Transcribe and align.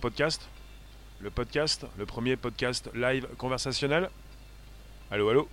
podcast. 0.00 0.48
Le 1.20 1.30
podcast, 1.30 1.86
le 1.96 2.06
premier 2.06 2.36
podcast 2.36 2.90
live 2.94 3.26
conversationnel. 3.38 4.10
Allô, 5.10 5.28
allô 5.30 5.48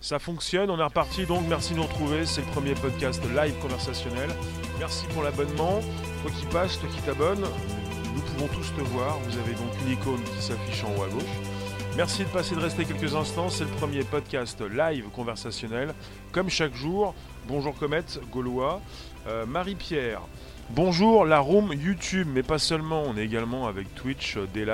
Ça 0.00 0.18
fonctionne, 0.18 0.68
on 0.68 0.78
est 0.80 0.84
reparti 0.84 1.26
donc, 1.26 1.46
merci 1.48 1.74
de 1.74 1.78
nous 1.78 1.84
retrouver, 1.84 2.26
c'est 2.26 2.40
le 2.40 2.48
premier 2.48 2.74
podcast 2.74 3.22
live 3.36 3.54
conversationnel. 3.60 4.30
Merci 4.80 5.06
pour 5.14 5.22
l'abonnement, 5.22 5.80
toi 6.22 6.30
qui 6.32 6.44
passes, 6.46 6.78
toi 6.80 6.88
qui 6.92 7.00
t'abonnes, 7.02 7.46
nous 8.12 8.20
pouvons 8.20 8.48
tous 8.48 8.74
te 8.74 8.80
voir, 8.80 9.18
vous 9.20 9.38
avez 9.38 9.52
donc 9.52 9.70
une 9.86 9.92
icône 9.92 10.22
qui 10.24 10.42
s'affiche 10.42 10.82
en 10.82 10.92
haut 10.96 11.04
à 11.04 11.08
gauche. 11.08 11.22
Merci 11.96 12.24
de 12.24 12.28
passer 12.30 12.56
de 12.56 12.60
rester 12.60 12.84
quelques 12.84 13.14
instants, 13.14 13.48
c'est 13.48 13.62
le 13.62 13.70
premier 13.70 14.02
podcast 14.02 14.60
live 14.60 15.04
conversationnel, 15.10 15.94
comme 16.32 16.50
chaque 16.50 16.74
jour. 16.74 17.14
Bonjour 17.46 17.72
Comet, 17.76 18.04
Gaulois, 18.32 18.80
euh, 19.26 19.46
Marie-Pierre. 19.46 20.20
Bonjour 20.70 21.24
la 21.24 21.38
room 21.38 21.72
YouTube, 21.72 22.26
mais 22.32 22.42
pas 22.42 22.58
seulement, 22.58 23.02
on 23.06 23.16
est 23.16 23.24
également 23.24 23.68
avec 23.68 23.94
Twitch, 23.94 24.36
euh, 24.36 24.48
des 24.52 24.66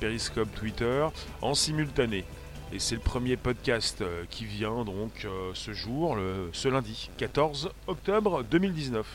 Periscope, 0.00 0.48
Twitter, 0.54 1.06
en 1.40 1.54
simultané. 1.54 2.24
Et 2.72 2.78
c'est 2.78 2.96
le 2.96 3.00
premier 3.00 3.36
podcast 3.36 4.00
euh, 4.00 4.24
qui 4.30 4.44
vient 4.44 4.84
donc 4.84 5.26
ce 5.54 5.72
jour, 5.72 6.16
ce 6.52 6.68
lundi, 6.68 7.10
14 7.18 7.70
octobre 7.86 8.42
2019. 8.44 9.06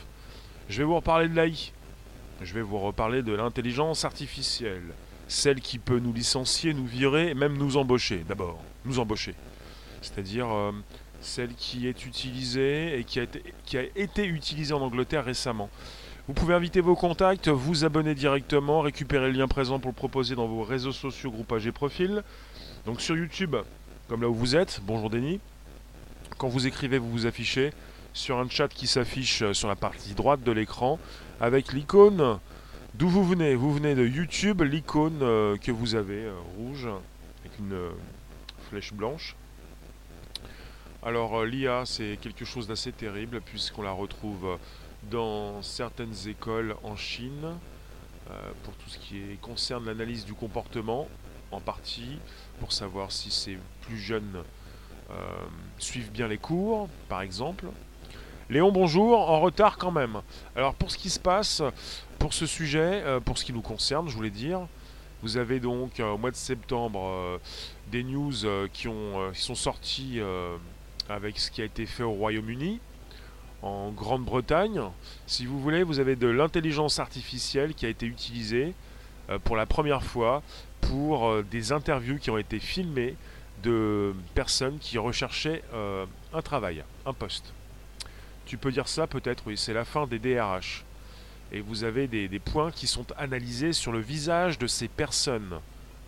Je 0.68 0.78
vais 0.78 0.84
vous 0.84 0.96
reparler 0.96 1.28
de 1.28 1.34
l'AI. 1.34 1.72
Je 2.42 2.54
vais 2.54 2.62
vous 2.62 2.78
reparler 2.78 3.22
de 3.22 3.32
l'intelligence 3.32 4.04
artificielle. 4.04 4.94
Celle 5.28 5.60
qui 5.60 5.78
peut 5.78 5.98
nous 5.98 6.12
licencier, 6.12 6.72
nous 6.72 6.86
virer, 6.86 7.34
même 7.34 7.56
nous 7.58 7.76
embaucher. 7.76 8.24
D'abord, 8.28 8.62
nous 8.84 8.98
embaucher. 9.00 9.34
C'est-à-dire 10.02 10.46
celle 11.26 11.54
qui 11.54 11.86
est 11.86 12.06
utilisée 12.06 12.98
et 12.98 13.04
qui 13.04 13.18
a, 13.20 13.82
été, 13.94 14.24
utilisée 14.24 14.72
en 14.72 14.80
Angleterre 14.80 15.24
récemment. 15.24 15.68
Vous 16.28 16.34
pouvez 16.34 16.54
inviter 16.54 16.80
vos 16.80 16.96
contacts, 16.96 17.48
vous 17.48 17.84
abonner 17.84 18.14
directement, 18.14 18.80
récupérer 18.80 19.26
le 19.26 19.38
lien 19.38 19.48
présent 19.48 19.78
pour 19.78 19.90
le 19.90 19.96
proposer 19.96 20.34
dans 20.34 20.46
vos 20.46 20.62
réseaux 20.62 20.92
sociaux, 20.92 21.30
groupages 21.30 21.66
et 21.66 21.72
profils. 21.72 22.22
Donc 22.84 23.00
sur 23.00 23.16
YouTube, 23.16 23.56
comme 24.08 24.22
là 24.22 24.28
où 24.28 24.34
vous 24.34 24.56
êtes, 24.56 24.80
bonjour 24.84 25.10
Denis. 25.10 25.40
Quand 26.38 26.48
vous 26.48 26.66
écrivez, 26.66 26.98
vous 26.98 27.10
vous 27.10 27.26
affichez 27.26 27.72
sur 28.12 28.38
un 28.38 28.48
chat 28.48 28.68
qui 28.68 28.86
s'affiche 28.86 29.52
sur 29.52 29.68
la 29.68 29.76
partie 29.76 30.14
droite 30.14 30.42
de 30.42 30.52
l'écran 30.52 30.98
avec 31.40 31.72
l'icône 31.72 32.38
d'où 32.94 33.08
vous 33.08 33.24
venez. 33.24 33.54
Vous 33.54 33.72
venez 33.72 33.94
de 33.94 34.06
YouTube, 34.06 34.62
l'icône 34.62 35.20
euh, 35.22 35.56
que 35.56 35.70
vous 35.70 35.94
avez 35.94 36.24
euh, 36.24 36.34
rouge 36.56 36.86
avec 36.86 37.58
une 37.58 37.72
euh, 37.72 37.90
flèche 38.68 38.92
blanche. 38.92 39.36
Alors 41.06 41.38
euh, 41.38 41.46
l'IA, 41.46 41.84
c'est 41.86 42.18
quelque 42.20 42.44
chose 42.44 42.66
d'assez 42.66 42.90
terrible 42.90 43.40
puisqu'on 43.40 43.82
la 43.82 43.92
retrouve 43.92 44.58
dans 45.08 45.62
certaines 45.62 46.26
écoles 46.26 46.74
en 46.82 46.96
Chine 46.96 47.54
euh, 48.28 48.50
pour 48.64 48.74
tout 48.74 48.90
ce 48.90 48.98
qui 48.98 49.22
concerne 49.40 49.86
l'analyse 49.86 50.24
du 50.24 50.34
comportement, 50.34 51.06
en 51.52 51.60
partie 51.60 52.18
pour 52.58 52.72
savoir 52.72 53.12
si 53.12 53.30
ces 53.30 53.56
plus 53.82 53.98
jeunes 53.98 54.42
euh, 55.10 55.14
suivent 55.78 56.10
bien 56.10 56.26
les 56.26 56.38
cours, 56.38 56.88
par 57.08 57.20
exemple. 57.20 57.66
Léon, 58.50 58.72
bonjour, 58.72 59.30
en 59.30 59.38
retard 59.38 59.78
quand 59.78 59.92
même. 59.92 60.22
Alors 60.56 60.74
pour 60.74 60.90
ce 60.90 60.98
qui 60.98 61.10
se 61.10 61.20
passe, 61.20 61.62
pour 62.18 62.34
ce 62.34 62.46
sujet, 62.46 63.04
pour 63.24 63.38
ce 63.38 63.44
qui 63.44 63.52
nous 63.52 63.62
concerne, 63.62 64.08
je 64.08 64.16
voulais 64.16 64.30
dire, 64.30 64.66
vous 65.22 65.36
avez 65.36 65.60
donc 65.60 66.00
au 66.00 66.18
mois 66.18 66.32
de 66.32 66.36
septembre 66.36 67.38
des 67.92 68.02
news 68.02 68.34
qui, 68.72 68.88
ont, 68.88 69.30
qui 69.32 69.40
sont 69.40 69.54
sorties 69.54 70.20
avec 71.08 71.38
ce 71.38 71.50
qui 71.50 71.62
a 71.62 71.64
été 71.64 71.86
fait 71.86 72.02
au 72.02 72.12
Royaume-Uni, 72.12 72.80
en 73.62 73.90
Grande-Bretagne. 73.90 74.80
Si 75.26 75.46
vous 75.46 75.60
voulez, 75.60 75.82
vous 75.82 75.98
avez 75.98 76.16
de 76.16 76.28
l'intelligence 76.28 76.98
artificielle 76.98 77.74
qui 77.74 77.86
a 77.86 77.88
été 77.88 78.06
utilisée 78.06 78.74
euh, 79.30 79.38
pour 79.38 79.56
la 79.56 79.66
première 79.66 80.02
fois 80.02 80.42
pour 80.80 81.28
euh, 81.28 81.44
des 81.50 81.72
interviews 81.72 82.18
qui 82.18 82.30
ont 82.30 82.38
été 82.38 82.60
filmées 82.60 83.16
de 83.62 84.14
personnes 84.34 84.78
qui 84.78 84.98
recherchaient 84.98 85.62
euh, 85.72 86.06
un 86.32 86.42
travail, 86.42 86.84
un 87.04 87.12
poste. 87.12 87.52
Tu 88.44 88.58
peux 88.58 88.70
dire 88.70 88.86
ça 88.86 89.06
peut-être, 89.06 89.44
oui, 89.46 89.56
c'est 89.56 89.72
la 89.72 89.84
fin 89.84 90.06
des 90.06 90.18
DRH. 90.18 90.84
Et 91.52 91.60
vous 91.60 91.84
avez 91.84 92.06
des, 92.06 92.28
des 92.28 92.38
points 92.38 92.70
qui 92.70 92.86
sont 92.86 93.06
analysés 93.16 93.72
sur 93.72 93.92
le 93.92 94.00
visage 94.00 94.58
de 94.58 94.66
ces 94.66 94.88
personnes. 94.88 95.60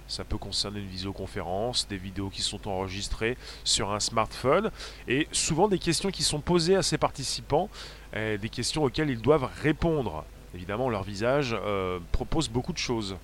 Ça 0.08 0.24
peut 0.24 0.38
concerner 0.38 0.80
une 0.80 0.88
visioconférence, 0.88 1.86
des 1.86 1.98
vidéos 1.98 2.30
qui 2.30 2.40
sont 2.40 2.66
enregistrées 2.66 3.36
sur 3.62 3.92
un 3.92 4.00
smartphone 4.00 4.70
et 5.06 5.28
souvent 5.32 5.68
des 5.68 5.78
questions 5.78 6.10
qui 6.10 6.22
sont 6.22 6.40
posées 6.40 6.76
à 6.76 6.82
ces 6.82 6.96
participants, 6.96 7.68
euh, 8.16 8.38
des 8.38 8.48
questions 8.48 8.84
auxquelles 8.84 9.10
ils 9.10 9.20
doivent 9.20 9.50
répondre. 9.62 10.24
Évidemment, 10.54 10.88
leur 10.88 11.02
visage 11.02 11.54
euh, 11.54 11.98
propose 12.10 12.48
beaucoup 12.48 12.72
de 12.72 12.78
choses. 12.78 13.16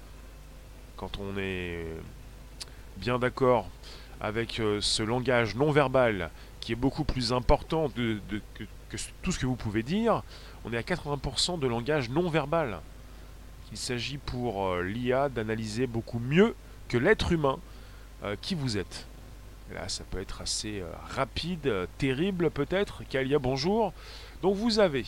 Quand 0.99 1.19
on 1.19 1.39
est 1.39 1.87
bien 2.99 3.19
d'accord 3.19 3.71
avec 4.21 4.61
euh, 4.61 4.78
ce 4.83 5.03
langage 5.03 5.56
non 5.56 5.72
verbal 5.72 6.31
qui 6.61 6.72
est 6.72 6.77
beaucoup 6.77 7.05
plus 7.05 7.33
important 7.33 7.89
que, 7.89 8.21
tout 9.22 9.33
ce 9.33 9.39
que 9.39 9.47
vous 9.47 9.56
pouvez 9.56 9.83
dire, 9.83 10.22
on 10.66 10.72
est 10.75 10.77
à 10.77 10.83
80% 10.83 11.59
de 11.59 11.66
langage 11.66 12.11
non 12.11 12.28
verbal. 12.28 12.81
Il 13.72 13.78
s'agit 13.78 14.19
pour 14.19 14.77
l'IA 14.77 15.28
d'analyser 15.28 15.87
beaucoup 15.87 16.19
mieux 16.19 16.55
l'être 16.99 17.32
humain 17.32 17.59
euh, 18.25 18.37
qui 18.41 18.55
vous 18.55 18.78
êtes. 18.78 19.06
là, 19.72 19.88
ça 19.88 20.05
peut 20.10 20.21
être 20.21 20.41
assez 20.41 20.81
euh, 20.81 20.91
rapide, 21.09 21.66
euh, 21.66 21.87
terrible 21.99 22.50
peut-être. 22.50 23.03
Kalia, 23.09 23.38
bonjour. 23.38 23.93
Donc 24.43 24.56
vous 24.56 24.78
avez 24.78 25.04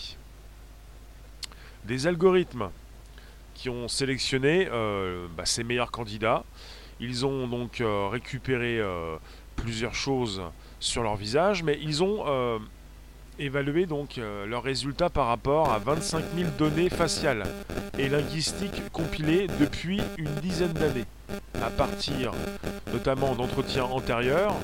des 1.84 2.06
algorithmes 2.06 2.70
qui 3.54 3.70
ont 3.70 3.88
sélectionné 3.88 4.68
bah, 5.36 5.46
ces 5.46 5.64
meilleurs 5.64 5.90
candidats. 5.90 6.44
Ils 7.00 7.24
ont 7.24 7.46
donc 7.46 7.82
récupéré 8.10 8.82
plusieurs 9.54 9.94
choses 9.94 10.42
sur 10.78 11.02
leur 11.02 11.16
visage, 11.16 11.62
mais 11.62 11.78
ils 11.80 12.02
ont 12.02 12.60
évalué 13.38 13.86
donc 13.86 14.20
leurs 14.46 14.62
résultats 14.62 15.10
par 15.10 15.26
rapport 15.26 15.72
à 15.72 15.78
25 15.78 16.24
000 16.36 16.50
données 16.58 16.88
faciales 16.88 17.44
et 17.98 18.08
linguistiques 18.08 18.82
compilées 18.92 19.46
depuis 19.60 20.00
une 20.18 20.34
dizaine 20.36 20.72
d'années 20.72 21.04
à 21.62 21.70
partir 21.70 22.32
notamment 22.92 23.34
d'entretiens 23.34 23.84
antérieurs, 23.84 24.54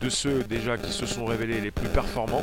de 0.00 0.08
ceux 0.08 0.42
déjà 0.44 0.76
qui 0.76 0.92
se 0.92 1.06
sont 1.06 1.24
révélés 1.24 1.60
les 1.60 1.70
plus 1.70 1.88
performants 1.88 2.42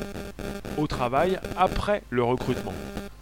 au 0.78 0.88
travail 0.88 1.40
après 1.58 2.02
le 2.09 2.24
recrutement. 2.24 2.74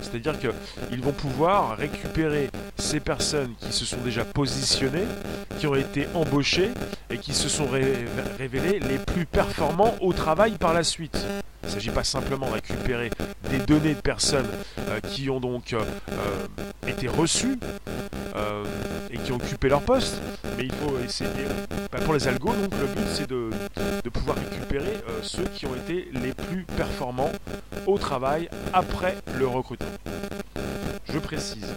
C'est-à-dire 0.01 0.35
qu'ils 0.39 1.01
vont 1.01 1.11
pouvoir 1.11 1.77
récupérer 1.77 2.49
ces 2.77 2.99
personnes 2.99 3.53
qui 3.59 3.73
se 3.73 3.85
sont 3.85 3.97
déjà 4.03 4.23
positionnées, 4.23 5.05
qui 5.59 5.67
ont 5.67 5.75
été 5.75 6.07
embauchées 6.13 6.71
et 7.09 7.17
qui 7.17 7.33
se 7.33 7.49
sont 7.49 7.67
révélées 8.37 8.79
les 8.79 8.97
plus 8.97 9.25
performants 9.25 9.95
au 10.01 10.13
travail 10.13 10.53
par 10.53 10.73
la 10.73 10.83
suite. 10.83 11.17
Il 11.63 11.67
ne 11.67 11.71
s'agit 11.71 11.89
pas 11.89 12.03
simplement 12.03 12.47
de 12.47 12.53
récupérer 12.53 13.09
des 13.49 13.57
données 13.59 13.93
de 13.93 13.99
personnes 13.99 14.47
euh, 14.79 14.99
qui 15.01 15.29
ont 15.29 15.39
donc 15.39 15.73
euh, 15.73 15.81
euh, 16.11 16.47
été 16.87 17.07
reçues 17.07 17.57
qui 19.27 19.33
ont 19.33 19.35
occupé 19.35 19.67
leur 19.67 19.81
poste, 19.81 20.21
mais 20.57 20.63
il 20.63 20.71
faut 20.71 20.97
essayer. 21.03 21.47
Bah, 21.91 21.99
pour 22.05 22.13
les 22.13 22.29
algos, 22.29 22.53
donc 22.53 22.71
le 22.79 22.87
but 22.87 23.07
c'est 23.11 23.29
de, 23.29 23.49
pouvoir 24.09 24.37
récupérer 24.37 24.93
ceux 25.21 25.43
qui 25.43 25.65
ont 25.65 25.75
été 25.75 26.07
les 26.13 26.31
plus 26.31 26.63
performants 26.77 27.33
au 27.87 27.97
travail 27.97 28.49
après 28.71 29.17
le 29.37 29.45
recrutement. 29.45 29.91
Je 31.11 31.19
précise. 31.19 31.67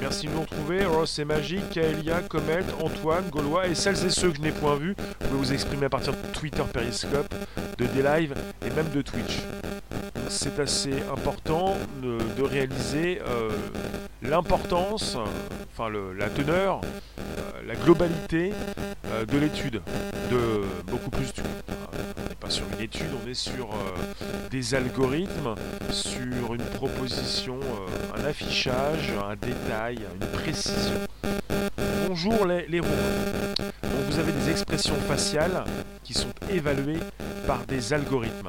Merci 0.00 0.28
de 0.28 0.32
nous 0.32 0.42
retrouver. 0.42 0.84
Ross 0.84 1.18
et 1.18 1.24
Magique, 1.24 1.70
Kaelia, 1.70 2.20
Comet, 2.20 2.62
Antoine, 2.80 3.28
Gaulois 3.30 3.66
et 3.66 3.74
celles 3.74 4.06
et 4.06 4.10
ceux 4.10 4.30
que 4.30 4.36
je 4.36 4.42
n'ai 4.42 4.52
point 4.52 4.76
vus. 4.76 4.94
Vous 5.20 5.26
pouvez 5.26 5.38
vous 5.38 5.52
exprimer 5.52 5.86
à 5.86 5.90
partir 5.90 6.12
de 6.12 6.18
Twitter 6.32 6.62
Periscope, 6.72 7.34
de 7.78 7.86
D-Live 7.86 8.34
et 8.64 8.70
même 8.70 8.90
de 8.90 9.02
Twitch. 9.02 9.40
C'est 10.30 10.58
assez 10.60 10.92
important 11.10 11.74
de, 12.02 12.42
réaliser 12.42 13.20
euh, 13.26 13.50
l'importance, 14.22 15.16
enfin 15.72 15.90
la 16.16 16.28
teneur, 16.28 16.80
euh, 17.18 17.22
la 17.66 17.74
globalité 17.74 18.52
euh, 19.06 19.24
de 19.24 19.38
l'étude, 19.38 19.80
de 20.30 20.62
beaucoup 20.90 21.10
plus 21.10 21.32
du 21.32 21.40
on 21.40 22.28
n'est 22.28 22.34
pas 22.34 22.50
sur 22.50 22.64
une 22.74 22.84
étude, 22.84 23.08
on 23.24 23.28
est 23.28 23.34
sur 23.34 23.70
des 24.50 24.74
algorithmes, 24.74 25.54
sur 25.90 26.54
une 26.54 26.64
proposition, 26.74 27.58
un 28.16 28.24
affichage, 28.24 29.12
un 29.30 29.34
détail, 29.34 29.98
une 30.20 30.26
précision. 30.28 30.94
Bonjour 32.06 32.44
les, 32.46 32.66
les. 32.66 32.80
Donc 32.80 32.90
vous 34.10 34.18
avez 34.18 34.32
des 34.32 34.50
expressions 34.50 34.96
faciales 35.06 35.64
qui 36.04 36.14
sont 36.14 36.32
évaluées 36.50 37.00
par 37.46 37.64
des 37.66 37.92
algorithmes. 37.92 38.48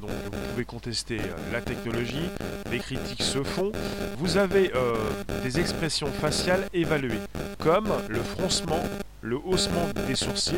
Donc 0.00 0.10
vous 0.24 0.38
pouvez 0.50 0.64
contester 0.64 1.18
euh, 1.18 1.52
la 1.52 1.60
technologie, 1.60 2.28
les 2.70 2.78
critiques 2.78 3.22
se 3.22 3.42
font. 3.42 3.72
Vous 4.18 4.36
avez 4.36 4.72
euh, 4.74 4.94
des 5.42 5.60
expressions 5.60 6.08
faciales 6.08 6.68
évaluées, 6.72 7.20
comme 7.58 7.92
le 8.08 8.20
froncement, 8.20 8.82
le 9.20 9.36
haussement 9.36 9.86
des 10.06 10.14
sourcils, 10.14 10.54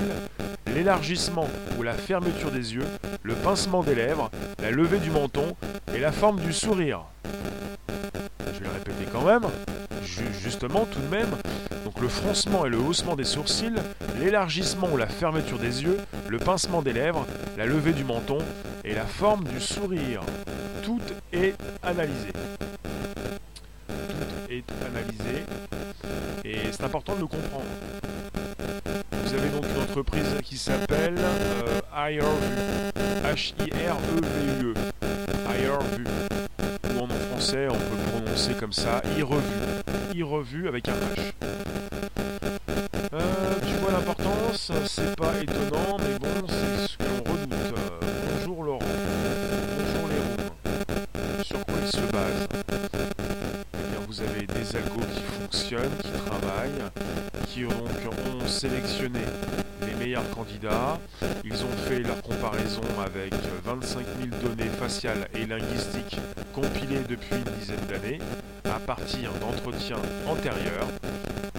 l'élargissement 0.75 1.49
ou 1.79 1.83
la 1.83 1.95
fermeture 1.95 2.51
des 2.51 2.75
yeux, 2.75 2.87
le 3.23 3.35
pincement 3.35 3.83
des 3.83 3.95
lèvres, 3.95 4.31
la 4.63 4.71
levée 4.71 4.99
du 4.99 5.11
menton 5.11 5.57
et 5.95 5.99
la 5.99 6.13
forme 6.13 6.41
du 6.41 6.53
sourire. 6.53 7.01
Je 8.41 8.59
vais 8.61 8.67
le 8.67 8.73
répéter 8.73 9.11
quand 9.13 9.25
même, 9.25 9.45
justement 10.43 10.87
tout 10.87 11.01
de 11.01 11.09
même. 11.09 11.37
Donc 11.95 12.03
le 12.03 12.09
froncement 12.09 12.67
et 12.67 12.71
le 12.71 12.79
haussement 12.79 13.15
des 13.15 13.25
sourcils, 13.25 13.73
l'élargissement 14.19 14.89
ou 14.93 14.97
la 14.97 15.07
fermeture 15.07 15.59
des 15.59 15.85
yeux, 15.85 15.99
le 16.29 16.39
pincement 16.39 16.83
des 16.83 16.93
lèvres, 16.93 17.25
la 17.57 17.67
levée 17.67 17.93
du 17.93 18.03
menton 18.03 18.39
et 18.85 18.95
la 18.95 19.05
forme 19.05 19.45
du 19.45 19.61
sourire. 19.61 20.23
Tout 20.83 21.01
est 21.33 21.55
analysé. 21.85 22.33
Tout 23.87 24.51
est 24.51 24.65
analysé 24.85 25.45
et 26.45 26.57
c'est 26.73 26.83
important 26.83 27.15
de 27.15 27.21
le 27.21 27.27
comprendre. 27.27 27.65
Vous 29.25 29.35
avez 29.35 29.49
donc 29.51 29.65
une 29.65 29.83
entreprise 29.83 30.35
qui 30.43 30.57
s'appelle 30.59 31.17
euh, 31.17 31.81
H-I-R-E-V-U-E. 33.25 34.75
HireVue. 35.49 36.07
Ou 36.97 37.01
en 37.01 37.09
français, 37.09 37.69
on 37.71 37.75
peut 37.75 37.97
le 37.97 38.21
prononcer 38.21 38.55
comme 38.55 38.73
ça, 38.73 39.01
e-revue. 39.17 40.21
E-revue 40.21 40.69
avec 40.69 40.89
un 40.89 40.93
H. 40.93 41.64
Ils 61.45 61.63
ont 61.63 61.77
fait 61.87 62.01
leur 62.01 62.23
comparaison 62.23 62.81
avec 63.05 63.35
25 63.65 64.07
000 64.21 64.43
données 64.43 64.71
faciales 64.71 65.29
et 65.35 65.45
linguistiques 65.45 66.19
compilées 66.55 67.03
depuis 67.07 67.37
une 67.37 67.53
dizaine 67.59 67.85
d'années 67.89 68.19
à 68.65 68.79
partir 68.79 69.31
d'entretiens 69.35 70.01
antérieurs 70.27 70.89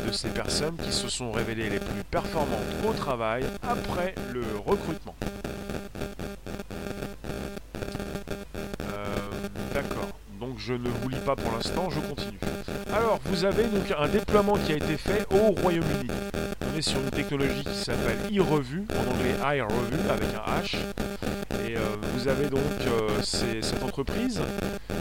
de 0.07 0.11
ces 0.11 0.29
personnes 0.29 0.75
qui 0.77 0.91
se 0.91 1.07
sont 1.07 1.31
révélées 1.31 1.69
les 1.69 1.79
plus 1.79 2.03
performantes 2.09 2.59
au 2.87 2.93
travail 2.93 3.43
après 3.61 4.15
le 4.33 4.43
recrutement. 4.65 5.15
Euh, 8.91 9.05
d'accord, 9.73 10.09
donc 10.39 10.57
je 10.57 10.73
ne 10.73 10.89
vous 10.89 11.09
lis 11.09 11.19
pas 11.25 11.35
pour 11.35 11.51
l'instant, 11.51 11.89
je 11.91 11.99
continue. 11.99 12.39
Alors, 12.91 13.19
vous 13.25 13.45
avez 13.45 13.65
donc 13.65 13.93
un 13.97 14.07
déploiement 14.07 14.57
qui 14.65 14.73
a 14.73 14.77
été 14.77 14.97
fait 14.97 15.27
au 15.31 15.51
Royaume-Uni. 15.61 16.09
Sur 16.81 16.99
une 16.99 17.09
technologie 17.09 17.63
qui 17.63 17.73
s'appelle 17.73 18.17
e-revue, 18.37 18.85
en 18.91 19.11
anglais 19.13 19.57
iRevue 19.57 20.09
avec 20.09 20.27
un 20.35 20.61
H. 20.61 20.75
Et 21.65 21.77
euh, 21.77 21.79
vous 22.13 22.27
avez 22.27 22.49
donc 22.49 22.59
euh, 22.85 23.21
cette 23.23 23.81
entreprise 23.81 24.41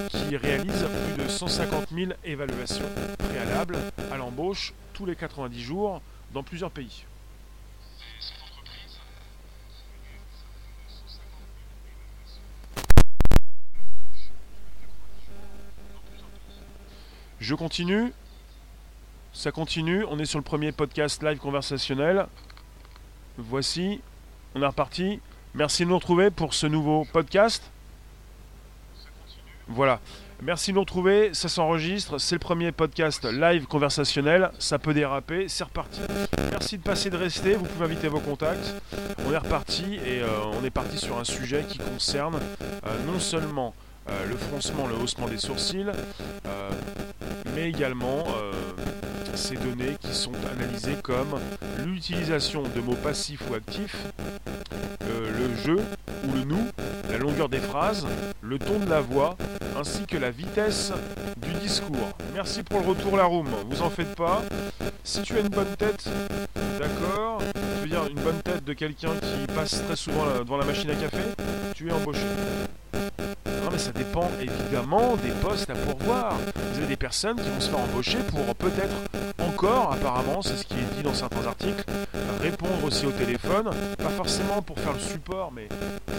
qui 0.08 0.36
réalise 0.36 0.86
plus 1.16 1.24
de 1.24 1.28
150 1.28 1.88
000 1.92 2.12
évaluations 2.24 2.84
préalables 3.18 3.76
à 4.12 4.16
l'embauche 4.16 4.72
tous 4.92 5.04
les 5.04 5.16
90 5.16 5.60
jours 5.60 6.00
dans 6.32 6.44
plusieurs 6.44 6.70
pays. 6.70 7.04
Je 17.40 17.54
continue. 17.54 18.12
Ça 19.34 19.50
continue. 19.50 20.04
On 20.08 20.19
est 20.20 20.26
sur 20.26 20.38
le 20.38 20.44
premier 20.44 20.70
podcast 20.70 21.20
live 21.22 21.38
conversationnel. 21.38 22.26
Voici. 23.36 24.00
On 24.54 24.62
est 24.62 24.66
reparti. 24.66 25.20
Merci 25.54 25.84
de 25.84 25.88
nous 25.88 25.96
retrouver 25.96 26.31
pour 26.31 26.54
ce 26.54 26.69
nouveau 26.69 27.04
podcast. 27.12 27.69
Voilà. 29.66 29.98
Merci 30.40 30.70
de 30.70 30.75
nous 30.75 30.82
retrouver, 30.82 31.32
ça 31.32 31.48
s'enregistre, 31.48 32.19
c'est 32.19 32.34
le 32.34 32.40
premier 32.40 32.70
podcast 32.70 33.25
live 33.25 33.66
conversationnel, 33.66 34.50
ça 34.58 34.78
peut 34.78 34.92
déraper, 34.92 35.46
c'est 35.48 35.64
reparti. 35.64 36.00
Merci 36.50 36.76
de 36.76 36.82
passer, 36.82 37.08
de 37.08 37.16
rester, 37.16 37.54
vous 37.54 37.64
pouvez 37.64 37.86
inviter 37.86 38.08
vos 38.08 38.20
contacts. 38.20 38.75
On 39.26 39.32
est 39.32 39.38
reparti 39.38 39.94
et 39.94 40.20
euh, 40.22 40.28
on 40.52 40.64
est 40.64 40.70
parti 40.70 40.98
sur 40.98 41.19
un 41.19 41.25
sujet 41.25 41.64
qui 41.69 41.78
concerne 41.78 42.36
euh, 42.36 43.04
non 43.06 43.20
seulement 43.20 43.75
euh, 44.10 44.26
le 44.26 44.36
froncement, 44.36 44.86
le 44.86 44.96
haussement 44.96 45.28
des 45.28 45.38
sourcils, 45.38 45.86
mais 47.54 47.69
également 47.69 48.25
ces 49.36 49.56
données 49.56 49.96
qui 50.00 50.14
sont 50.14 50.32
analysées 50.52 50.96
comme 51.02 51.38
l'utilisation 51.84 52.62
de 52.62 52.81
mots 52.81 52.96
passifs 52.96 53.42
ou 53.50 53.54
actifs, 53.54 53.96
le 55.00 55.56
jeu 55.64 55.81
ou 56.26 56.32
le 56.32 56.44
nous, 56.44 56.66
la 57.10 57.19
longueur 57.19 57.48
des 57.48 57.58
phrases, 57.58 58.06
le 58.42 58.58
ton 58.58 58.78
de 58.78 58.88
la 58.88 59.00
voix, 59.00 59.36
ainsi 59.76 60.04
que 60.06 60.16
la 60.16 60.31
vitesse 60.31 60.92
du 61.36 61.52
discours. 61.54 62.10
Merci 62.34 62.62
pour 62.62 62.81
le 62.81 62.86
retour 62.86 63.16
la 63.16 63.25
vous 63.25 63.82
en 63.82 63.90
faites 63.90 64.14
pas. 64.14 64.42
Si 65.02 65.22
tu 65.22 65.36
as 65.36 65.40
une 65.40 65.48
bonne 65.48 65.75
tête, 65.76 66.08
d'accord, 66.78 67.40
je 67.76 67.82
veux 67.82 67.88
dire 67.88 68.06
une 68.06 68.22
bonne 68.22 68.40
tête 68.42 68.64
de 68.64 68.72
quelqu'un 68.72 69.10
qui 69.20 69.52
passe 69.54 69.82
très 69.84 69.96
souvent 69.96 70.25
devant 70.38 70.56
la 70.56 70.64
machine 70.64 70.90
à 70.90 70.94
café, 70.94 71.22
tu 71.75 71.88
es 71.88 71.92
embauché. 71.92 72.20
Ça 73.76 73.90
dépend 73.92 74.30
évidemment 74.40 75.16
des 75.16 75.30
postes 75.42 75.68
à 75.68 75.74
pourvoir. 75.74 76.36
Vous 76.72 76.78
avez 76.78 76.86
des 76.86 76.96
personnes 76.96 77.36
qui 77.36 77.48
vont 77.48 77.60
se 77.60 77.68
faire 77.68 77.80
embaucher 77.80 78.18
pour 78.30 78.54
peut-être 78.54 78.94
encore, 79.38 79.93
apparemment, 79.93 80.43
c'est 80.43 80.56
ce 80.56 80.64
qui 80.64 80.74
est 80.74 80.96
dit 80.96 81.02
dans 81.02 81.12
certains 81.12 81.44
articles, 81.46 81.84
répondre 82.40 82.84
aussi 82.84 83.04
au 83.04 83.10
téléphone, 83.10 83.70
pas 83.98 84.10
forcément 84.10 84.62
pour 84.62 84.78
faire 84.78 84.93
le 84.93 85.00
support, 85.00 85.52
mais 85.52 85.69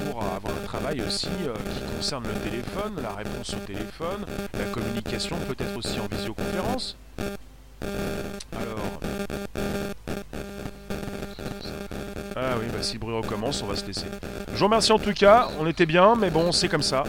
pour 0.05 0.21
avoir 0.21 0.53
un 0.53 0.65
travail 0.65 1.01
aussi 1.01 1.29
euh, 1.47 1.53
qui 1.53 1.95
concerne 1.95 2.25
le 2.25 2.49
téléphone, 2.49 3.01
la 3.01 3.15
réponse 3.15 3.53
au 3.53 3.65
téléphone, 3.65 4.25
la 4.53 4.65
communication 4.65 5.37
peut-être 5.47 5.77
aussi 5.77 5.99
en 5.99 6.07
visioconférence. 6.13 6.97
Alors... 8.51 9.14
si 12.85 12.99
bruit 12.99 13.15
recommence, 13.15 13.63
on 13.63 13.65
va 13.65 13.75
se 13.75 13.85
laisser. 13.85 14.05
Je 14.53 14.59
vous 14.59 14.65
remercie 14.65 14.91
en 14.91 14.99
tout 14.99 15.13
cas, 15.13 15.49
on 15.59 15.65
était 15.65 15.87
bien, 15.87 16.15
mais 16.15 16.29
bon, 16.29 16.51
c'est 16.51 16.67
comme 16.67 16.83
ça. 16.83 17.03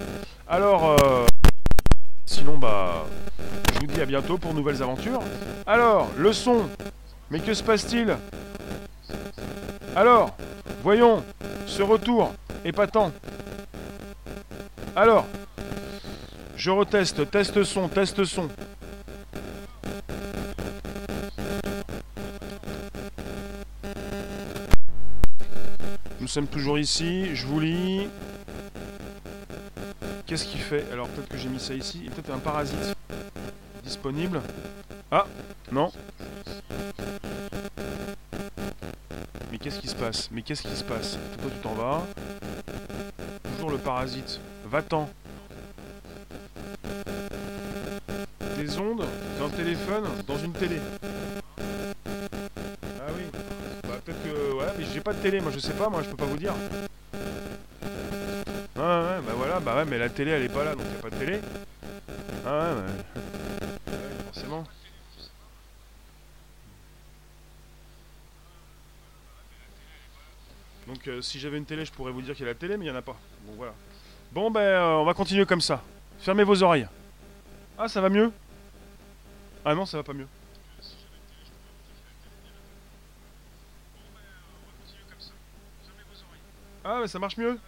Alors, 0.49 0.97
euh... 1.03 1.27
sinon, 2.25 2.57
bah, 2.57 3.05
je 3.75 3.81
vous 3.81 3.87
dis 3.87 4.01
à 4.01 4.07
bientôt 4.07 4.39
pour 4.39 4.55
nouvelles 4.55 4.83
aventures. 4.83 5.21
Alors, 5.67 6.09
le 6.17 6.33
son, 6.33 6.63
mais 7.31 7.41
que 7.41 7.53
se 7.53 7.63
passe-t-il? 7.63 8.17
Alors, 9.95 10.35
voyons, 10.83 11.23
ce 11.67 11.83
retour, 11.83 12.33
épatant. 12.65 13.13
Alors, 14.97 15.27
je 16.57 16.71
reteste, 16.71 17.31
test 17.31 17.63
son, 17.65 17.89
test 17.89 18.25
son. 18.25 18.49
Nous 26.19 26.29
sommes 26.29 26.47
toujours 26.47 26.79
ici, 26.79 27.35
je 27.35 27.47
vous 27.47 27.61
lis. 27.61 28.09
Qu'est-ce 30.27 30.47
qu'il 30.47 30.61
fait 30.61 30.85
Alors 30.91 31.09
peut-être 31.09 31.29
que 31.29 31.37
j'ai 31.37 31.49
mis 31.49 31.61
ça 31.61 31.75
ici. 31.75 32.01
Il 32.05 32.11
peut-être 32.11 32.33
un 32.33 32.39
parasite 32.39 32.97
disponible. 33.85 34.41
Ah 35.11 35.27
Non 35.71 35.93
Mais 39.51 39.59
qu'est-ce 39.59 39.79
qui 39.79 39.89
se 39.89 39.95
passe 39.95 40.31
Mais 40.33 40.43
qu'est-ce 40.43 40.63
qui 40.63 40.75
se 40.75 40.85
passe 40.85 41.19
Toi 41.41 41.51
tu 41.55 41.61
t'en 41.63 41.75
vas. 41.75 42.03
Toujours 43.55 43.71
le 43.71 43.79
parasite. 43.79 44.41
Va-t'en. 44.65 45.09
Des 48.57 48.79
ondes 48.79 49.05
d'un 49.39 49.51
téléphone 49.51 50.05
dans 50.27 50.39
une 50.39 50.53
télé. 50.53 50.81
Pas 55.07 55.13
de 55.13 55.23
télé, 55.23 55.41
moi 55.41 55.53
je 55.53 55.61
sais 55.61 55.73
pas, 55.73 55.89
moi 55.89 56.03
je 56.03 56.11
peux 56.11 56.17
pas 56.17 56.25
vous 56.25 56.37
dire. 56.37 56.53
Ouais, 57.13 57.21
bah 58.75 59.35
voilà, 59.37 59.61
bah 59.61 59.77
ouais, 59.77 59.85
mais 59.85 59.99
la 59.99 60.09
télé 60.09 60.33
elle 60.33 60.43
est 60.43 60.49
pas 60.49 60.65
là, 60.65 60.75
donc 60.75 60.85
y 60.85 60.99
a 60.99 61.01
pas 61.01 61.11
de 61.11 61.15
télé. 61.15 61.41
Ah 62.45 62.59
ouais, 62.59 62.75
ouais 62.75 63.93
forcément. 64.25 64.65
Donc 70.89 71.07
euh, 71.07 71.23
si 71.23 71.39
j'avais 71.39 71.59
une 71.59 71.67
télé, 71.67 71.85
je 71.85 71.93
pourrais 71.93 72.11
vous 72.11 72.23
dire 72.23 72.35
qu'il 72.35 72.45
y 72.45 72.49
a 72.49 72.51
la 72.51 72.59
télé, 72.59 72.77
mais 72.77 72.87
il 72.87 72.89
n'y 72.89 72.95
en 72.95 72.99
a 72.99 73.03
pas. 73.03 73.17
Bon 73.45 73.53
voilà. 73.57 73.75
Bon 74.33 74.51
ben 74.51 74.61
euh, 74.61 74.95
on 74.95 75.05
va 75.05 75.15
continuer 75.15 75.47
comme 75.47 75.61
ça. 75.61 75.85
Fermez 76.19 76.43
vos 76.43 76.65
oreilles. 76.65 76.89
Ah 77.79 77.87
ça 77.87 78.01
va 78.01 78.09
mieux? 78.09 78.33
Ah 79.65 79.77
non 79.77 79.87
ça 79.87 79.99
va 79.99 80.03
pas 80.03 80.15
mieux. 80.15 80.27
Ça 87.09 87.19
marche 87.19 87.37
mieux? 87.37 87.59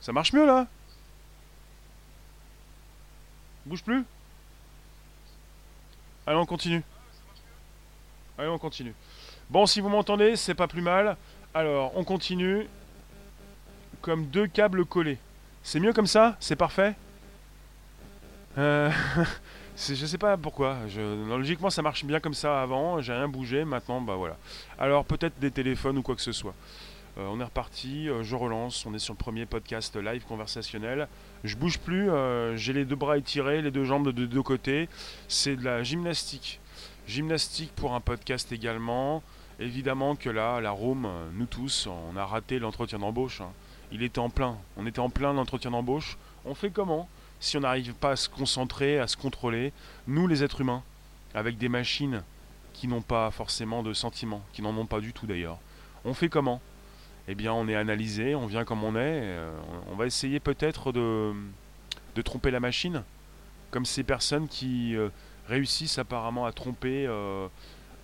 Ça 0.00 0.12
marche 0.12 0.32
mieux 0.32 0.46
là? 0.46 0.66
Bouge 3.66 3.82
plus? 3.82 4.04
Allez 6.26 6.38
on 6.38 6.46
continue. 6.46 6.82
Allez 8.38 8.48
on 8.48 8.58
continue. 8.58 8.94
Bon, 9.50 9.66
si 9.66 9.80
vous 9.80 9.88
m'entendez, 9.88 10.36
c'est 10.36 10.54
pas 10.54 10.66
plus 10.66 10.82
mal. 10.82 11.16
Alors, 11.54 11.92
on 11.96 12.04
continue. 12.04 12.66
Comme 14.00 14.26
deux 14.26 14.46
câbles 14.46 14.84
collés. 14.84 15.18
C'est 15.62 15.78
mieux 15.78 15.92
comme 15.92 16.06
ça? 16.06 16.36
C'est 16.40 16.56
parfait? 16.56 16.94
Euh, 18.58 18.90
Je 19.76 20.06
sais 20.06 20.18
pas 20.18 20.36
pourquoi. 20.36 20.78
logiquement, 21.28 21.70
ça 21.70 21.82
marche 21.82 22.04
bien 22.04 22.20
comme 22.20 22.34
ça 22.34 22.62
avant. 22.62 23.00
J'ai 23.00 23.12
rien 23.12 23.28
bougé. 23.28 23.64
Maintenant, 23.64 24.00
bah 24.00 24.16
voilà. 24.16 24.36
Alors, 24.78 25.04
peut-être 25.04 25.38
des 25.38 25.50
téléphones 25.50 25.98
ou 25.98 26.02
quoi 26.02 26.14
que 26.14 26.22
ce 26.22 26.32
soit. 26.32 26.54
Euh, 27.18 27.28
on 27.30 27.40
est 27.40 27.44
reparti, 27.44 28.08
euh, 28.08 28.22
je 28.22 28.34
relance, 28.34 28.86
on 28.86 28.94
est 28.94 28.98
sur 28.98 29.12
le 29.12 29.18
premier 29.18 29.44
podcast 29.44 29.96
live 29.96 30.24
conversationnel. 30.24 31.08
Je 31.44 31.56
bouge 31.56 31.78
plus, 31.78 32.10
euh, 32.10 32.56
j'ai 32.56 32.72
les 32.72 32.86
deux 32.86 32.96
bras 32.96 33.18
étirés, 33.18 33.60
les 33.60 33.70
deux 33.70 33.84
jambes 33.84 34.10
de 34.12 34.24
deux 34.24 34.42
côtés. 34.42 34.88
C'est 35.28 35.56
de 35.56 35.64
la 35.64 35.82
gymnastique. 35.82 36.58
Gymnastique 37.06 37.72
pour 37.74 37.94
un 37.94 38.00
podcast 38.00 38.50
également. 38.52 39.22
Évidemment 39.60 40.16
que 40.16 40.30
là, 40.30 40.60
la 40.60 40.70
room, 40.70 41.06
nous 41.34 41.46
tous, 41.46 41.86
on 41.86 42.16
a 42.16 42.24
raté 42.24 42.58
l'entretien 42.58 42.98
d'embauche. 42.98 43.42
Hein. 43.42 43.50
Il 43.92 44.02
était 44.02 44.18
en 44.18 44.30
plein, 44.30 44.56
on 44.78 44.86
était 44.86 45.00
en 45.00 45.10
plein 45.10 45.34
l'entretien 45.34 45.70
d'embauche. 45.70 46.16
On 46.46 46.54
fait 46.54 46.70
comment 46.70 47.08
si 47.40 47.58
on 47.58 47.60
n'arrive 47.60 47.92
pas 47.94 48.12
à 48.12 48.16
se 48.16 48.28
concentrer, 48.28 48.98
à 48.98 49.06
se 49.06 49.16
contrôler, 49.16 49.72
nous 50.06 50.26
les 50.28 50.42
êtres 50.42 50.62
humains, 50.62 50.82
avec 51.34 51.58
des 51.58 51.68
machines 51.68 52.22
qui 52.72 52.88
n'ont 52.88 53.02
pas 53.02 53.30
forcément 53.30 53.82
de 53.82 53.92
sentiments, 53.92 54.42
qui 54.52 54.62
n'en 54.62 54.76
ont 54.76 54.86
pas 54.86 55.00
du 55.00 55.12
tout 55.12 55.26
d'ailleurs. 55.26 55.58
On 56.04 56.14
fait 56.14 56.28
comment 56.28 56.60
eh 57.28 57.34
bien 57.34 57.52
on 57.52 57.68
est 57.68 57.76
analysé, 57.76 58.34
on 58.34 58.46
vient 58.46 58.64
comme 58.64 58.82
on 58.84 58.96
est, 58.96 59.20
euh, 59.22 59.50
on 59.90 59.96
va 59.96 60.06
essayer 60.06 60.40
peut-être 60.40 60.92
de, 60.92 61.32
tromper 62.24 62.50
la 62.50 62.60
machine, 62.60 63.04
comme 63.70 63.84
ces 63.84 64.02
personnes 64.02 64.48
qui 64.48 64.96
euh, 64.96 65.08
réussissent 65.46 65.98
apparemment 65.98 66.46
à 66.46 66.52
tromper 66.52 67.06
euh, 67.06 67.48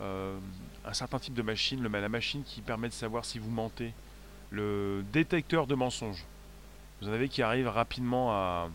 un 0.00 0.92
certain 0.92 1.18
type 1.18 1.34
de 1.34 1.42
machine, 1.42 1.82
la 1.82 2.08
machine 2.08 2.42
qui 2.44 2.60
permet 2.60 2.88
de 2.88 2.92
savoir 2.92 3.24
si 3.24 3.38
vous 3.38 3.50
mentez, 3.50 3.92
le 4.50 5.04
détecteur 5.12 5.66
de 5.66 5.74
mensonges. 5.74 6.24
Vous 7.00 7.08
en 7.08 7.12
avez 7.12 7.28
qui 7.28 7.42
arrivent 7.42 7.68
rapidement 7.68 8.32
à, 8.32 8.70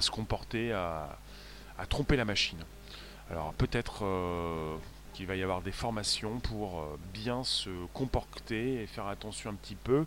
se 0.00 0.10
comporter, 0.10 0.72
à, 0.72 1.18
tromper 1.88 2.16
la 2.16 2.24
machine. 2.24 2.58
Alors 3.30 3.52
peut-être 3.54 4.04
qu'il 5.16 5.26
va 5.26 5.34
y 5.34 5.42
avoir 5.42 5.62
des 5.62 5.72
formations 5.72 6.40
pour 6.40 6.78
euh, 6.78 6.98
bien 7.14 7.42
se 7.42 7.70
comporter 7.94 8.82
et 8.82 8.86
faire 8.86 9.06
attention 9.06 9.48
un 9.48 9.54
petit 9.54 9.74
peu 9.74 10.04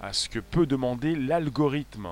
à 0.00 0.14
ce 0.14 0.30
que 0.30 0.38
peut 0.38 0.64
demander 0.64 1.14
l'algorithme. 1.14 2.08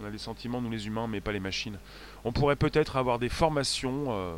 On 0.00 0.04
a 0.04 0.10
des 0.10 0.18
sentiments, 0.18 0.60
nous 0.60 0.70
les 0.70 0.88
humains, 0.88 1.06
mais 1.06 1.20
pas 1.20 1.30
les 1.30 1.38
machines. 1.38 1.78
On 2.24 2.32
pourrait 2.32 2.56
peut-être 2.56 2.96
avoir 2.96 3.20
des 3.20 3.28
formations 3.28 4.06
euh, 4.08 4.34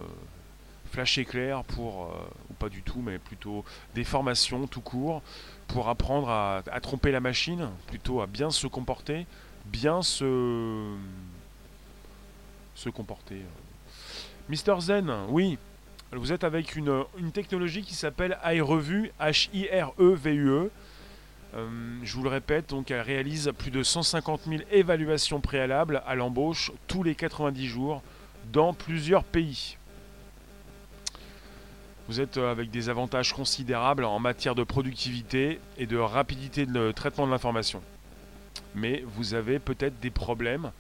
flash 0.93 1.17
éclair 1.17 1.65
pour, 1.65 2.05
euh, 2.05 2.31
ou 2.51 2.55
pas 2.55 2.69
du 2.69 2.83
tout, 2.83 3.01
mais 3.01 3.19
plutôt 3.19 3.65
des 3.95 4.05
formations 4.05 4.67
tout 4.67 4.83
court 4.83 5.23
pour 5.67 5.89
apprendre 5.89 6.29
à, 6.29 6.63
à, 6.71 6.81
tromper 6.81 7.11
la 7.11 7.21
machine, 7.21 7.71
plutôt 7.87 8.21
à 8.21 8.27
bien 8.27 8.51
se 8.51 8.67
comporter, 8.67 9.27
bien 9.65 10.03
se, 10.03 10.95
se 12.75 12.91
comporter. 12.91 13.41
Mister 14.51 14.75
Zen, 14.79 15.11
oui, 15.29 15.57
vous 16.19 16.33
êtes 16.33 16.45
avec 16.45 16.77
une, 16.77 17.05
technologie 17.33 17.83
qui 17.83 17.95
s'appelle 17.95 18.39
iRevue, 18.45 19.11
H-I-R-E-V-U-E. 19.21 20.71
Euh, 21.55 21.99
je 22.03 22.15
vous 22.15 22.23
le 22.23 22.29
répète, 22.29 22.71
donc 22.71 22.91
elle 22.91 23.01
réalise 23.01 23.53
plus 23.57 23.71
de 23.71 23.83
150 23.83 24.43
000 24.47 24.63
évaluations 24.71 25.41
préalables 25.41 26.03
à 26.07 26.15
l'embauche 26.15 26.73
tous 26.87 27.03
les 27.03 27.15
90 27.15 27.67
jours 27.67 28.03
dans 28.53 28.75
plusieurs 28.75 29.25
pays. 29.25 29.77
Vous 32.09 32.21
êtes 32.21 32.37
euh, 32.37 32.51
avec 32.51 32.71
des 32.71 32.89
avantages 32.89 33.33
considérables 33.33 34.05
en 34.05 34.19
matière 34.19 34.55
de 34.55 34.65
productivité 34.65 35.61
et 35.79 35.87
de 35.87 35.97
rapidité 35.97 36.67
de 36.67 36.93
traitement 36.93 37.27
de 37.27 37.33
l'information. 37.33 37.83
Mais 38.75 39.05
vous 39.17 39.35
avez 39.35 39.59
peut-être 39.59 40.01
des 40.01 40.11
problèmes 40.11 40.71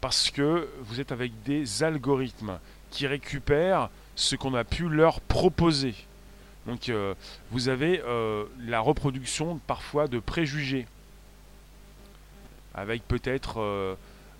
parce 0.00 0.30
que 0.30 0.68
vous 0.80 1.00
êtes 1.00 1.12
avec 1.12 1.42
des 1.42 1.82
algorithmes 1.82 2.58
qui 2.90 3.06
récupèrent 3.06 3.90
ce 4.14 4.36
qu'on 4.36 4.54
a 4.54 4.64
pu 4.64 4.88
leur 4.88 5.20
proposer. 5.20 5.94
Donc 6.66 6.88
euh, 6.88 7.14
vous 7.50 7.68
avez 7.68 8.02
euh, 8.06 8.44
la 8.66 8.80
reproduction 8.80 9.58
parfois 9.66 10.06
de 10.06 10.18
préjugés, 10.18 10.86
avec 12.74 13.06
peut-être 13.06 13.60
euh, 13.60 13.94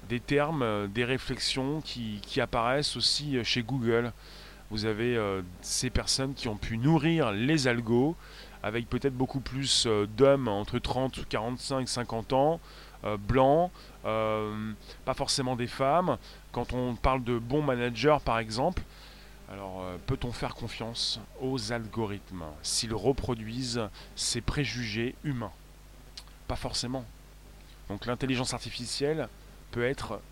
des 0.09 0.21
termes, 0.21 0.89
des 0.89 1.05
réflexions 1.05 1.81
qui, 1.81 2.21
qui, 2.23 2.41
apparaissent 2.41 2.97
aussi 2.97 3.43
chez 3.45 3.63
Google. 3.63 4.13
Vous 4.71 4.87
avez 4.87 5.21
ces 5.61 5.91
personnes 5.91 6.33
qui 6.33 6.49
ont 6.49 6.57
pu 6.57 6.79
nourrir 6.79 7.31
les 7.31 7.69
algos, 7.69 8.17
avec 8.63 8.89
peut-être 8.89 9.15
beaucoup 9.15 9.41
plus 9.41 9.87
d'hommes 10.17 10.49
entre 10.49 10.79
30, 10.79 11.29
45, 11.29 11.87
50 11.87 12.33
ans, 12.33 12.59
blancs, 13.29 13.71
pas 14.03 15.15
forcément 15.15 15.57
des 15.57 15.67
femmes. 15.67 16.17
Quand 16.53 16.73
on 16.73 16.95
parle 16.95 17.23
de 17.23 17.39
bons 17.39 17.61
managers 17.61 18.17
par 18.25 18.39
exemple, 18.39 18.83
alors, 19.53 19.83
euh, 19.83 19.99
peut-on 20.07 20.33
faire 20.33 20.55
confiance 20.55 21.21
aux 21.43 21.73
algorithmes 21.73 22.45
s'ils 22.63 22.95
reproduisent 22.95 23.83
ces 24.17 24.41
préjugés 24.41 25.15
humains? 25.25 25.53
Pas 26.49 26.57
forcément. 26.57 27.05
Donc 27.89 28.07
l'intelligence 28.07 28.55
artificielle 28.55 29.29
peut 29.71 29.85
être 29.85 30.23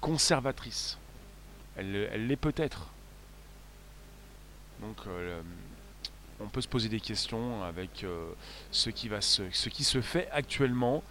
conservatrice. 0.00 0.98
Elle 1.76 2.28
l'est 2.28 2.36
peut-être. 2.36 2.86
Donc 4.80 4.98
euh, 5.08 5.42
on 6.38 6.46
peut 6.46 6.60
se 6.60 6.68
poser 6.68 6.88
des 6.88 7.00
questions 7.00 7.64
avec 7.64 8.04
euh, 8.04 8.30
ce, 8.70 8.90
qui 8.90 9.84
se 9.84 10.00
fait 10.00 10.28
actuellement 10.30 11.02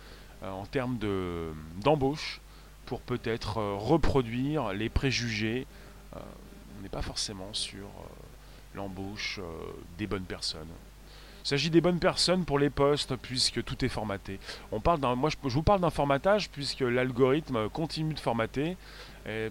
en 0.41 0.65
termes 0.65 0.97
d'embauche 1.81 2.39
pour 2.85 3.01
peut-être 3.01 3.57
reproduire 3.57 4.71
les 4.71 4.87
préjugés 4.87 5.67
on 6.79 6.83
n'est 6.83 6.89
pas 6.89 7.01
forcément 7.01 7.53
sur 7.53 7.85
euh, 7.85 8.03
l'embauche 8.73 9.39
euh, 9.39 9.43
des 9.97 10.07
bonnes 10.07 10.23
personnes. 10.23 10.67
Il 11.43 11.47
s'agit 11.47 11.69
des 11.69 11.81
bonnes 11.81 11.99
personnes 11.99 12.45
pour 12.45 12.59
les 12.59 12.69
postes 12.69 13.15
puisque 13.15 13.63
tout 13.63 13.83
est 13.83 13.89
formaté. 13.89 14.39
On 14.71 14.79
parle 14.79 14.99
moi, 15.15 15.29
je, 15.29 15.37
vous 15.49 15.63
parle 15.63 15.81
d'un 15.81 15.89
formatage 15.89 16.49
puisque 16.49 16.81
l'algorithme 16.81 17.69
continue 17.69 18.13
de 18.13 18.19
formater 18.19 18.77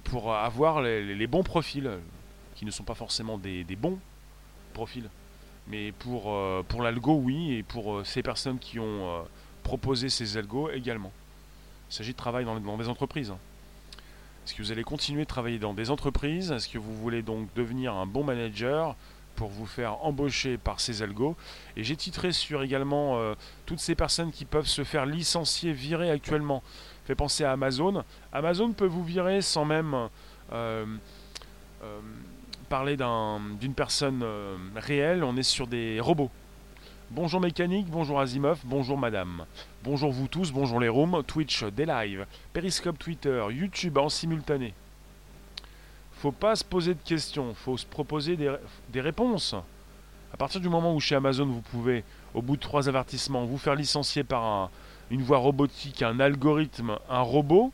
pour 0.05 0.35
avoir 0.35 0.83
les, 0.83 1.27
bons 1.27 1.43
profils, 1.43 1.91
qui 2.57 2.65
ne 2.65 2.71
sont 2.71 2.83
pas 2.83 2.95
forcément 2.95 3.39
des, 3.39 3.65
bons 3.77 3.99
profils. 4.75 5.09
Mais 5.67 5.93
pour, 5.93 6.33
euh, 6.33 6.63
pour 6.67 6.83
l'algo, 6.83 7.15
oui, 7.15 7.55
et 7.55 7.63
pour 7.63 8.05
ces 8.05 8.23
personnes 8.23 8.59
qui 8.59 8.79
ont 8.79 9.25
proposé 9.63 10.09
ces 10.09 10.37
algos 10.37 10.71
également. 10.71 11.13
Il 11.91 11.95
s'agit 11.95 12.13
de 12.13 12.19
travail 12.19 12.45
dans, 12.45 12.61
dans 12.61 12.77
des 12.77 12.89
entreprises. 12.89 13.33
Est-ce 14.49 14.55
que 14.57 14.63
vous 14.63 14.73
allez 14.73 14.83
continuer 14.83 15.25
de 15.25 15.29
travailler 15.29 15.59
dans 15.59 15.75
des 15.75 15.91
entreprises? 15.91 16.53
Est-ce 16.53 16.71
que 16.71 16.79
vous 16.79 16.97
voulez 16.97 17.21
donc 17.21 17.53
devenir 17.55 17.93
un 17.93 18.07
bon 18.07 18.25
manager 18.25 18.97
pour 19.37 19.51
vous 19.51 19.67
faire 19.67 20.03
embaucher 20.03 20.57
par 20.57 20.81
ces 20.81 21.03
algos 21.03 21.37
Et 21.77 21.85
j'ai 21.85 21.97
titré 21.97 22.33
sur 22.33 22.63
également 22.63 23.19
euh, 23.19 23.35
toutes 23.67 23.79
ces 23.79 23.95
personnes 23.95 24.33
qui 24.33 24.47
peuvent 24.47 24.67
se 24.67 24.85
faire 24.85 25.05
licencier, 25.05 25.75
virer 25.75 26.11
actuellement. 26.11 26.63
Fait 27.05 27.15
penser 27.15 27.45
à 27.45 27.53
Amazon. 27.53 28.03
Amazon 28.33 28.73
peut 28.73 28.87
vous 28.87 29.05
virer 29.05 29.43
sans 29.43 29.67
même 29.67 30.09
euh, 30.55 30.87
euh, 31.83 32.01
parler 32.71 32.97
d'une 32.97 33.75
personne 33.75 34.25
réelle. 34.77 35.25
On 35.25 35.37
est 35.37 35.43
sur 35.43 35.67
des 35.67 36.01
robots. 36.01 36.31
Bonjour 37.11 37.41
mécanique, 37.41 37.87
bonjour 37.87 38.21
Asimov, 38.21 38.61
bonjour 38.65 38.99
madame. 38.99 39.47
Bonjour 39.83 40.13
vous 40.13 40.29
tous, 40.29 40.53
bonjour 40.53 40.79
les 40.79 40.91
rooms, 40.91 41.23
Twitch, 41.27 41.65
des 41.65 41.87
lives, 41.87 42.27
Periscope 42.53 42.99
Twitter, 42.99 43.43
YouTube 43.51 43.97
en 43.97 44.11
simultané. 44.11 44.75
Faut 46.13 46.33
pas 46.33 46.55
se 46.55 46.63
poser 46.63 46.93
de 46.93 47.01
questions, 47.03 47.55
faut 47.55 47.79
se 47.79 47.87
proposer 47.87 48.37
des, 48.37 49.01
réponses. 49.01 49.55
À 50.35 50.37
partir 50.37 50.61
du 50.61 50.69
moment 50.69 50.95
où 50.95 51.01
chez 51.01 51.15
Amazon 51.15 51.47
vous 51.47 51.63
pouvez, 51.63 52.05
au 52.35 52.43
bout 52.43 52.57
de 52.57 52.61
trois 52.61 52.91
avertissements, 52.91 53.47
vous 53.47 53.57
faire 53.57 53.75
licencier 53.75 54.23
par 54.23 54.71
une 55.11 55.23
voix 55.23 55.39
robotique, 55.39 56.03
un 56.03 56.21
algorithme, 56.21 56.99
un 57.09 57.23
robot, 57.23 57.73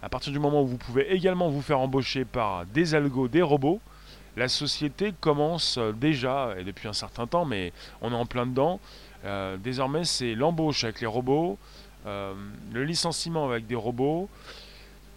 à 0.00 0.08
partir 0.08 0.32
du 0.32 0.38
moment 0.38 0.62
où 0.62 0.66
vous 0.68 0.78
pouvez 0.78 1.12
également 1.12 1.48
vous 1.48 1.60
faire 1.60 1.80
embaucher 1.80 2.24
par 2.24 2.66
des 2.66 2.94
algos, 2.94 3.26
des 3.26 3.42
robots, 3.42 3.80
la 4.38 4.48
société 4.48 5.12
commence 5.20 5.78
euh, 5.78 5.92
déjà, 5.92 6.54
et 6.58 6.64
depuis 6.64 6.88
un 6.88 6.92
certain 6.92 7.26
temps, 7.26 7.44
mais 7.44 7.72
on 8.00 8.12
est 8.12 8.16
en 8.16 8.24
plein 8.24 8.46
dedans, 8.46 8.80
euh, 9.24 9.56
désormais 9.56 10.04
c'est 10.04 10.34
l'embauche 10.34 10.84
avec 10.84 11.00
les 11.00 11.06
robots, 11.06 11.58
euh, 12.06 12.32
le 12.72 12.84
licenciement 12.84 13.46
avec 13.46 13.66
des 13.66 13.74
robots. 13.74 14.28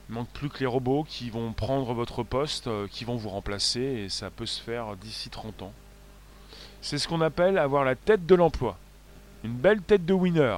Il 0.10 0.16
manque 0.16 0.30
plus 0.30 0.50
que 0.50 0.60
les 0.60 0.66
robots 0.66 1.06
qui 1.08 1.30
vont 1.30 1.54
prendre 1.54 1.94
votre 1.94 2.24
poste, 2.24 2.68
qui 2.90 3.06
vont 3.06 3.16
vous 3.16 3.30
remplacer, 3.30 3.80
et 3.80 4.10
ça 4.10 4.30
peut 4.32 4.48
se 4.48 4.62
faire 4.62 4.96
d'ici 4.98 5.30
30 5.30 5.62
ans. 5.62 5.74
C'est 6.82 6.98
ce 6.98 7.08
qu'on 7.08 7.22
appelle 7.22 7.60
avoir 7.60 7.86
la 7.86 7.96
tête 7.96 8.25
de 8.25 8.36
l'emploi. 8.36 8.78
Une 9.44 9.54
belle 9.54 9.82
tête 9.82 10.06
de 10.06 10.13
winner. 10.13 10.58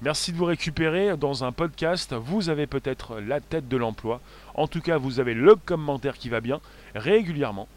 Merci 0.00 0.32
de 0.32 0.38
vous 0.38 0.46
récupérer 0.46 1.16
dans 1.16 1.44
un 1.44 1.52
podcast. 1.52 2.14
Vous 2.14 2.48
avez 2.48 2.66
peut-être 2.66 3.20
la 3.20 3.40
tête 3.40 3.68
de 3.68 3.76
l'emploi. 3.76 4.20
En 4.54 4.66
tout 4.66 4.80
cas, 4.80 4.96
vous 4.96 5.20
avez 5.20 5.34
le 5.34 5.56
commentaire 5.56 6.16
qui 6.16 6.30
va 6.30 6.40
bien 6.40 6.60
régulièrement. 6.94 7.68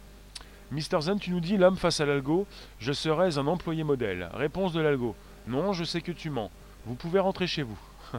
Mister 0.74 1.00
Zen, 1.00 1.20
tu 1.20 1.30
nous 1.30 1.38
dis 1.38 1.56
l'homme 1.56 1.76
face 1.76 2.00
à 2.00 2.04
l'algo, 2.04 2.48
je 2.80 2.92
serais 2.92 3.38
un 3.38 3.46
employé 3.46 3.84
modèle. 3.84 4.28
Réponse 4.34 4.72
de 4.72 4.80
l'algo. 4.80 5.14
Non, 5.46 5.72
je 5.72 5.84
sais 5.84 6.00
que 6.00 6.10
tu 6.10 6.30
mens. 6.30 6.50
Vous 6.84 6.96
pouvez 6.96 7.20
rentrer 7.20 7.46
chez 7.46 7.62
vous. 7.62 7.78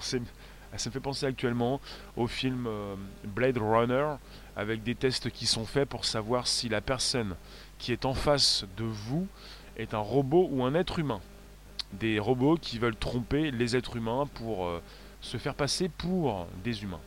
ça 0.00 0.16
me 0.16 0.90
fait 0.90 1.00
penser 1.00 1.26
actuellement 1.26 1.78
au 2.16 2.26
film 2.26 2.66
euh, 2.66 2.94
Blade 3.24 3.58
Runner 3.58 4.14
avec 4.56 4.82
des 4.82 4.94
tests 4.94 5.28
qui 5.28 5.44
sont 5.46 5.66
faits 5.66 5.86
pour 5.86 6.06
savoir 6.06 6.46
si 6.46 6.70
la 6.70 6.80
personne 6.80 7.36
qui 7.76 7.92
est 7.92 8.06
en 8.06 8.14
face 8.14 8.64
de 8.78 8.84
vous 8.84 9.28
est 9.76 9.92
un 9.92 9.98
robot 9.98 10.48
ou 10.50 10.64
un 10.64 10.74
être 10.74 11.00
humain. 11.00 11.20
Des 11.92 12.18
robots 12.18 12.56
qui 12.56 12.78
veulent 12.78 12.96
tromper 12.96 13.50
les 13.50 13.76
êtres 13.76 13.96
humains 13.96 14.26
pour 14.32 14.64
euh, 14.64 14.80
se 15.20 15.36
faire 15.36 15.54
passer 15.54 15.90
pour 15.90 16.46
des 16.64 16.82
humains. 16.82 17.00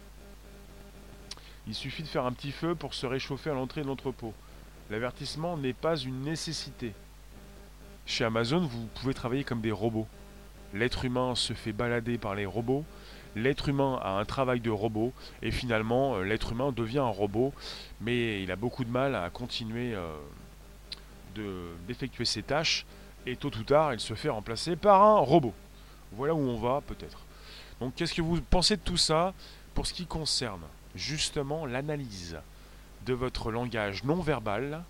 Il 1.68 1.74
suffit 1.74 2.04
de 2.04 2.08
faire 2.08 2.26
un 2.26 2.32
petit 2.32 2.52
feu 2.52 2.76
pour 2.76 2.94
se 2.94 3.06
réchauffer 3.06 3.50
à 3.50 3.54
l'entrée 3.54 3.82
de 3.82 3.88
l'entrepôt. 3.88 4.34
L'avertissement 4.90 5.58
n'est 5.58 5.74
pas 5.74 5.98
une 5.98 6.22
nécessité. 6.22 6.94
Chez 8.06 8.24
Amazon, 8.24 8.60
vous 8.60 8.86
pouvez 8.94 9.16
travailler 9.16 9.44
comme 9.44 9.62
des 9.62 9.72
robots. 9.72 10.08
L'être 10.74 11.06
humain 11.06 11.34
se 11.36 11.54
fait 11.54 11.72
balader 11.72 12.18
par 12.18 12.36
les 12.36 12.46
robots, 12.46 12.86
l'être 13.36 13.70
humain 13.70 14.00
a 14.04 14.20
un 14.20 14.26
travail 14.26 14.60
de 14.60 14.70
robot, 14.70 15.14
et 15.42 15.52
finalement, 15.52 16.16
euh, 16.16 16.24
l'être 16.24 16.52
humain 16.52 16.72
devient 16.72 17.00
un 17.00 17.08
robot, 17.08 17.54
mais 18.02 18.44
il 18.44 18.52
a 18.52 18.56
beaucoup 18.56 18.84
de 18.84 18.90
mal 18.90 19.16
à 19.16 19.30
continuer 19.30 19.96
euh, 19.96 21.74
d'effectuer 21.88 22.26
ses 22.26 22.44
tâches, 22.44 22.86
et 23.26 23.36
tôt 23.38 23.52
ou 23.56 23.64
tard, 23.64 23.94
il 23.94 24.00
se 24.00 24.14
fait 24.14 24.30
remplacer 24.30 24.76
par 24.76 25.02
un 25.02 25.20
robot. 25.20 25.54
Voilà 26.12 26.36
où 26.36 26.40
on 26.40 26.58
va, 26.58 26.82
peut-être. 26.82 27.26
Donc, 27.80 27.96
qu'est-ce 27.96 28.14
que 28.14 28.22
vous 28.22 28.40
pensez 28.42 28.76
de 28.76 28.82
tout 28.82 28.98
ça 28.98 29.34
pour 29.74 29.88
ce 29.88 29.94
qui 29.94 30.06
concerne? 30.06 30.62
Justement 30.96 31.66
l'analyse 31.66 32.38
de 33.06 33.14
votre 33.14 33.52
langage 33.52 34.04
non 34.04 34.22
verbal. 34.22 34.84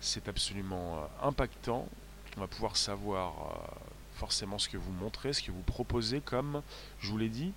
C'est 0.00 0.28
absolument 0.28 0.96
euh, 0.96 1.28
impactant. 1.28 1.88
On 2.36 2.40
va 2.40 2.46
pouvoir 2.46 2.76
savoir 2.76 3.32
euh, 3.32 3.74
forcément 4.16 4.58
ce 4.58 4.68
que 4.68 4.76
vous 4.76 4.92
montrez, 4.92 5.32
ce 5.32 5.42
que 5.42 5.50
vous 5.50 5.62
proposez 5.62 6.20
comme, 6.20 6.62
je 7.00 7.10
vous 7.10 7.18
l'ai 7.18 7.28
dit, 7.28 7.52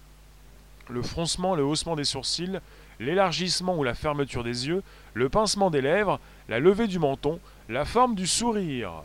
le 0.89 1.01
froncement, 1.01 1.55
le 1.55 1.63
haussement 1.63 1.95
des 1.95 2.05
sourcils, 2.05 2.59
l'élargissement 2.99 3.75
ou 3.77 3.83
la 3.83 3.93
fermeture 3.93 4.43
des 4.43 4.67
yeux, 4.67 4.83
le 5.13 5.29
pincement 5.29 5.69
des 5.69 5.81
lèvres, 5.81 6.19
la 6.47 6.59
levée 6.59 6.87
du 6.87 6.99
menton, 6.99 7.39
la 7.69 7.85
forme 7.85 8.15
du 8.15 8.27
sourire. 8.27 9.03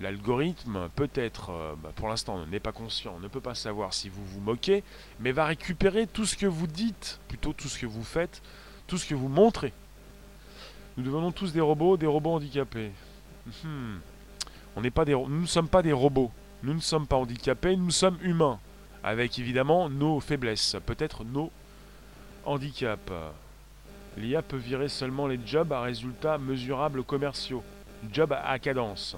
L'algorithme, 0.00 0.88
peut-être, 0.96 1.50
euh, 1.50 1.74
bah, 1.76 1.92
pour 1.94 2.08
l'instant, 2.08 2.46
n'est 2.46 2.58
pas 2.58 2.72
conscient, 2.72 3.18
ne 3.20 3.28
peut 3.28 3.42
pas 3.42 3.54
savoir 3.54 3.92
si 3.92 4.08
vous 4.08 4.24
vous 4.24 4.40
moquez, 4.40 4.82
mais 5.20 5.30
va 5.30 5.44
récupérer 5.44 6.06
tout 6.06 6.24
ce 6.24 6.36
que 6.36 6.46
vous 6.46 6.66
dites, 6.66 7.20
plutôt 7.28 7.52
tout 7.52 7.68
ce 7.68 7.78
que 7.78 7.84
vous 7.84 8.02
faites, 8.02 8.40
tout 8.86 8.96
ce 8.96 9.06
que 9.06 9.14
vous 9.14 9.28
montrez. 9.28 9.74
Nous 10.96 11.04
devenons 11.04 11.32
tous 11.32 11.52
des 11.52 11.60
robots, 11.60 11.98
des 11.98 12.06
robots 12.06 12.32
handicapés. 12.32 12.92
Hmm. 13.62 13.98
On 14.74 14.82
pas 14.90 15.04
des, 15.04 15.12
nous 15.12 15.42
ne 15.42 15.46
sommes 15.46 15.68
pas 15.68 15.82
des 15.82 15.92
robots. 15.92 16.30
Nous 16.62 16.74
ne 16.74 16.80
sommes 16.80 17.06
pas 17.06 17.16
handicapés, 17.16 17.76
nous 17.76 17.90
sommes 17.90 18.18
humains. 18.22 18.58
Avec 19.02 19.38
évidemment 19.38 19.90
nos 19.90 20.20
faiblesses, 20.20 20.76
peut-être 20.86 21.24
nos 21.24 21.50
handicaps. 22.44 23.12
L'IA 24.16 24.42
peut 24.42 24.56
virer 24.56 24.88
seulement 24.88 25.26
les 25.26 25.40
jobs 25.44 25.72
à 25.72 25.82
résultats 25.82 26.38
mesurables 26.38 27.02
commerciaux. 27.02 27.62
Job 28.12 28.32
à 28.32 28.58
cadence. 28.58 29.16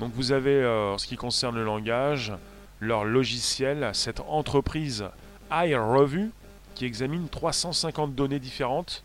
Donc 0.00 0.12
vous 0.14 0.32
avez, 0.32 0.54
euh, 0.54 0.94
en 0.94 0.98
ce 0.98 1.06
qui 1.06 1.16
concerne 1.16 1.56
le 1.56 1.64
langage, 1.64 2.32
leur 2.80 3.04
logiciel, 3.04 3.90
cette 3.92 4.20
entreprise 4.20 5.04
iReview, 5.50 6.30
qui 6.74 6.86
examine 6.86 7.28
350 7.28 8.14
données 8.14 8.38
différentes, 8.38 9.04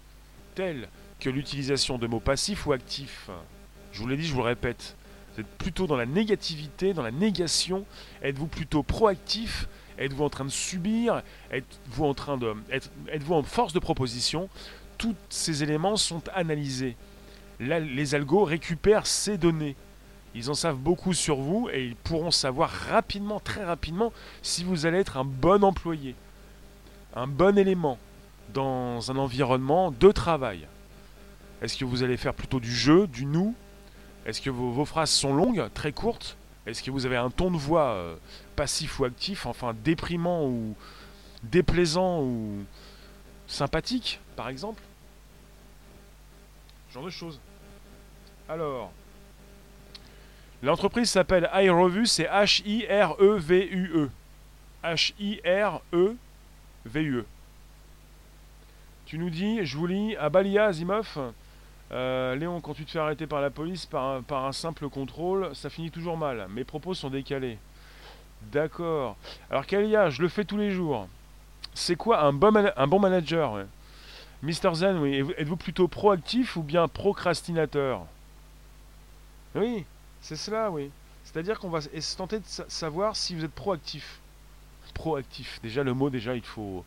telles 0.56 0.88
que 1.20 1.30
l'utilisation 1.30 1.98
de 1.98 2.08
mots 2.08 2.22
passifs 2.22 2.66
ou 2.66 2.72
actifs. 2.72 3.30
Je 3.92 4.00
vous 4.00 4.08
l'ai 4.08 4.16
dit, 4.16 4.26
je 4.26 4.32
vous 4.32 4.40
le 4.40 4.46
répète, 4.46 4.96
vous 5.34 5.42
êtes 5.42 5.58
plutôt 5.58 5.86
dans 5.86 5.98
la 5.98 6.06
négativité, 6.06 6.94
dans 6.94 7.04
la 7.04 7.12
négation. 7.12 7.86
Êtes-vous 8.22 8.48
plutôt 8.48 8.82
proactif? 8.82 9.68
Êtes-vous 9.98 10.24
en 10.24 10.30
train 10.30 10.46
de 10.46 10.50
subir? 10.50 11.24
Êtes-vous 11.52 12.06
en 12.06 12.14
train 12.14 12.38
de 12.38 12.54
êtes-vous 12.70 13.34
en 13.34 13.44
force 13.44 13.74
de 13.74 13.80
proposition? 13.80 14.48
Tous 14.98 15.16
ces 15.28 15.62
éléments 15.62 15.98
sont 15.98 16.22
analysés. 16.34 16.96
Les 17.60 18.16
algos 18.16 18.46
récupèrent 18.46 19.08
ces 19.08 19.38
données. 19.38 19.76
Ils 20.36 20.50
en 20.50 20.54
savent 20.54 20.76
beaucoup 20.76 21.14
sur 21.14 21.38
vous 21.38 21.70
et 21.72 21.86
ils 21.86 21.96
pourront 21.96 22.30
savoir 22.30 22.70
rapidement, 22.70 23.40
très 23.40 23.64
rapidement, 23.64 24.12
si 24.42 24.66
vous 24.66 24.86
allez 24.86 24.98
être 25.00 25.16
un 25.16 25.24
bon 25.24 25.64
employé, 25.64 26.14
un 27.16 27.26
bon 27.26 27.58
élément 27.58 27.98
dans 28.54 29.10
un 29.10 29.16
environnement 29.16 29.92
de 29.92 30.12
travail. 30.12 30.68
Est-ce 31.62 31.78
que 31.78 31.86
vous 31.86 32.04
allez 32.04 32.18
faire 32.18 32.34
plutôt 32.34 32.60
du 32.60 32.74
jeu, 32.76 33.08
du 33.08 33.26
nous 33.26 33.56
Est-ce 34.26 34.42
que 34.42 34.50
vos, 34.50 34.84
phrases 34.84 35.10
sont 35.10 35.34
longues, 35.34 35.70
très 35.74 35.94
courtes? 35.94 36.36
Est-ce 36.66 36.84
que 36.84 36.92
vous 36.92 37.06
avez 37.06 37.16
un 37.16 37.30
ton 37.30 37.50
de 37.50 37.58
voix 37.58 37.92
euh, 37.92 38.18
passif 38.58 39.00
ou 39.00 39.06
actif, 39.06 39.46
enfin 39.46 39.74
déprimant 39.86 40.46
ou 40.48 40.76
déplaisant 41.44 42.22
ou 42.22 42.66
sympathique, 43.48 44.20
par 44.36 44.50
exemple? 44.50 44.84
Ce 46.90 46.96
genre 46.96 47.06
de 47.06 47.10
choses. 47.10 47.40
Alors, 48.50 48.92
L'entreprise 50.66 51.10
s'appelle 51.12 51.48
iRevue, 51.54 52.08
c'est 52.08 52.24
H-I-R-E-V-U-E. 52.24 54.10
H-I-R-E-V-U-E. 54.84 56.16
Tu 59.06 59.20
nous 59.20 59.30
dis, 59.30 59.64
je 59.64 59.78
vous 59.78 59.86
lis, 59.86 60.16
à 60.16 60.30
Balia, 60.30 60.66
Azimov, 60.66 61.32
euh, 61.92 62.34
Léon, 62.34 62.62
quand 62.62 62.74
tu 62.74 62.84
te 62.84 62.90
fais 62.90 62.98
arrêter 62.98 63.28
par 63.28 63.42
la 63.42 63.52
police 63.52 63.86
par 63.86 64.24
un, 64.32 64.52
simple 64.52 64.90
contrôle, 64.90 65.56
ça 65.56 65.70
finit 65.70 65.92
toujours 65.92 66.18
mal. 66.18 66.48
Mes 66.50 66.64
propos 66.64 66.96
sont 66.96 67.12
décalés. 67.12 67.60
D'accord. 68.52 69.18
Alors 69.52 69.68
Kalia, 69.68 70.10
je 70.10 70.24
le 70.24 70.30
fais 70.30 70.46
tous 70.46 70.58
les 70.58 70.72
jours. 70.72 71.08
C'est 71.76 71.96
quoi 71.96 72.24
un 72.24 72.34
bon, 72.34 73.00
manager 73.00 73.66
Mister 74.42 74.74
Zen, 74.74 74.98
oui. 74.98 75.24
Êtes-vous 75.38 75.58
plutôt 75.58 75.88
proactif 75.88 76.58
ou 76.58 76.64
bien 76.64 76.88
procrastinateur? 76.88 78.08
Oui. 79.54 79.86
C'est 80.26 80.38
cela, 80.38 80.72
oui. 80.72 80.90
C'est-à-dire 81.24 81.60
qu'on 81.60 81.70
va 81.70 81.82
tenter 82.18 82.40
de 82.40 82.46
savoir 82.68 83.16
si 83.16 83.36
vous 83.36 83.46
êtes 83.46 83.52
proactif. 83.52 84.22
Proactif. 84.96 85.60
Déjà, 85.62 85.84
le 85.84 85.94
mot, 85.94 86.10
déjà, 86.10 86.36
il 86.36 86.42
faut 86.42 86.84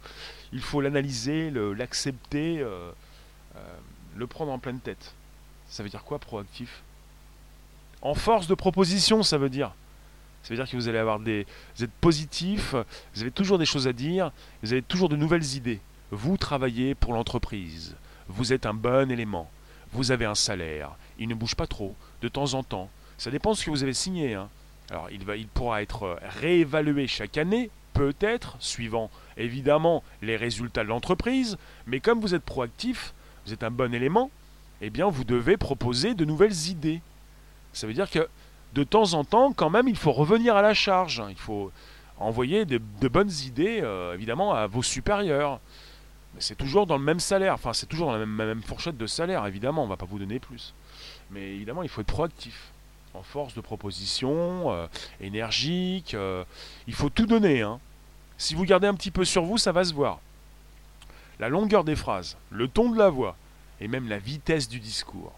il 0.52 0.60
faut 0.60 0.80
l'analyser, 0.80 1.52
l'accepter, 1.52 2.58
euh, 2.58 2.90
euh, 3.54 3.60
le 4.16 4.26
prendre 4.26 4.50
en 4.50 4.58
pleine 4.58 4.80
tête. 4.80 5.14
Ça 5.68 5.84
veut 5.84 5.88
dire 5.88 6.02
quoi, 6.02 6.18
proactif? 6.18 6.82
En 8.02 8.14
force 8.14 8.48
de 8.48 8.54
proposition, 8.56 9.22
ça 9.22 9.38
veut 9.38 9.50
dire. 9.50 9.72
Ça 10.42 10.48
veut 10.48 10.56
dire 10.56 10.68
que 10.68 10.74
vous 10.74 10.88
allez 10.88 10.98
avoir 10.98 11.20
des. 11.20 11.46
Vous 11.76 11.84
êtes 11.84 11.92
positif, 12.00 12.74
vous 13.14 13.20
avez 13.20 13.30
toujours 13.30 13.58
des 13.58 13.66
choses 13.66 13.86
à 13.86 13.92
dire, 13.92 14.32
vous 14.64 14.72
avez 14.72 14.82
toujours 14.82 15.08
de 15.08 15.16
nouvelles 15.16 15.54
idées. 15.54 15.80
Vous 16.10 16.36
travaillez 16.38 16.96
pour 16.96 17.12
l'entreprise. 17.12 17.94
Vous 18.26 18.52
êtes 18.52 18.66
un 18.66 18.74
bon 18.74 19.12
élément. 19.12 19.48
Vous 19.92 20.10
avez 20.10 20.24
un 20.24 20.34
salaire. 20.34 20.96
Il 21.20 21.28
ne 21.28 21.36
bouge 21.36 21.54
pas 21.54 21.68
trop. 21.68 21.94
De 22.20 22.26
temps 22.26 22.54
en 22.54 22.64
temps, 22.64 22.90
ça 23.18 23.30
dépend 23.30 23.52
de 23.52 23.56
ce 23.56 23.64
que 23.64 23.70
vous 23.70 23.82
avez 23.82 23.92
signé. 23.92 24.34
Hein. 24.34 24.48
Alors 24.90 25.08
il, 25.10 25.24
va, 25.24 25.36
il 25.36 25.48
pourra 25.48 25.82
être 25.82 26.18
réévalué 26.40 27.06
chaque 27.06 27.36
année, 27.36 27.70
peut-être, 27.92 28.56
suivant 28.60 29.10
évidemment 29.36 30.02
les 30.22 30.36
résultats 30.36 30.84
de 30.84 30.88
l'entreprise, 30.88 31.58
mais 31.86 32.00
comme 32.00 32.20
vous 32.20 32.34
êtes 32.34 32.44
proactif, 32.44 33.12
vous 33.44 33.52
êtes 33.52 33.62
un 33.62 33.70
bon 33.70 33.92
élément, 33.92 34.30
eh 34.80 34.90
bien 34.90 35.08
vous 35.08 35.24
devez 35.24 35.56
proposer 35.56 36.14
de 36.14 36.24
nouvelles 36.24 36.68
idées. 36.68 37.02
Ça 37.72 37.86
veut 37.86 37.92
dire 37.92 38.10
que 38.10 38.28
de 38.74 38.84
temps 38.84 39.14
en 39.14 39.24
temps, 39.24 39.52
quand 39.52 39.70
même, 39.70 39.88
il 39.88 39.96
faut 39.96 40.12
revenir 40.12 40.56
à 40.56 40.62
la 40.62 40.74
charge. 40.74 41.22
Il 41.28 41.36
faut 41.36 41.72
envoyer 42.18 42.64
de, 42.64 42.78
bonnes 43.08 43.32
idées, 43.44 43.80
euh, 43.82 44.14
évidemment, 44.14 44.54
à 44.54 44.66
vos 44.66 44.82
supérieurs. 44.82 45.60
Mais 46.34 46.40
c'est 46.40 46.56
toujours 46.56 46.86
dans 46.86 46.98
le 46.98 47.04
même 47.04 47.20
salaire, 47.20 47.54
enfin 47.54 47.72
c'est 47.72 47.86
toujours 47.86 48.08
dans 48.08 48.18
la 48.18 48.26
même 48.26 48.62
fourchette 48.62 48.98
de 48.98 49.06
salaire, 49.06 49.46
évidemment, 49.46 49.82
on 49.82 49.86
ne 49.86 49.90
va 49.90 49.96
pas 49.96 50.06
vous 50.06 50.18
donner 50.18 50.38
plus. 50.38 50.74
Mais 51.30 51.54
évidemment, 51.54 51.82
il 51.82 51.88
faut 51.88 52.02
être 52.02 52.06
proactif 52.06 52.72
en 53.14 53.22
force 53.22 53.54
de 53.54 53.60
proposition, 53.60 54.72
euh, 54.72 54.86
énergique. 55.20 56.14
Euh, 56.14 56.44
il 56.86 56.94
faut 56.94 57.10
tout 57.10 57.26
donner. 57.26 57.62
Hein. 57.62 57.80
Si 58.36 58.54
vous 58.54 58.64
gardez 58.64 58.86
un 58.86 58.94
petit 58.94 59.10
peu 59.10 59.24
sur 59.24 59.44
vous, 59.44 59.58
ça 59.58 59.72
va 59.72 59.84
se 59.84 59.94
voir. 59.94 60.20
La 61.38 61.48
longueur 61.48 61.84
des 61.84 61.96
phrases, 61.96 62.36
le 62.50 62.68
ton 62.68 62.90
de 62.90 62.98
la 62.98 63.10
voix, 63.10 63.36
et 63.80 63.88
même 63.88 64.08
la 64.08 64.18
vitesse 64.18 64.68
du 64.68 64.80
discours. 64.80 65.32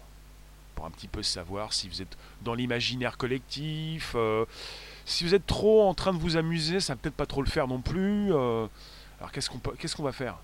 Pour 0.75 0.85
un 0.85 0.91
petit 0.91 1.07
peu 1.07 1.21
savoir 1.21 1.73
si 1.73 1.87
vous 1.87 2.01
êtes 2.01 2.17
dans 2.41 2.53
l'imaginaire 2.53 3.17
collectif. 3.17 4.13
Euh, 4.15 4.45
si 5.05 5.23
vous 5.23 5.35
êtes 5.35 5.45
trop 5.45 5.87
en 5.87 5.93
train 5.93 6.13
de 6.13 6.17
vous 6.17 6.37
amuser, 6.37 6.79
ça 6.79 6.93
va 6.93 6.99
peut-être 7.01 7.15
pas 7.15 7.25
trop 7.25 7.41
le 7.41 7.49
faire 7.49 7.67
non 7.67 7.81
plus. 7.81 8.31
alors 8.31 9.31
qu'est-ce 9.31 9.49
qu'on 9.49 9.59
qu'est-ce 9.59 9.95
qu'on 9.95 10.03
va 10.03 10.11
faire? 10.11 10.37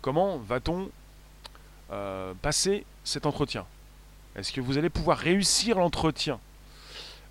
Comment 0.00 0.38
va-t-on 0.38 0.90
passer 2.40 2.84
cet 3.04 3.26
entretien? 3.26 3.66
Est-ce 4.36 4.52
que 4.52 4.60
vous 4.60 4.78
allez 4.78 4.90
pouvoir 4.90 5.18
réussir 5.18 5.78
l'entretien? 5.78 6.38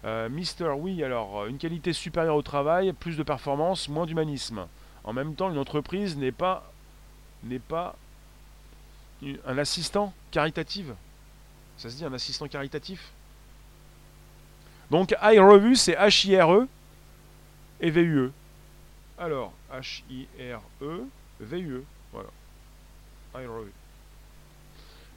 Euh, 0.06 0.30
Mister, 0.30 0.70
oui, 0.78 1.04
alors, 1.04 1.46
une 1.46 1.58
qualité 1.58 1.94
supérieure 1.94 2.36
au 2.36 2.42
travail, 2.42 2.94
plus 2.94 3.18
de 3.18 3.24
performance, 3.24 3.90
moins 3.90 4.06
d'humanisme. 4.06 4.68
En 5.04 5.14
même 5.14 5.36
temps, 5.36 5.50
une 5.50 5.58
entreprise 5.58 6.18
n'est 6.18 6.32
pas, 6.32 6.72
n'est 7.44 7.60
pas 7.60 7.96
un 9.46 9.58
assistant 9.58 10.14
caritatif. 10.32 10.88
Ça 11.78 11.90
se 11.90 11.96
dit 11.96 12.06
un 12.06 12.14
assistant 12.14 12.48
caritatif? 12.48 13.12
Donc 14.92 15.16
iRevue, 15.22 15.76
c'est 15.76 15.94
H-I-R-E 15.94 16.68
et 17.80 17.92
V-U-E. 17.92 18.32
Alors, 19.18 19.54
H-I-R-E, 19.72 21.06
V-U-E. 21.40 21.84
Voilà. 22.12 22.30
iRevue. 23.36 23.72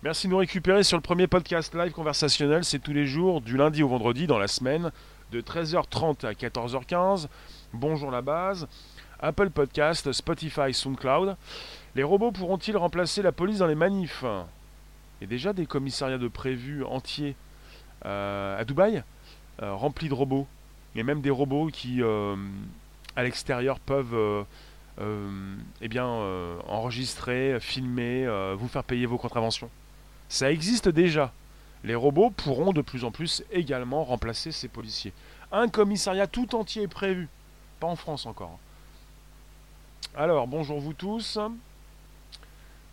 Merci 0.05 0.27
de 0.27 0.33
nous 0.33 0.39
récupérer 0.39 0.83
sur 0.83 0.97
le 0.97 1.01
premier 1.01 1.29
podcast 1.29 1.77
live 1.77 1.93
conversationnel. 1.93 2.65
C'est 2.65 2.81
tous 2.81 2.93
les 2.93 3.07
jours, 3.07 3.41
du 3.41 3.57
lundi 3.57 3.85
au 3.85 3.89
vendredi 3.89 4.27
dans 4.27 4.37
la 4.37 4.49
semaine, 4.49 4.91
de 5.31 5.41
13h30 5.41 6.27
à 6.27 6.33
14h15. 6.33 7.29
Bonjour 7.73 8.11
la 8.11 8.21
base. 8.21 8.67
Apple 9.21 9.51
Podcast, 9.51 10.11
Spotify, 10.11 10.75
SoundCloud. 10.75 11.37
Les 11.95 12.03
robots 12.03 12.33
pourront-ils 12.33 12.77
remplacer 12.77 13.23
la 13.23 13.31
police 13.31 13.59
dans 13.59 13.69
les 13.69 13.77
manifs? 13.77 14.25
Il 14.25 15.21
y 15.21 15.25
a 15.25 15.29
déjà 15.29 15.53
des 15.53 15.67
commissariats 15.67 16.19
de 16.19 16.27
prévus 16.27 16.83
entiers 16.83 17.37
euh, 18.05 18.59
à 18.59 18.65
Dubaï, 18.65 19.05
euh, 19.63 19.73
remplis 19.73 20.09
de 20.09 20.15
robots. 20.15 20.49
Il 20.97 20.99
y 20.99 21.01
a 21.01 21.05
même 21.05 21.21
des 21.21 21.31
robots 21.31 21.69
qui, 21.69 22.03
euh, 22.03 22.35
à 23.15 23.23
l'extérieur, 23.23 23.79
peuvent 23.79 24.45
eh 25.81 25.89
bien, 25.89 26.07
enregistrer, 26.67 27.59
filmer, 27.61 28.27
vous 28.59 28.67
faire 28.67 28.83
payer 28.83 29.07
vos 29.07 29.17
contraventions. 29.17 29.71
Ça 30.33 30.51
existe 30.51 30.89
déjà. 30.89 31.31
Les 31.85 31.95
robots 31.95 32.31
pourront 32.31 32.73
de 32.73 32.81
plus 32.81 33.05
en 33.05 33.11
plus 33.11 33.45
également 33.53 34.03
remplacer 34.03 34.51
ces 34.51 34.67
policiers. 34.67 35.13
Un 35.53 35.69
commissariat 35.69 36.27
tout 36.27 36.55
entier 36.55 36.85
est 36.85 36.89
prévu. 36.89 37.29
Pas 37.81 37.87
en 37.87 37.97
France 37.97 38.25
encore. 38.25 38.59
Alors, 40.17 40.47
bonjour 40.47 40.81
vous 40.81 40.95
tous. 40.95 41.39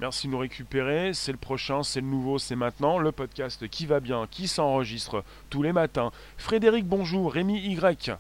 Merci 0.02 0.28
de 0.28 0.34
nous 0.34 0.40
récupérer. 0.40 1.14
C'est 1.14 1.32
le 1.32 1.38
prochain, 1.38 1.82
c'est 1.82 2.02
le 2.02 2.08
nouveau, 2.08 2.40
c'est 2.40 2.58
maintenant. 2.58 2.98
Le 2.98 3.14
podcast 3.14 3.70
qui 3.70 3.86
va 3.86 4.02
bien, 4.02 4.28
qui 4.30 4.50
s'enregistre 4.50 5.24
tous 5.50 5.64
les 5.64 5.72
matins. 5.72 6.12
Frédéric, 6.38 6.86
bonjour. 6.86 7.32
Rémi 7.32 7.58
Y. 7.58 8.10
Il 8.10 8.18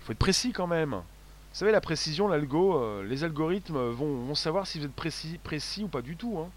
faut 0.00 0.12
être 0.12 0.18
précis 0.18 0.52
quand 0.52 0.66
même. 0.66 0.92
Vous 0.92 1.02
savez, 1.58 1.72
la 1.72 1.82
précision, 1.82 2.26
l'algo, 2.26 2.82
euh, 2.82 3.04
les 3.04 3.22
algorithmes 3.22 3.90
vont, 3.90 4.34
savoir 4.34 4.66
si 4.66 4.78
vous 4.78 4.86
êtes 4.86 4.94
précis, 4.94 5.38
précis 5.44 5.84
ou 5.84 5.88
pas 5.88 6.00
du 6.00 6.16
tout. 6.16 6.38
Hein 6.38 6.48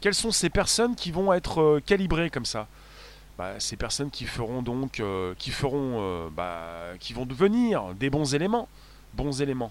quelles 0.00 0.14
sont 0.14 0.30
ces 0.30 0.50
personnes 0.50 0.94
qui 0.94 1.10
vont 1.10 1.32
être 1.32 1.60
euh, 1.60 1.82
calibrées 1.84 2.30
comme 2.30 2.44
ça? 2.44 2.66
Bah, 3.38 3.58
ces 3.58 3.76
personnes 3.76 4.10
qui 4.10 4.24
feront 4.24 4.62
donc, 4.62 5.00
euh, 5.00 5.34
qui 5.38 5.50
feront, 5.50 5.98
euh, 6.00 6.28
bah, 6.30 6.96
qui 7.00 7.12
vont 7.12 7.26
devenir 7.26 7.94
des 7.94 8.08
bons 8.08 8.34
éléments, 8.34 8.68
bons 9.14 9.42
éléments. 9.42 9.70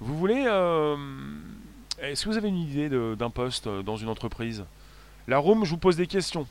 Vous 0.00 0.16
voulez, 0.16 0.44
est-ce 2.00 2.24
que 2.24 2.30
vous 2.30 2.38
avez 2.38 2.48
une 2.48 2.56
idée 2.56 2.88
d'un 2.88 3.28
poste 3.28 3.68
dans 3.68 3.98
une 3.98 4.08
entreprise? 4.08 4.64
La 5.28 5.36
room, 5.36 5.64
je 5.64 5.70
vous 5.70 5.76
pose 5.76 5.96
des 5.96 6.06
questions. 6.06 6.46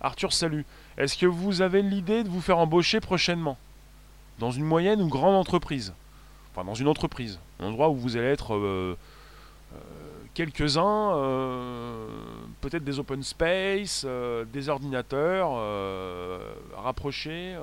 Arthur, 0.00 0.32
salut. 0.32 0.64
Est-ce 0.98 1.16
que 1.16 1.26
vous 1.26 1.62
avez 1.62 1.82
l'idée 1.82 2.24
de 2.24 2.28
vous 2.28 2.40
faire 2.40 2.58
embaucher 2.58 2.98
prochainement? 2.98 3.56
Dans 4.40 4.50
une 4.50 4.64
moyenne 4.64 5.00
ou 5.00 5.08
grande 5.08 5.36
entreprise? 5.36 5.92
Enfin, 6.50 6.64
dans 6.64 6.74
une 6.74 6.88
entreprise, 6.88 7.38
un 7.60 7.66
endroit 7.66 7.90
où 7.90 7.94
vous 7.94 8.16
allez 8.16 8.26
être 8.26 8.96
quelques-uns, 10.34 11.14
peut-être 12.60 12.84
des 12.84 12.98
open 12.98 13.22
space, 13.22 14.04
euh, 14.06 14.44
des 14.52 14.68
ordinateurs 14.68 15.50
euh, 15.54 16.38
rapprochés. 16.76 17.56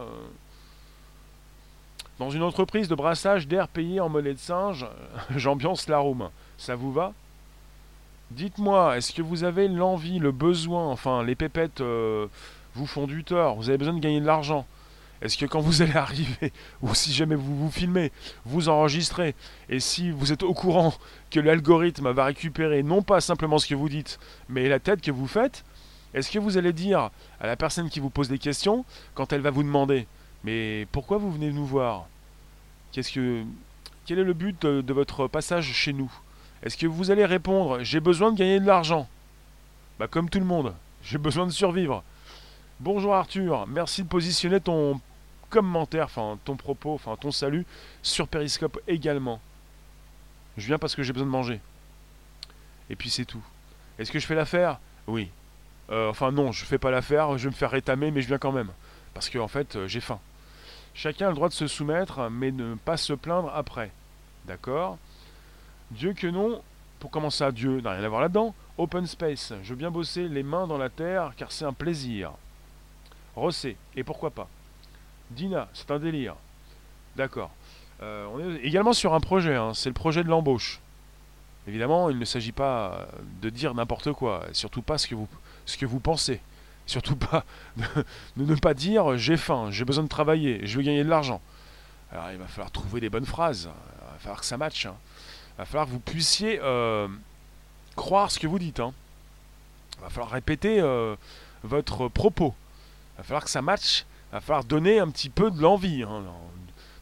Dans 2.19 2.29
une 2.29 2.41
entreprise 2.41 2.87
de 2.87 2.95
brassage 2.95 3.47
d'air 3.47 3.67
payé 3.67 3.99
en 3.99 4.09
monnaie 4.09 4.33
de 4.33 4.39
singe, 4.39 4.85
j'ambiance 5.35 5.87
la 5.87 5.99
room. 5.99 6.29
Ça 6.57 6.75
vous 6.75 6.91
va? 6.91 7.13
Dites-moi, 8.31 8.97
est-ce 8.97 9.13
que 9.13 9.21
vous 9.21 9.43
avez 9.43 9.67
l'envie, 9.67 10.19
le 10.19 10.31
besoin, 10.31 10.87
enfin 10.87 11.23
les 11.23 11.35
pépettes 11.35 11.81
vous 11.81 12.85
font 12.85 13.07
du 13.07 13.23
tort, 13.23 13.55
vous 13.55 13.69
avez 13.69 13.77
besoin 13.77 13.93
de 13.93 13.99
gagner 13.99 14.19
de 14.19 14.25
l'argent? 14.25 14.65
Est-ce 15.21 15.37
que 15.37 15.45
quand 15.45 15.61
vous 15.61 15.81
allez 15.81 15.95
arriver, 15.95 16.51
ou 16.81 16.93
si 16.93 17.13
jamais 17.13 17.35
vous 17.35 17.55
vous 17.55 17.71
filmez, 17.71 18.11
vous 18.45 18.69
enregistrez, 18.69 19.35
et 19.69 19.79
si 19.79 20.11
vous 20.11 20.31
êtes 20.31 20.43
au 20.43 20.53
courant 20.53 20.93
que 21.31 21.39
l'algorithme 21.39 22.11
va 22.11 22.25
récupérer 22.25 22.83
non 22.83 23.01
pas 23.01 23.21
simplement 23.21 23.57
ce 23.57 23.67
que 23.67 23.75
vous 23.75 23.89
dites, 23.89 24.19
mais 24.49 24.69
la 24.69 24.79
tête 24.79 25.01
que 25.01 25.11
vous 25.11 25.27
faites, 25.27 25.63
est-ce 26.13 26.31
que 26.31 26.39
vous 26.39 26.57
allez 26.57 26.73
dire 26.73 27.11
à 27.39 27.47
la 27.47 27.55
personne 27.55 27.89
qui 27.89 27.99
vous 27.99 28.09
pose 28.09 28.29
des 28.29 28.39
questions, 28.39 28.85
quand 29.13 29.33
elle 29.33 29.41
va 29.41 29.51
vous 29.51 29.63
demander 29.63 30.07
Mais 30.43 30.87
pourquoi 30.91 31.17
vous 31.17 31.31
venez 31.31 31.51
nous 31.51 31.65
voir? 31.65 32.07
Qu'est-ce 32.91 33.11
que, 33.11 33.43
Quel 34.05 34.19
est 34.19 34.23
le 34.23 34.33
but 34.33 34.59
de, 34.61 34.93
votre 34.93 35.27
passage 35.27 35.71
chez 35.73 35.93
nous? 35.93 36.11
Est-ce 36.63 36.77
que 36.77 36.87
vous 36.87 37.11
allez 37.11 37.25
répondre 37.25 37.83
J'ai 37.83 37.99
besoin 37.99 38.31
de 38.31 38.37
gagner 38.37 38.59
de 38.59 38.65
l'argent? 38.65 39.07
Bah 39.99 40.07
comme 40.07 40.29
tout 40.29 40.39
le 40.39 40.45
monde, 40.45 40.73
j'ai 41.03 41.17
besoin 41.17 41.45
de 41.45 41.51
survivre. 41.51 42.03
Bonjour 42.79 43.15
Arthur, 43.15 43.65
merci 43.65 44.03
de 44.03 44.07
positionner 44.07 44.61
ton 44.61 45.01
commentaire, 45.49 46.05
enfin 46.05 46.37
ton 46.45 46.55
propos, 46.55 46.93
enfin 46.93 47.15
ton 47.15 47.31
salut 47.31 47.65
sur 48.03 48.27
Periscope 48.27 48.79
également. 48.87 49.41
Je 50.57 50.67
viens 50.67 50.77
parce 50.77 50.95
que 50.95 51.01
j'ai 51.01 51.11
besoin 51.11 51.25
de 51.25 51.31
manger. 51.31 51.59
Et 52.91 52.95
puis 52.95 53.09
c'est 53.09 53.25
tout. 53.25 53.41
Est-ce 53.97 54.11
que 54.11 54.19
je 54.19 54.27
fais 54.27 54.35
l'affaire? 54.35 54.79
Oui. 55.07 55.31
Euh, 55.89 56.11
enfin 56.11 56.31
non, 56.31 56.51
je 56.51 56.65
fais 56.65 56.77
pas 56.77 56.91
l'affaire, 56.91 57.35
je 57.39 57.45
vais 57.45 57.49
me 57.49 57.55
faire 57.55 57.71
rétamer, 57.71 58.11
mais 58.11 58.21
je 58.21 58.27
viens 58.27 58.37
quand 58.37 58.51
même. 58.51 58.69
Parce 59.15 59.29
que 59.29 59.39
en 59.39 59.47
fait, 59.47 59.75
euh, 59.75 59.87
j'ai 59.87 59.99
faim. 59.99 60.19
Chacun 60.93 61.25
a 61.25 61.29
le 61.29 61.35
droit 61.35 61.49
de 61.49 61.55
se 61.55 61.65
soumettre, 61.65 62.29
mais 62.29 62.51
ne 62.51 62.75
pas 62.75 62.97
se 62.97 63.13
plaindre 63.13 63.51
après. 63.55 63.89
D'accord? 64.45 64.99
Dieu 65.89 66.13
que 66.13 66.27
non, 66.27 66.61
pour 66.99 67.09
commencer 67.09 67.43
à 67.43 67.51
Dieu, 67.51 67.81
n'a 67.81 67.93
rien 67.93 68.03
à 68.03 68.09
voir 68.09 68.21
là-dedans. 68.21 68.53
Open 68.77 69.07
space, 69.07 69.53
je 69.63 69.69
veux 69.69 69.75
bien 69.75 69.89
bosser 69.89 70.27
les 70.27 70.43
mains 70.43 70.67
dans 70.67 70.77
la 70.77 70.89
terre, 70.89 71.33
car 71.35 71.51
c'est 71.51 71.65
un 71.65 71.73
plaisir. 71.73 72.33
Rossé, 73.37 73.77
et 73.95 74.03
pourquoi 74.03 74.31
pas 74.31 74.47
Dina, 75.29 75.69
c'est 75.73 75.91
un 75.91 75.99
délire. 75.99 76.35
D'accord. 77.15 77.51
Euh, 78.01 78.25
on 78.33 78.39
est 78.39 78.57
également 78.63 78.93
sur 78.93 79.13
un 79.13 79.19
projet, 79.19 79.55
hein. 79.55 79.73
c'est 79.75 79.89
le 79.89 79.93
projet 79.93 80.23
de 80.23 80.29
l'embauche. 80.29 80.81
Évidemment, 81.67 82.09
il 82.09 82.17
ne 82.17 82.25
s'agit 82.25 82.51
pas 82.51 83.07
de 83.41 83.49
dire 83.49 83.75
n'importe 83.75 84.11
quoi, 84.13 84.45
surtout 84.53 84.81
pas 84.81 84.97
ce 84.97 85.07
que 85.07 85.13
vous, 85.13 85.27
ce 85.67 85.77
que 85.77 85.85
vous 85.85 85.99
pensez. 85.99 86.41
Surtout 86.87 87.15
pas 87.15 87.43
de, 87.77 88.43
ne 88.43 88.55
pas 88.55 88.73
dire 88.73 89.17
j'ai 89.17 89.37
faim, 89.37 89.69
j'ai 89.69 89.85
besoin 89.85 90.03
de 90.03 90.09
travailler, 90.09 90.65
je 90.65 90.77
veux 90.77 90.83
gagner 90.83 91.03
de 91.03 91.09
l'argent. 91.09 91.41
Alors 92.11 92.31
il 92.31 92.37
va 92.37 92.47
falloir 92.47 92.71
trouver 92.71 93.01
des 93.01 93.09
bonnes 93.09 93.25
phrases, 93.25 93.69
il 93.69 94.13
va 94.13 94.19
falloir 94.19 94.39
que 94.39 94.45
ça 94.47 94.57
matche. 94.57 94.87
Hein. 94.87 94.95
Il 95.55 95.57
va 95.59 95.65
falloir 95.65 95.85
que 95.85 95.91
vous 95.91 95.99
puissiez 95.99 96.59
euh, 96.63 97.07
croire 97.95 98.31
ce 98.31 98.39
que 98.39 98.47
vous 98.47 98.57
dites. 98.57 98.79
Hein. 98.79 98.93
Il 99.97 100.01
va 100.01 100.09
falloir 100.09 100.31
répéter 100.31 100.79
euh, 100.79 101.15
votre 101.63 102.07
propos. 102.07 102.55
Va 103.17 103.23
falloir 103.23 103.43
que 103.43 103.49
ça 103.49 103.61
matche 103.61 104.05
va 104.31 104.41
falloir 104.41 104.63
donner 104.63 104.99
un 104.99 105.09
petit 105.09 105.29
peu 105.29 105.51
de 105.51 105.61
l'envie 105.61 106.03
hein, 106.03 106.23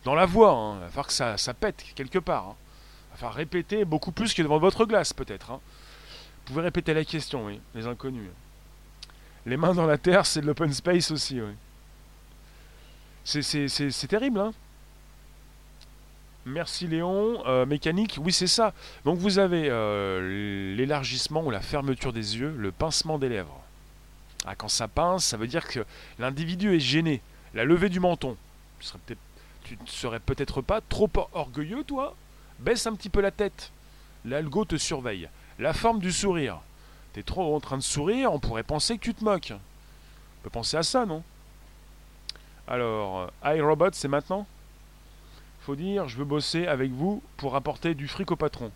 dans, 0.03 0.15
la 0.15 0.25
voix. 0.25 0.51
Hein. 0.51 0.75
Il 0.75 0.81
va 0.81 0.87
falloir 0.87 1.07
que 1.07 1.13
ça, 1.13 1.53
pète 1.53 1.83
quelque 1.95 2.19
part. 2.19 2.49
Hein. 2.49 2.55
Il 2.55 3.11
va 3.11 3.17
falloir 3.17 3.33
répéter 3.35 3.85
beaucoup 3.85 4.11
plus 4.11 4.33
que 4.33 4.41
devant 4.41 4.59
votre 4.59 4.85
glace, 4.85 5.13
peut-être. 5.13 5.51
Vous 5.51 5.59
pouvez 6.45 6.61
répéter 6.61 6.93
la 6.93 7.05
question, 7.05 7.45
oui, 7.45 7.59
les 7.73 7.87
inconnus. 7.87 8.29
Les 9.45 9.57
mains 9.57 9.73
dans 9.73 9.85
la 9.85 9.97
terre, 9.97 10.25
c'est 10.25 10.41
de 10.41 10.47
l'open 10.47 10.73
space 10.73 11.11
aussi. 11.11 11.39
C'est 13.23 14.07
terrible, 14.07 14.39
hein 14.39 14.53
Merci 16.47 16.85
Léon. 16.85 17.43
Euh, 17.47 17.65
mécanique, 17.65 18.19
oui 18.21 18.31
c'est 18.31 18.45
ça. 18.45 18.73
Donc 19.03 19.17
vous 19.17 19.39
avez 19.39 19.67
euh, 19.67 20.75
l'élargissement 20.75 21.43
ou 21.43 21.49
la 21.49 21.61
fermeture 21.61 22.13
des 22.13 22.37
yeux, 22.37 22.53
le 22.55 22.71
pincement 22.71 23.17
des 23.17 23.29
lèvres. 23.29 23.64
Ah, 24.45 24.55
quand 24.55 24.67
ça 24.67 24.87
pince, 24.87 25.25
ça 25.25 25.37
veut 25.37 25.47
dire 25.47 25.67
que 25.67 25.85
l'individu 26.19 26.75
est 26.75 26.79
gêné. 26.79 27.21
La 27.53 27.65
levée 27.65 27.89
du 27.89 27.99
menton. 27.99 28.37
Tu, 29.63 29.77
ne 29.81 29.87
serais 29.87 30.19
peut-être 30.19 30.61
pas 30.61 30.81
trop 30.81 31.09
orgueilleux, 31.33 31.83
toi? 31.83 32.15
Baisse 32.59 32.85
un 32.85 32.93
petit 32.93 33.09
peu 33.09 33.21
la 33.21 33.31
tête. 33.31 33.71
L'algo 34.23 34.65
te 34.65 34.77
surveille. 34.77 35.29
La 35.57 35.73
forme 35.73 35.99
du 35.99 36.11
sourire. 36.11 36.59
T'es 37.13 37.23
trop 37.23 37.55
en 37.55 37.59
train 37.59 37.77
de 37.77 37.83
sourire, 37.83 38.33
on 38.33 38.39
pourrait 38.39 38.63
penser 38.63 38.97
que 38.97 39.03
tu 39.03 39.13
te 39.13 39.23
moques. 39.23 39.53
On 39.53 40.43
peut 40.43 40.49
penser 40.49 40.77
à 40.77 40.83
ça, 40.83 41.05
non? 41.05 41.23
Alors, 42.67 43.29
euh, 43.43 43.55
iRobot, 43.55 43.91
c'est 43.93 44.07
maintenant? 44.07 44.45
Faut 45.61 45.75
dire, 45.75 46.07
je 46.07 46.17
veux 46.17 46.25
bosser 46.25 46.67
avec 46.67 46.91
vous 46.91 47.23
pour 47.37 47.55
apporter 47.55 47.95
du 47.95 48.07
fric 48.07 48.29
au 48.31 48.35
patron. 48.35 48.71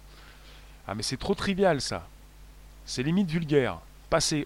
Ah, 0.88 0.96
mais 0.96 1.04
c'est 1.04 1.18
trop 1.18 1.36
trivial, 1.36 1.82
ça. 1.82 2.08
C'est 2.86 3.04
limite 3.04 3.30
vulgaire 3.30 3.80
il 4.32 4.46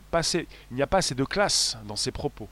n'y 0.71 0.81
a 0.81 0.87
pas 0.87 0.97
assez 0.97 1.15
de 1.15 1.23
classe 1.23 1.77
dans 1.85 1.95
ses 1.95 2.11
propos. 2.11 2.49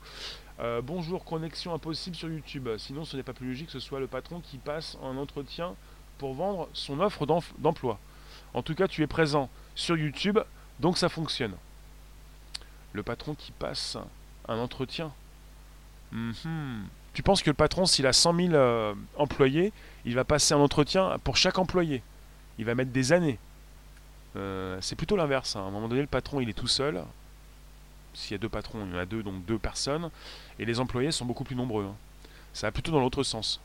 Euh, 0.60 0.82
bonjour, 0.82 1.26
connexion 1.26 1.74
impossible 1.74 2.16
sur 2.16 2.30
YouTube. 2.30 2.70
Sinon, 2.78 3.04
ce 3.04 3.18
n'est 3.18 3.24
pas 3.24 3.34
plus 3.34 3.48
logique 3.48 3.68
que 3.68 3.74
ce 3.74 3.80
soit 3.80 4.00
le 4.00 4.08
patron 4.08 4.42
qui 4.42 4.58
passe 4.58 4.98
un 5.04 5.18
entretien 5.18 5.76
pour 6.18 6.36
vendre 6.36 6.70
son 6.74 7.00
offre 7.00 7.26
d'emploi. 7.58 8.00
En 8.54 8.62
tout 8.62 8.76
cas, 8.76 8.88
tu 8.88 9.02
es 9.02 9.08
présent 9.08 9.50
sur 9.76 9.98
YouTube, 9.98 10.40
donc 10.80 10.98
ça 10.98 11.10
fonctionne. 11.10 11.56
Le 12.94 13.02
patron 13.02 13.34
qui 13.34 13.52
passe 13.52 13.98
un 14.48 14.60
entretien. 14.60 15.12
Mhm. 16.12 16.86
Tu 17.14 17.24
penses 17.24 17.42
que 17.42 17.50
le 17.50 17.56
patron, 17.56 17.86
s'il 17.86 18.06
a 18.06 18.14
100 18.14 18.36
000 18.36 18.54
euh, 18.54 18.94
employés, 19.18 19.74
il 20.06 20.16
va 20.16 20.24
passer 20.24 20.54
un 20.54 20.60
entretien 20.60 21.18
pour 21.24 21.38
chaque 21.38 21.58
employé? 21.58 22.04
Il 22.58 22.66
va 22.66 22.76
mettre 22.76 22.92
des 22.92 23.14
années. 23.14 23.40
Euh, 24.36 24.78
c'est 24.82 24.96
plutôt 24.96 25.16
l'inverse. 25.16 25.56
hein. 25.56 25.62
À 25.62 25.64
un 25.64 25.72
moment 25.72 25.88
donné, 25.90 26.02
le 26.02 26.08
patron, 26.08 26.40
il 26.40 26.50
est 26.50 26.54
tout 26.54 26.68
seul. 26.68 27.04
S'il 28.14 28.32
y 28.34 28.36
a 28.36 28.38
deux 28.38 28.50
patrons, 28.50 28.86
il 28.86 28.92
y 28.92 28.96
en 28.96 29.00
a 29.00 29.06
deux, 29.06 29.24
donc 29.24 29.46
deux 29.46 29.58
personnes. 29.58 30.10
Et 30.60 30.66
les 30.66 30.80
employés 30.80 31.12
sont 31.12 31.26
beaucoup 31.26 31.44
plus 31.44 31.56
nombreux. 31.56 31.86
hein. 31.86 31.96
Ça 32.54 32.68
va 32.68 32.72
plutôt 32.72 32.92
dans 32.92 33.00
l'autre 33.00 33.24
sens. 33.24 33.60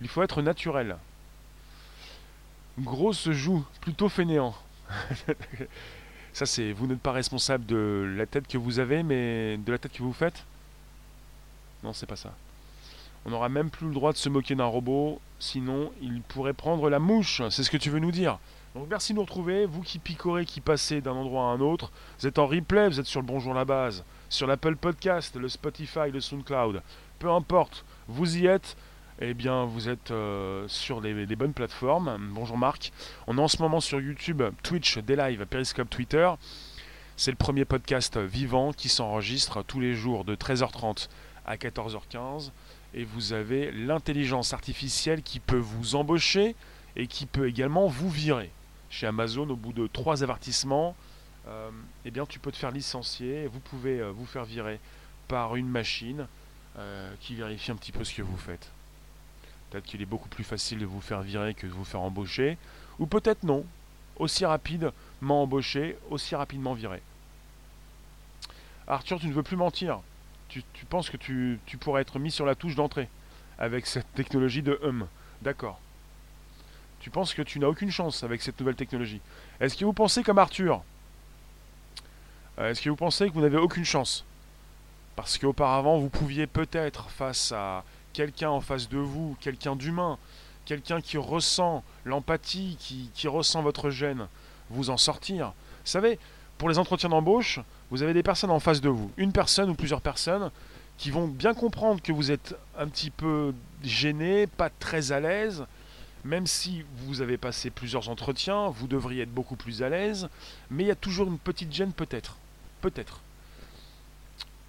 Il 0.00 0.08
faut 0.08 0.22
être 0.22 0.42
naturel. 0.42 0.96
Gros 2.78 3.12
se 3.12 3.32
joue, 3.32 3.64
plutôt 3.80 4.08
fainéant. 4.08 4.54
Ça, 6.32 6.46
c'est. 6.46 6.72
Vous 6.72 6.86
n'êtes 6.86 7.00
pas 7.00 7.12
responsable 7.12 7.66
de 7.66 8.14
la 8.16 8.26
tête 8.26 8.46
que 8.46 8.56
vous 8.58 8.78
avez, 8.78 9.02
mais 9.02 9.56
de 9.58 9.72
la 9.72 9.78
tête 9.78 9.92
que 9.92 10.02
vous 10.02 10.12
faites? 10.12 10.44
Non, 11.82 11.92
c'est 11.92 12.06
pas 12.06 12.16
ça. 12.16 12.32
On 13.24 13.30
n'aura 13.30 13.48
même 13.48 13.68
plus 13.70 13.88
le 13.88 13.94
droit 13.94 14.12
de 14.12 14.16
se 14.16 14.28
moquer 14.28 14.54
d'un 14.54 14.64
robot, 14.64 15.20
sinon 15.38 15.92
il 16.00 16.22
pourrait 16.22 16.52
prendre 16.54 16.88
la 16.88 16.98
mouche. 16.98 17.42
C'est 17.50 17.64
ce 17.64 17.70
que 17.70 17.76
tu 17.76 17.90
veux 17.90 17.98
nous 17.98 18.12
dire. 18.12 18.38
Donc 18.76 18.86
merci 18.88 19.12
de 19.12 19.16
nous 19.16 19.24
retrouver, 19.24 19.66
vous 19.66 19.82
qui 19.82 19.98
picorez, 19.98 20.44
qui 20.44 20.60
passez 20.60 21.00
d'un 21.00 21.14
endroit 21.14 21.42
à 21.42 21.46
un 21.46 21.60
autre. 21.60 21.90
Vous 22.20 22.28
êtes 22.28 22.38
en 22.38 22.46
replay, 22.46 22.88
vous 22.88 23.00
êtes 23.00 23.06
sur 23.06 23.20
le 23.20 23.26
Bonjour 23.26 23.52
la 23.52 23.64
base, 23.64 24.04
sur 24.28 24.46
l'Apple 24.46 24.76
Podcast, 24.76 25.34
le 25.34 25.48
Spotify, 25.48 26.12
le 26.12 26.20
SoundCloud. 26.20 26.80
Peu 27.18 27.28
importe, 27.30 27.84
vous 28.06 28.38
y 28.38 28.46
êtes. 28.46 28.76
Eh 29.20 29.34
bien, 29.34 29.64
vous 29.64 29.88
êtes 29.88 30.12
euh, 30.12 30.68
sur 30.68 31.00
les, 31.00 31.26
bonnes 31.34 31.52
plateformes. 31.52 32.16
Bonjour 32.32 32.56
Marc. 32.56 32.92
On 33.26 33.38
est 33.38 33.40
en 33.40 33.48
ce 33.48 33.60
moment 33.60 33.80
sur 33.80 34.00
YouTube, 34.00 34.40
Twitch, 34.62 34.98
des 34.98 35.16
lives, 35.16 35.44
Periscope, 35.46 35.90
Twitter. 35.90 36.30
C'est 37.16 37.32
le 37.32 37.36
premier 37.36 37.64
podcast 37.64 38.18
vivant 38.18 38.72
qui 38.72 38.88
s'enregistre 38.88 39.64
tous 39.64 39.80
les 39.80 39.94
jours 39.94 40.24
de 40.24 40.36
13h30 40.36 41.08
à 41.44 41.56
14h15 41.56 42.52
et 42.94 43.02
vous 43.02 43.32
avez 43.32 43.72
l'intelligence 43.72 44.54
artificielle 44.54 45.22
qui 45.22 45.40
peut 45.40 45.58
vous 45.58 45.96
embaucher 45.96 46.54
et 46.94 47.08
qui 47.08 47.26
peut 47.26 47.48
également 47.48 47.88
vous 47.88 48.08
virer. 48.08 48.52
Chez 48.90 49.06
Amazon, 49.06 49.48
au 49.48 49.56
bout 49.56 49.72
de 49.72 49.86
trois 49.86 50.22
avertissements, 50.22 50.96
euh, 51.48 51.70
eh 52.04 52.10
bien, 52.10 52.26
tu 52.26 52.38
peux 52.38 52.52
te 52.52 52.56
faire 52.56 52.70
licencier 52.70 53.46
vous 53.46 53.60
pouvez 53.60 54.00
euh, 54.00 54.10
vous 54.10 54.26
faire 54.26 54.44
virer 54.44 54.78
par 55.28 55.56
une 55.56 55.68
machine 55.68 56.26
euh, 56.78 57.12
qui 57.20 57.34
vérifie 57.34 57.70
un 57.70 57.76
petit 57.76 57.92
peu 57.92 58.04
ce 58.04 58.14
que 58.14 58.22
vous 58.22 58.36
faites. 58.36 58.70
Peut-être 59.70 59.84
qu'il 59.84 60.02
est 60.02 60.06
beaucoup 60.06 60.28
plus 60.28 60.44
facile 60.44 60.80
de 60.80 60.86
vous 60.86 61.00
faire 61.00 61.22
virer 61.22 61.54
que 61.54 61.66
de 61.66 61.72
vous 61.72 61.84
faire 61.84 62.00
embaucher, 62.00 62.58
ou 62.98 63.06
peut-être 63.06 63.44
non. 63.44 63.64
Aussi 64.16 64.44
rapidement 64.44 64.92
embauché, 65.42 65.96
aussi 66.10 66.34
rapidement 66.34 66.74
viré. 66.74 67.00
Arthur, 68.86 69.18
tu 69.18 69.28
ne 69.28 69.32
veux 69.32 69.42
plus 69.42 69.56
mentir 69.56 70.00
tu, 70.50 70.84
penses 70.88 71.10
que 71.10 71.16
tu 71.16 71.78
pourrais 71.78 72.02
être 72.02 72.18
mis 72.18 72.30
sur 72.30 72.44
la 72.44 72.54
touche 72.54 72.74
d'entrée 72.74 73.08
avec 73.58 73.86
cette 73.86 74.12
technologie 74.14 74.62
de 74.62 74.78
hum. 74.82 75.06
D'accord. 75.42 75.80
Tu 77.00 77.10
penses 77.10 77.34
que 77.34 77.42
tu 77.42 77.58
n'as 77.58 77.66
aucune 77.66 77.90
chance 77.90 78.22
avec 78.24 78.42
cette 78.42 78.58
nouvelle 78.60 78.76
technologie. 78.76 79.20
Est-ce 79.58 79.76
que 79.76 79.84
vous 79.84 79.92
pensez 79.92 80.22
comme 80.22 80.38
Arthur? 80.38 80.82
Euh, 82.58 82.70
Est-ce 82.70 82.82
que 82.82 82.90
vous 82.90 82.96
pensez 82.96 83.28
que 83.28 83.34
vous 83.34 83.40
n'avez 83.40 83.56
aucune 83.56 83.84
chance? 83.84 84.24
Parce 85.16 85.38
qu'auparavant, 85.38 85.98
vous 85.98 86.10
pouviez 86.10 86.46
peut-être, 86.46 87.10
face 87.10 87.52
à 87.52 87.84
quelqu'un 88.12 88.50
en 88.50 88.60
face 88.60 88.88
de 88.88 88.98
vous, 88.98 89.36
quelqu'un 89.40 89.76
d'humain, 89.76 90.18
quelqu'un 90.66 91.00
qui 91.00 91.16
ressent 91.16 91.82
l'empathie, 92.04 92.76
qui, 92.78 93.10
qui 93.14 93.28
ressent 93.28 93.62
votre 93.62 93.90
gêne, 93.90 94.28
vous 94.68 94.90
en 94.90 94.96
sortir. 94.96 95.48
Vous 95.48 95.90
savez, 95.90 96.18
pour 96.58 96.68
les 96.68 96.78
entretiens 96.78 97.08
d'embauche, 97.08 97.60
vous 97.90 98.02
avez 98.02 98.12
des 98.12 98.22
personnes 98.22 98.50
en 98.50 98.60
face 98.60 98.80
de 98.80 98.90
vous, 98.90 99.10
une 99.16 99.32
personne 99.32 99.70
ou 99.70 99.74
plusieurs 99.74 100.02
personnes 100.02 100.50
qui 100.98 101.10
vont 101.10 101.26
bien 101.26 101.54
comprendre 101.54 102.02
que 102.02 102.12
vous 102.12 102.30
êtes 102.30 102.54
un 102.78 102.86
petit 102.86 103.08
peu 103.08 103.54
gêné, 103.82 104.46
pas 104.46 104.68
très 104.68 105.12
à 105.12 105.20
l'aise, 105.20 105.64
même 106.24 106.46
si 106.46 106.84
vous 106.96 107.22
avez 107.22 107.36
passé 107.36 107.70
plusieurs 107.70 108.08
entretiens, 108.08 108.68
vous 108.68 108.86
devriez 108.86 109.22
être 109.22 109.32
beaucoup 109.32 109.56
plus 109.56 109.82
à 109.82 109.88
l'aise, 109.88 110.28
mais 110.70 110.84
il 110.84 110.86
y 110.86 110.92
a 110.92 110.96
toujours 110.96 111.28
une 111.28 111.38
petite 111.38 111.72
gêne 111.72 111.92
peut-être. 111.92 112.36
Peut-être. 112.80 113.20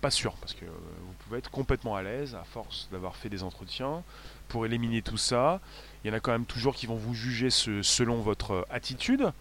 Pas 0.02 0.12
sûr, 0.12 0.34
parce 0.34 0.54
que 0.54 0.66
euh, 0.66 0.70
vous 1.06 1.14
pouvez 1.24 1.40
être 1.40 1.52
complètement 1.52 1.96
à 1.96 2.02
l'aise 2.02 2.36
à 2.36 2.44
force 2.44 2.90
d'avoir 2.92 3.16
fait 3.16 3.30
des 3.30 3.44
entretiens. 3.44 4.04
Pour 4.48 4.66
éliminer 4.66 5.02
tout 5.02 5.18
ça, 5.18 5.62
il 6.04 6.10
y 6.10 6.14
en 6.14 6.18
a 6.18 6.20
quand 6.20 6.32
même 6.32 6.46
toujours 6.46 6.76
qui 6.76 6.88
vont 6.88 6.96
vous 6.96 7.14
juger 7.14 7.50
selon 7.50 8.22
votre 8.22 8.66
attitude. 8.70 9.32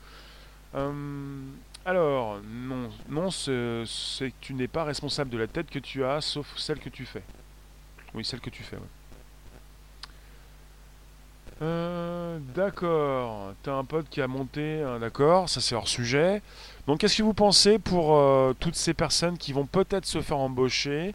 Euh, 0.75 1.43
alors, 1.85 2.41
non, 2.45 2.91
non, 3.09 3.31
c'est 3.31 4.33
tu 4.41 4.55
n'es 4.55 4.69
pas 4.69 4.85
responsable 4.85 5.31
de 5.31 5.39
la 5.39 5.47
tête 5.47 5.71
que 5.71 5.79
tu 5.79 6.05
as, 6.05 6.21
sauf 6.21 6.47
celle 6.57 6.79
que 6.79 6.91
tu 6.91 7.07
fais. 7.07 7.23
Oui, 8.15 8.25
celle 8.25 8.41
que 8.41 8.51
tu 8.51 8.63
fais, 8.63 8.77
ouais. 8.77 8.83
Euh, 11.63 12.39
d'accord, 12.55 13.53
t'as 13.63 13.75
un 13.75 13.85
pote 13.85 14.09
qui 14.09 14.23
a 14.23 14.27
monté, 14.27 14.81
un 14.81 14.99
d'accord, 14.99 15.51
ça 15.51 15.61
c'est 15.61 15.75
hors 15.75 15.89
sujet. 15.89 16.41
Donc 16.87 17.01
qu'est-ce 17.01 17.19
que 17.19 17.23
vous 17.23 17.35
pensez 17.35 17.79
pour 17.79 18.17
euh, 18.17 18.55
toutes 18.59 18.77
ces 18.77 18.95
personnes 18.95 19.37
qui 19.37 19.53
vont 19.53 19.67
peut-être 19.67 20.07
se 20.07 20.23
faire 20.23 20.39
embaucher 20.39 21.15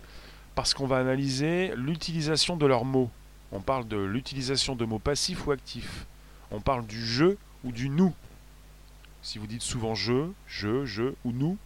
parce 0.54 0.76
qu'on 0.76 0.86
va 0.86 0.98
analyser 0.98 1.74
l'utilisation 1.76 2.58
de 2.58 2.68
leurs 2.68 2.86
mots? 2.86 3.10
On 3.52 3.60
parle 3.60 3.88
de 3.88 3.98
l'utilisation 3.98 4.76
de 4.76 4.86
mots 4.86 5.00
passifs 5.00 5.48
ou 5.48 5.52
actifs. 5.52 6.06
On 6.52 6.60
parle 6.62 6.86
du 6.86 7.04
je 7.04 7.38
ou 7.64 7.72
du 7.72 7.90
nous. 7.90 8.14
Si 9.24 9.40
vous 9.40 9.48
dites 9.48 9.64
souvent 9.64 9.96
je, 9.96 10.30
je, 10.46 10.86
je 10.86 11.06
ou 11.24 11.32
nous, 11.32 11.58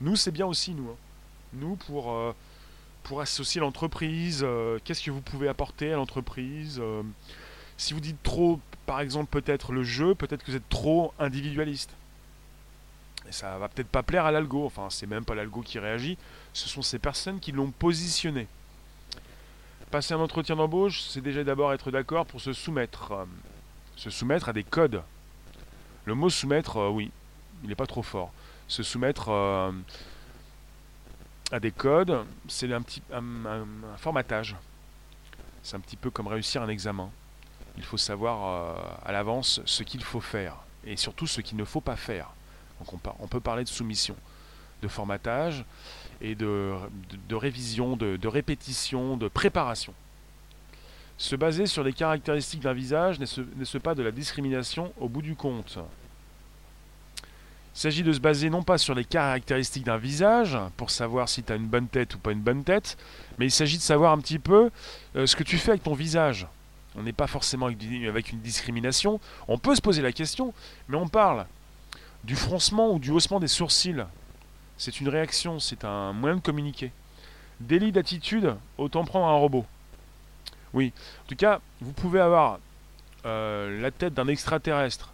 nous 0.00 0.14
c'est 0.14 0.30
bien 0.30 0.46
aussi 0.46 0.72
nous. 0.72 0.88
hein. 0.88 0.96
Nous 1.54 1.74
pour, 1.74 2.12
euh, 2.12 2.32
associer 3.20 3.60
l'entreprise, 3.60 4.42
euh, 4.44 4.78
qu'est-ce 4.84 5.02
que 5.02 5.10
vous 5.10 5.20
pouvez 5.20 5.48
apporter 5.48 5.92
à 5.92 5.96
l'entreprise 5.96 6.78
euh, 6.80 7.02
Si 7.76 7.94
vous 7.94 8.00
dites 8.00 8.22
trop, 8.22 8.60
par 8.86 9.00
exemple 9.00 9.30
peut-être 9.30 9.72
le 9.72 9.82
je, 9.82 10.12
peut-être 10.12 10.44
que 10.44 10.50
vous 10.50 10.56
êtes 10.56 10.68
trop 10.68 11.12
individualiste. 11.18 11.90
Et 13.28 13.32
ça 13.32 13.58
va 13.58 13.68
peut-être 13.68 13.88
pas 13.88 14.02
plaire 14.02 14.26
à 14.26 14.32
l'algo, 14.32 14.66
enfin 14.66 14.88
c'est 14.90 15.06
même 15.06 15.24
pas 15.24 15.34
l'algo 15.34 15.62
qui 15.62 15.78
réagit, 15.78 16.18
ce 16.52 16.68
sont 16.68 16.82
ces 16.82 16.98
personnes 16.98 17.40
qui 17.40 17.52
l'ont 17.52 17.70
positionné. 17.70 18.46
Passer 19.90 20.14
un 20.14 20.20
entretien 20.20 20.56
d'embauche, 20.56 21.02
c'est 21.02 21.20
déjà 21.20 21.44
d'abord 21.44 21.72
être 21.72 21.90
d'accord 21.90 22.26
pour 22.26 22.40
se 22.40 22.52
soumettre. 22.52 23.12
euh, 23.12 23.24
se 23.96 24.10
soumettre 24.10 24.48
à 24.48 24.52
des 24.52 24.64
codes. 24.64 25.02
Le 26.04 26.14
mot 26.14 26.30
soumettre, 26.30 26.78
euh, 26.78 26.88
oui, 26.88 27.10
il 27.62 27.68
n'est 27.68 27.74
pas 27.74 27.86
trop 27.86 28.02
fort. 28.02 28.32
Se 28.68 28.82
soumettre 28.82 29.28
euh, 29.28 29.72
à 31.52 31.60
des 31.60 31.70
codes, 31.70 32.24
c'est 32.48 32.72
un 32.72 32.82
petit 32.82 33.02
un 33.12 33.66
formatage. 33.98 34.56
C'est 35.62 35.76
un 35.76 35.80
petit 35.80 35.96
peu 35.96 36.10
comme 36.10 36.26
réussir 36.26 36.62
un 36.62 36.68
examen. 36.68 37.10
Il 37.76 37.84
faut 37.84 37.96
savoir 37.96 38.46
euh, 38.46 39.08
à 39.08 39.12
l'avance 39.12 39.60
ce 39.64 39.82
qu'il 39.82 40.02
faut 40.02 40.20
faire 40.20 40.56
et 40.86 40.96
surtout 40.96 41.26
ce 41.26 41.40
qu'il 41.40 41.56
ne 41.56 41.64
faut 41.64 41.80
pas 41.80 41.96
faire. 41.96 42.30
Donc 42.78 43.00
on, 43.20 43.26
peut 43.26 43.40
parler 43.40 43.64
de 43.64 43.68
soumission, 43.68 44.16
de 44.82 44.88
formatage 44.88 45.64
et 46.20 46.34
de, 46.34 46.74
révision, 47.32 47.96
de, 47.96 48.28
répétition, 48.28 49.16
de 49.16 49.28
préparation. 49.28 49.94
Se 51.16 51.36
baser 51.36 51.66
sur 51.66 51.84
les 51.84 51.92
caractéristiques 51.92 52.60
d'un 52.60 52.72
visage 52.72 53.20
n'est-ce 53.20 53.78
pas 53.78 53.94
de 53.94 54.02
la 54.02 54.10
discrimination 54.10 54.92
au 54.98 55.08
bout 55.08 55.22
du 55.22 55.36
compte 55.36 55.78
Il 57.74 57.78
s'agit 57.78 58.02
de 58.02 58.12
se 58.12 58.18
baser 58.18 58.50
non 58.50 58.64
pas 58.64 58.78
sur 58.78 58.94
les 58.94 59.04
caractéristiques 59.04 59.84
d'un 59.84 59.96
visage, 59.96 60.58
pour 60.76 60.90
savoir 60.90 61.28
si 61.28 61.44
tu 61.44 61.52
as 61.52 61.56
une 61.56 61.68
bonne 61.68 61.86
tête 61.86 62.16
ou 62.16 62.18
pas 62.18 62.32
une 62.32 62.42
bonne 62.42 62.64
tête, 62.64 62.98
mais 63.38 63.46
il 63.46 63.52
s'agit 63.52 63.78
de 63.78 63.82
savoir 63.82 64.12
un 64.12 64.18
petit 64.18 64.40
peu 64.40 64.70
euh, 65.14 65.26
ce 65.26 65.36
que 65.36 65.44
tu 65.44 65.56
fais 65.56 65.70
avec 65.70 65.84
ton 65.84 65.94
visage. 65.94 66.48
On 66.96 67.02
n'est 67.02 67.12
pas 67.12 67.26
forcément 67.26 67.66
avec, 67.66 68.32
une 68.32 68.40
discrimination. 68.40 69.20
On 69.48 69.58
peut 69.58 69.74
se 69.74 69.80
poser 69.80 70.02
la 70.02 70.12
question, 70.12 70.54
mais 70.88 70.96
on 70.96 71.08
parle 71.08 71.46
du 72.22 72.36
froncement 72.36 72.92
ou 72.92 72.98
du 72.98 73.10
haussement 73.10 73.40
des 73.40 73.48
sourcils. 73.48 74.04
C'est 74.76 75.00
une 75.00 75.08
réaction, 75.08 75.58
c'est 75.60 75.84
un 75.84 76.12
moyen 76.12 76.36
de 76.36 76.40
communiquer. 76.40 76.92
Délit 77.60 77.92
d'attitude, 77.92 78.56
autant 78.78 79.04
prendre 79.04 79.26
un 79.26 79.36
robot. 79.36 79.66
Oui, 80.72 80.92
en 81.22 81.28
tout 81.28 81.36
cas, 81.36 81.60
vous 81.80 81.92
pouvez 81.92 82.20
avoir 82.20 82.58
euh, 83.26 83.80
la 83.80 83.90
tête 83.90 84.14
d'un 84.14 84.26
extraterrestre, 84.26 85.12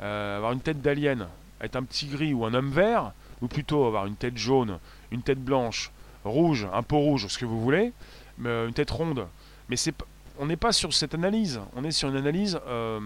euh, 0.00 0.36
avoir 0.36 0.52
une 0.52 0.60
tête 0.60 0.82
d'alien, 0.82 1.28
être 1.60 1.76
un 1.76 1.84
petit 1.84 2.06
gris 2.06 2.34
ou 2.34 2.44
un 2.44 2.54
homme 2.54 2.70
vert, 2.70 3.12
ou 3.40 3.48
plutôt 3.48 3.86
avoir 3.86 4.06
une 4.06 4.16
tête 4.16 4.36
jaune, 4.36 4.78
une 5.10 5.22
tête 5.22 5.42
blanche, 5.42 5.90
rouge, 6.24 6.66
un 6.72 6.82
pot 6.82 6.98
rouge, 6.98 7.26
ce 7.28 7.38
que 7.38 7.44
vous 7.44 7.60
voulez, 7.60 7.92
euh, 8.44 8.68
une 8.68 8.74
tête 8.74 8.90
ronde. 8.90 9.26
Mais 9.68 9.76
c'est, 9.76 9.94
on 10.40 10.46
n'est 10.46 10.56
pas 10.56 10.72
sur 10.72 10.94
cette 10.94 11.14
analyse, 11.14 11.60
on 11.76 11.84
est 11.84 11.90
sur 11.90 12.08
une 12.08 12.16
analyse 12.16 12.58
euh, 12.66 12.98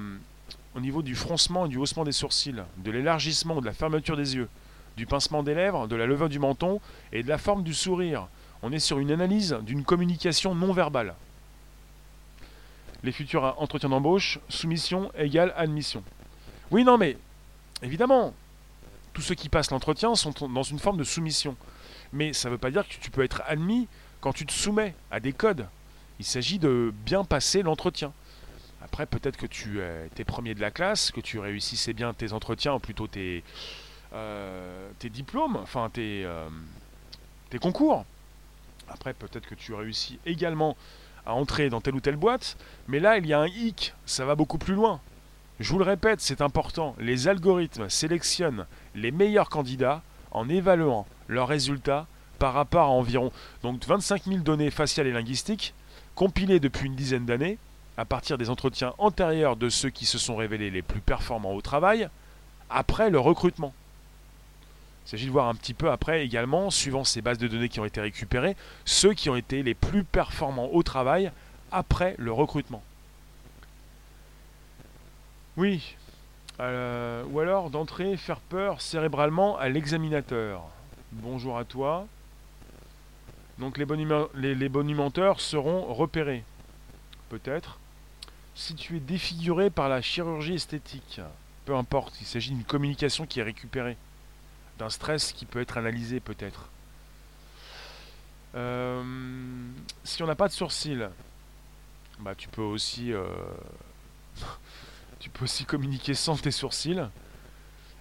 au 0.76 0.80
niveau 0.80 1.02
du 1.02 1.16
froncement 1.16 1.66
et 1.66 1.68
du 1.68 1.78
haussement 1.78 2.04
des 2.04 2.12
sourcils, 2.12 2.62
de 2.78 2.90
l'élargissement, 2.92 3.60
de 3.60 3.66
la 3.66 3.72
fermeture 3.72 4.16
des 4.16 4.36
yeux, 4.36 4.48
du 4.96 5.04
pincement 5.04 5.42
des 5.42 5.52
lèvres, 5.52 5.88
de 5.88 5.96
la 5.96 6.06
levure 6.06 6.28
du 6.28 6.38
menton 6.38 6.80
et 7.12 7.24
de 7.24 7.28
la 7.28 7.36
forme 7.36 7.64
du 7.64 7.74
sourire. 7.74 8.28
On 8.62 8.70
est 8.70 8.78
sur 8.78 9.00
une 9.00 9.10
analyse 9.10 9.58
d'une 9.62 9.82
communication 9.82 10.54
non 10.54 10.72
verbale. 10.72 11.16
Les 13.02 13.10
futurs 13.10 13.56
entretiens 13.58 13.88
d'embauche, 13.88 14.38
soumission 14.48 15.10
égale 15.18 15.52
admission. 15.56 16.04
Oui, 16.70 16.84
non, 16.84 16.98
mais 16.98 17.18
évidemment, 17.82 18.32
tous 19.12 19.22
ceux 19.22 19.34
qui 19.34 19.48
passent 19.48 19.72
l'entretien 19.72 20.14
sont 20.14 20.32
dans 20.48 20.62
une 20.62 20.78
forme 20.78 20.98
de 20.98 21.04
soumission. 21.04 21.56
Mais 22.12 22.32
ça 22.32 22.48
ne 22.48 22.52
veut 22.52 22.58
pas 22.58 22.70
dire 22.70 22.86
que 22.86 22.94
tu 22.94 23.10
peux 23.10 23.24
être 23.24 23.42
admis 23.44 23.88
quand 24.20 24.32
tu 24.32 24.46
te 24.46 24.52
soumets 24.52 24.94
à 25.10 25.18
des 25.18 25.32
codes. 25.32 25.66
Il 26.18 26.24
s'agit 26.24 26.58
de 26.58 26.92
bien 27.04 27.24
passer 27.24 27.62
l'entretien. 27.62 28.12
Après, 28.82 29.06
peut-être 29.06 29.36
que 29.36 29.46
tu 29.46 29.80
es 29.80 30.24
premier 30.24 30.54
de 30.54 30.60
la 30.60 30.70
classe, 30.70 31.10
que 31.10 31.20
tu 31.20 31.38
réussissais 31.38 31.92
bien 31.92 32.12
tes 32.12 32.32
entretiens, 32.32 32.74
ou 32.74 32.78
plutôt 32.78 33.06
tes, 33.06 33.42
euh, 34.12 34.90
diplômes, 35.02 35.56
enfin 35.56 35.90
tes, 35.92 36.24
euh, 36.24 36.48
tes 37.50 37.58
concours. 37.58 38.04
Après, 38.88 39.14
peut-être 39.14 39.46
que 39.48 39.54
tu 39.54 39.74
réussis 39.74 40.18
également 40.26 40.76
à 41.26 41.34
entrer 41.34 41.70
dans 41.70 41.80
telle 41.80 41.94
ou 41.94 42.00
telle 42.00 42.16
boîte, 42.16 42.56
mais 42.86 43.00
là, 43.00 43.16
il 43.18 43.26
y 43.26 43.32
a 43.32 43.40
un 43.40 43.46
hic, 43.46 43.94
ça 44.06 44.24
va 44.24 44.34
beaucoup 44.34 44.58
plus 44.58 44.74
loin. 44.74 45.00
Je 45.60 45.70
vous 45.70 45.78
le 45.78 45.84
répète, 45.84 46.20
c'est 46.20 46.40
important, 46.40 46.94
les 46.98 47.28
algorithmes 47.28 47.88
sélectionnent 47.88 48.66
les 48.94 49.10
meilleurs 49.10 49.48
candidats 49.48 50.02
en 50.32 50.48
évaluant 50.48 51.06
leurs 51.28 51.48
résultats 51.48 52.06
par 52.38 52.52
rapport 52.52 52.88
à 52.88 52.90
environ 52.90 53.32
donc 53.62 53.84
25 53.86 54.24
000 54.24 54.38
données 54.38 54.70
faciales 54.70 55.06
et 55.06 55.12
linguistiques 55.12 55.72
compilées 56.14 56.60
depuis 56.60 56.86
une 56.86 56.94
dizaine 56.94 57.26
d'années 57.26 57.58
à 57.96 58.04
partir 58.04 58.38
des 58.38 58.50
entretiens 58.50 58.94
antérieurs 58.98 59.56
de 59.56 59.68
ceux 59.68 59.90
qui 59.90 60.06
se 60.06 60.18
sont 60.18 60.36
révélés 60.36 60.70
les 60.70 60.82
plus 60.82 61.00
performants 61.00 61.54
au 61.54 61.60
travail 61.60 62.08
après 62.70 63.10
le 63.10 63.20
recrutement. 63.20 63.72
Il 65.06 65.10
s'agit 65.10 65.26
de 65.26 65.30
voir 65.30 65.48
un 65.48 65.54
petit 65.54 65.74
peu 65.74 65.90
après 65.90 66.24
également, 66.24 66.70
suivant 66.70 67.04
ces 67.04 67.20
bases 67.20 67.38
de 67.38 67.46
données 67.46 67.68
qui 67.68 67.78
ont 67.78 67.84
été 67.84 68.00
récupérées, 68.00 68.56
ceux 68.84 69.12
qui 69.12 69.28
ont 69.28 69.36
été 69.36 69.62
les 69.62 69.74
plus 69.74 70.02
performants 70.02 70.70
au 70.72 70.82
travail 70.82 71.30
après 71.70 72.14
le 72.18 72.32
recrutement. 72.32 72.82
Oui. 75.56 75.96
Euh, 76.60 77.22
ou 77.30 77.40
alors 77.40 77.70
d'entrer, 77.70 78.16
faire 78.16 78.40
peur 78.40 78.80
cérébralement 78.80 79.58
à 79.58 79.68
l'examinateur. 79.68 80.62
Bonjour 81.12 81.58
à 81.58 81.64
toi. 81.64 82.06
Donc 83.58 83.78
les, 83.78 83.86
les, 84.34 84.54
les 84.54 84.68
bonimenteurs 84.68 85.40
seront 85.40 85.92
repérés. 85.92 86.44
Peut-être. 87.28 87.78
Si 88.54 88.74
tu 88.74 88.96
es 88.96 89.00
défiguré 89.00 89.70
par 89.70 89.88
la 89.88 90.00
chirurgie 90.00 90.54
esthétique, 90.54 91.20
peu 91.64 91.74
importe, 91.74 92.20
il 92.20 92.26
s'agit 92.26 92.50
d'une 92.50 92.64
communication 92.64 93.26
qui 93.26 93.40
est 93.40 93.44
récupérée 93.44 93.96
d'un 94.78 94.90
stress 94.90 95.32
qui 95.32 95.46
peut 95.46 95.60
être 95.60 95.78
analysé 95.78 96.20
peut-être. 96.20 96.68
Euh, 98.54 99.02
si 100.04 100.22
on 100.22 100.26
n'a 100.26 100.34
pas 100.34 100.48
de 100.48 100.52
sourcils, 100.52 101.06
bah 102.20 102.34
tu 102.36 102.48
peux 102.48 102.62
aussi 102.62 103.12
euh, 103.12 103.26
tu 105.18 105.30
peux 105.30 105.44
aussi 105.44 105.64
communiquer 105.64 106.14
sans 106.14 106.36
tes 106.36 106.50
sourcils. 106.50 107.02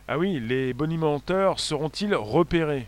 Ah 0.08 0.18
oui, 0.18 0.40
les 0.40 0.74
bonimenteurs 0.74 1.60
seront-ils 1.60 2.14
repérés? 2.14 2.88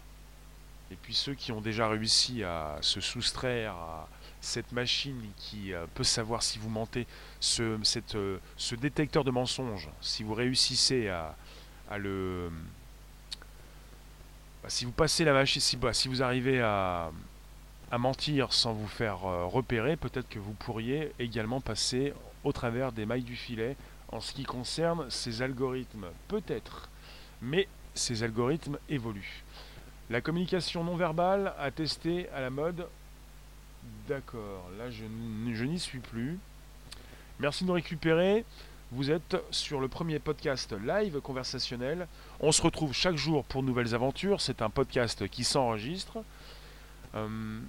Et 0.91 0.95
puis 0.95 1.13
ceux 1.13 1.33
qui 1.33 1.51
ont 1.51 1.61
déjà 1.61 1.87
réussi 1.87 2.43
à 2.43 2.77
se 2.81 3.01
soustraire 3.01 3.73
à 3.73 4.07
cette 4.41 4.71
machine 4.71 5.19
qui 5.37 5.73
euh, 5.73 5.85
peut 5.95 6.03
savoir 6.03 6.43
si 6.43 6.59
vous 6.59 6.69
mentez, 6.69 7.07
ce, 7.39 7.77
cette, 7.83 8.17
ce 8.57 8.75
détecteur 8.75 9.23
de 9.23 9.31
mensonges, 9.31 9.89
si 10.01 10.23
vous 10.23 10.35
réussissez 10.35 11.07
à, 11.09 11.35
à 11.89 11.97
le 11.97 12.51
bah, 14.65 14.71
si 14.71 14.83
vous 14.85 14.91
passez 14.91 15.23
la 15.23 15.33
machine, 15.33 15.61
si, 15.61 15.77
bah, 15.77 15.93
si 15.93 16.07
vous 16.07 16.23
arrivez 16.23 16.59
à, 16.59 17.11
mentir 17.99 18.51
sans 18.51 18.73
vous 18.73 18.87
faire 18.87 19.23
euh, 19.23 19.45
repérer, 19.45 19.95
peut-être 19.95 20.27
que 20.27 20.39
vous 20.39 20.53
pourriez 20.53 21.11
également 21.19 21.61
passer 21.61 22.13
au 22.43 22.51
travers 22.51 22.91
des 22.91 23.05
mailles 23.05 23.21
du 23.21 23.35
filet 23.35 23.77
en 24.11 24.19
ce 24.19 24.33
qui 24.33 24.43
concerne 24.43 25.07
ces 25.11 25.43
algorithmes. 25.43 26.07
Peut-être, 26.27 26.89
mais 27.43 27.67
ces 27.93 28.23
algorithmes 28.23 28.79
évoluent. 28.89 29.43
La 30.11 30.21
communication 30.21 30.83
non 30.83 30.95
verbale 30.95 31.53
a 31.57 31.71
testé 31.71 32.29
à 32.29 32.39
la 32.39 32.51
mode. 32.51 32.87
D'accord, 34.07 34.69
là 34.77 34.91
je, 34.91 35.03
n'y 35.03 35.79
suis 35.79 35.99
plus. 35.99 36.37
Merci 37.39 37.63
de 37.63 37.69
nous 37.69 37.73
récupérer. 37.73 38.45
Vous 38.91 39.09
êtes 39.09 39.35
sur 39.49 39.79
le 39.79 39.87
premier 39.87 40.19
podcast 40.19 40.75
live 40.85 41.21
conversationnel. 41.21 42.07
On 42.39 42.51
se 42.51 42.61
retrouve 42.61 42.93
chaque 42.93 43.15
jour 43.15 43.43
pour 43.45 43.63
nouvelles 43.63 43.95
aventures. 43.95 44.41
C'est 44.41 44.61
un 44.61 44.69
podcast 44.69 45.27
qui 45.27 45.43
s'enregistre. 45.43 46.19
Euh, 47.15 47.59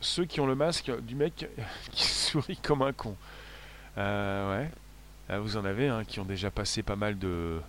ceux 0.00 0.26
qui 0.26 0.40
ont 0.40 0.46
le 0.46 0.54
masque 0.54 0.92
du 1.02 1.16
mec 1.16 1.48
qui 1.90 2.06
sourit 2.06 2.58
comme 2.58 2.82
un 2.82 2.92
con. 2.92 3.16
Euh, 3.98 4.62
ouais. 4.62 4.70
Ah, 5.28 5.40
vous 5.40 5.56
en 5.56 5.64
avez 5.64 5.90
qui 6.06 6.20
ont 6.20 6.24
déjà 6.24 6.52
passé 6.52 6.84
pas 6.84 6.96
mal 6.96 7.18
de, 7.18 7.60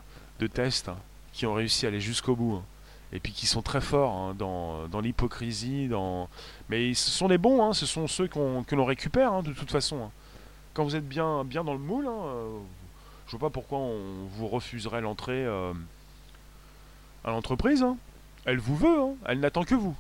tests, 0.54 0.90
hein, 0.90 0.98
qui 1.34 1.48
ont 1.48 1.56
réussi 1.56 1.86
à 1.86 1.90
aller 1.90 2.02
jusqu'au 2.02 2.36
bout. 2.36 2.58
Hein. 2.58 2.64
Et 3.14 3.20
puis 3.20 3.34
qui 3.34 3.46
sont 3.46 3.62
très 3.62 3.82
forts 3.82 4.34
dans, 4.34 5.02
l'hypocrisie. 5.02 5.88
Dans... 5.88 6.30
Mais 6.70 6.94
ce 6.94 7.10
sont 7.10 7.28
les 7.28 7.38
bons, 7.38 7.74
ce 7.74 7.86
sont 7.86 8.08
ceux 8.08 8.28
que 8.28 8.76
l'on 8.76 8.86
récupère 8.86 9.44
de 9.44 9.54
toute 9.54 9.72
façon. 9.72 10.12
Quand 10.74 10.84
vous 10.84 10.96
êtes 10.96 11.08
bien, 11.08 11.44
bien 11.44 11.64
dans 11.64 11.74
le 11.74 11.80
moule, 11.80 12.08
je 13.32 13.38
vois 13.38 13.50
pas 13.50 13.54
pourquoi 13.54 13.80
on 13.80 14.26
vous 14.30 14.48
refuserait 14.48 15.00
l'entrée 15.00 15.46
euh, 15.46 15.74
à 17.24 17.32
l'entreprise. 17.32 17.82
Hein. 17.82 17.98
Elle 18.44 18.60
vous 18.60 18.76
veut, 18.76 19.00
hein. 19.00 19.14
elle 19.26 19.40
n'attend 19.40 19.64
que 19.64 19.76
vous. 19.76 19.96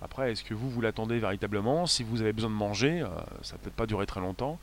Après, 0.00 0.30
est-ce 0.30 0.44
que 0.44 0.54
vous, 0.54 0.70
vous 0.70 0.80
l'attendez 0.80 1.18
véritablement? 1.18 1.86
Si 1.86 2.04
vous 2.04 2.20
avez 2.20 2.32
besoin 2.32 2.50
de 2.50 2.54
manger, 2.54 3.00
euh, 3.00 3.08
ça 3.42 3.56
peut-être 3.58 3.74
pas 3.74 3.86
durer 3.86 4.06
très 4.06 4.20
longtemps. 4.20 4.60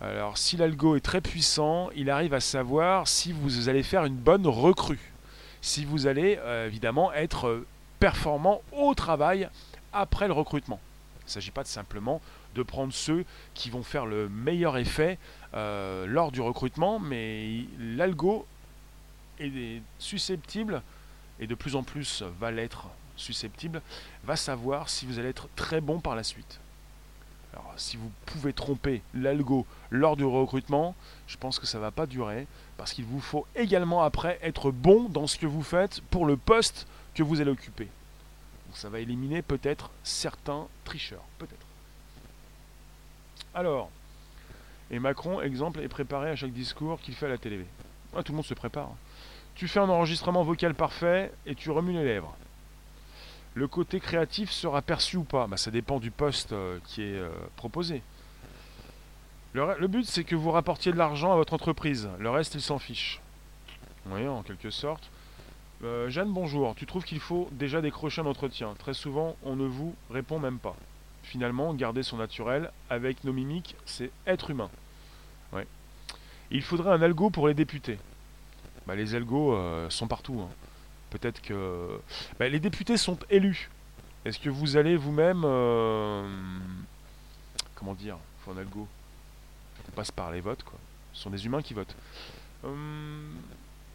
Alors, 0.00 0.38
si 0.38 0.56
l'algo 0.56 0.96
est 0.96 1.00
très 1.00 1.20
puissant, 1.20 1.88
il 1.94 2.10
arrive 2.10 2.34
à 2.34 2.40
savoir 2.40 3.06
si 3.06 3.32
vous 3.32 3.68
allez 3.68 3.82
faire 3.82 4.04
une 4.04 4.16
bonne 4.16 4.46
recrue. 4.46 5.12
Si 5.66 5.84
vous 5.84 6.06
allez, 6.06 6.38
euh, 6.42 6.68
évidemment, 6.68 7.12
être 7.12 7.64
performant 7.98 8.62
au 8.70 8.94
travail 8.94 9.48
après 9.92 10.28
le 10.28 10.32
recrutement. 10.32 10.78
Il 11.22 11.24
ne 11.24 11.30
s'agit 11.30 11.50
pas 11.50 11.64
de 11.64 11.68
simplement 11.68 12.20
de 12.54 12.62
prendre 12.62 12.92
ceux 12.92 13.24
qui 13.52 13.68
vont 13.68 13.82
faire 13.82 14.06
le 14.06 14.28
meilleur 14.28 14.78
effet 14.78 15.18
euh, 15.54 16.06
lors 16.06 16.30
du 16.30 16.40
recrutement, 16.40 17.00
mais 17.00 17.64
l'algo 17.80 18.46
est 19.40 19.82
susceptible, 19.98 20.82
et 21.40 21.48
de 21.48 21.56
plus 21.56 21.74
en 21.74 21.82
plus 21.82 22.22
va 22.38 22.52
l'être 22.52 22.86
susceptible, 23.16 23.82
va 24.22 24.36
savoir 24.36 24.88
si 24.88 25.04
vous 25.04 25.18
allez 25.18 25.30
être 25.30 25.48
très 25.56 25.80
bon 25.80 25.98
par 25.98 26.14
la 26.14 26.22
suite. 26.22 26.60
Alors, 27.52 27.72
si 27.76 27.96
vous 27.96 28.12
pouvez 28.24 28.52
tromper 28.52 29.02
l'algo 29.14 29.66
lors 29.90 30.16
du 30.16 30.24
recrutement, 30.24 30.94
je 31.26 31.36
pense 31.36 31.58
que 31.58 31.66
ça 31.66 31.78
ne 31.78 31.82
va 31.82 31.90
pas 31.90 32.06
durer, 32.06 32.46
parce 32.76 32.92
qu'il 32.92 33.04
vous 33.04 33.20
faut 33.20 33.46
également 33.54 34.02
après 34.02 34.38
être 34.42 34.70
bon 34.70 35.08
dans 35.08 35.26
ce 35.26 35.38
que 35.38 35.46
vous 35.46 35.62
faites 35.62 36.00
pour 36.10 36.26
le 36.26 36.36
poste 36.36 36.86
que 37.14 37.22
vous 37.22 37.40
allez 37.40 37.50
occuper. 37.50 37.88
Donc 38.66 38.76
ça 38.76 38.88
va 38.88 39.00
éliminer 39.00 39.42
peut-être 39.42 39.90
certains 40.02 40.66
tricheurs, 40.84 41.24
peut-être. 41.38 41.66
Alors, 43.54 43.90
et 44.90 44.98
Macron, 44.98 45.40
exemple, 45.40 45.80
est 45.80 45.88
préparé 45.88 46.30
à 46.30 46.36
chaque 46.36 46.52
discours 46.52 47.00
qu'il 47.00 47.14
fait 47.14 47.26
à 47.26 47.30
la 47.30 47.38
télé. 47.38 47.64
Ah, 48.14 48.22
tout 48.22 48.32
le 48.32 48.36
monde 48.36 48.44
se 48.44 48.54
prépare. 48.54 48.90
Tu 49.54 49.68
fais 49.68 49.80
un 49.80 49.88
enregistrement 49.88 50.42
vocal 50.44 50.74
parfait 50.74 51.32
et 51.46 51.54
tu 51.54 51.70
remues 51.70 51.94
les 51.94 52.04
lèvres. 52.04 52.36
Le 53.54 53.66
côté 53.66 54.00
créatif 54.00 54.50
sera 54.50 54.82
perçu 54.82 55.16
ou 55.16 55.24
pas? 55.24 55.46
Bah, 55.46 55.56
Ça 55.56 55.70
dépend 55.70 55.98
du 55.98 56.10
poste 56.10 56.52
euh, 56.52 56.78
qui 56.84 57.02
est 57.02 57.16
euh, 57.16 57.30
proposé. 57.56 58.02
Le, 59.56 59.86
but, 59.86 60.04
c'est 60.04 60.24
que 60.24 60.36
vous 60.36 60.50
rapportiez 60.50 60.92
de 60.92 60.98
l'argent 60.98 61.32
à 61.32 61.36
votre 61.36 61.54
entreprise. 61.54 62.10
Le 62.18 62.28
reste, 62.28 62.54
il 62.56 62.60
s'en 62.60 62.78
fiche. 62.78 63.20
Oui, 64.10 64.28
en 64.28 64.42
quelque 64.42 64.70
sorte. 64.70 65.10
Euh, 65.82 66.10
Jeanne, 66.10 66.30
bonjour. 66.30 66.74
Tu 66.74 66.84
trouves 66.84 67.04
qu'il 67.04 67.20
faut 67.20 67.48
déjà 67.52 67.80
décrocher 67.80 68.20
un 68.20 68.26
entretien 68.26 68.74
Très 68.78 68.92
souvent, 68.92 69.34
on 69.42 69.56
ne 69.56 69.64
vous 69.64 69.94
répond 70.10 70.38
même 70.38 70.58
pas 70.58 70.76
finalement, 71.26 71.74
garder 71.74 72.02
son 72.02 72.16
naturel 72.16 72.70
avec 72.88 73.24
nos 73.24 73.32
mimiques, 73.32 73.76
c'est 73.84 74.10
être 74.26 74.50
humain. 74.50 74.70
Ouais. 75.52 75.66
Il 76.50 76.62
faudrait 76.62 76.92
un 76.92 77.02
algo 77.02 77.30
pour 77.30 77.48
les 77.48 77.54
députés. 77.54 77.98
Bah, 78.86 78.94
les 78.94 79.14
algos 79.14 79.54
euh, 79.54 79.90
sont 79.90 80.06
partout. 80.06 80.40
Hein. 80.40 80.48
Peut-être 81.10 81.42
que 81.42 82.00
bah, 82.38 82.48
les 82.48 82.60
députés 82.60 82.96
sont 82.96 83.18
élus. 83.28 83.70
Est-ce 84.24 84.38
que 84.38 84.48
vous 84.48 84.76
allez 84.76 84.96
vous-même, 84.96 85.42
euh, 85.44 86.24
comment 87.74 87.94
dire, 87.94 88.18
faut 88.44 88.52
un 88.52 88.58
algo. 88.58 88.86
Passe 89.96 90.12
par 90.12 90.30
les 90.30 90.40
votes, 90.40 90.62
quoi. 90.62 90.78
Ce 91.12 91.22
sont 91.22 91.30
des 91.30 91.46
humains 91.46 91.62
qui 91.62 91.74
votent. 91.74 91.96
Hum, 92.62 93.34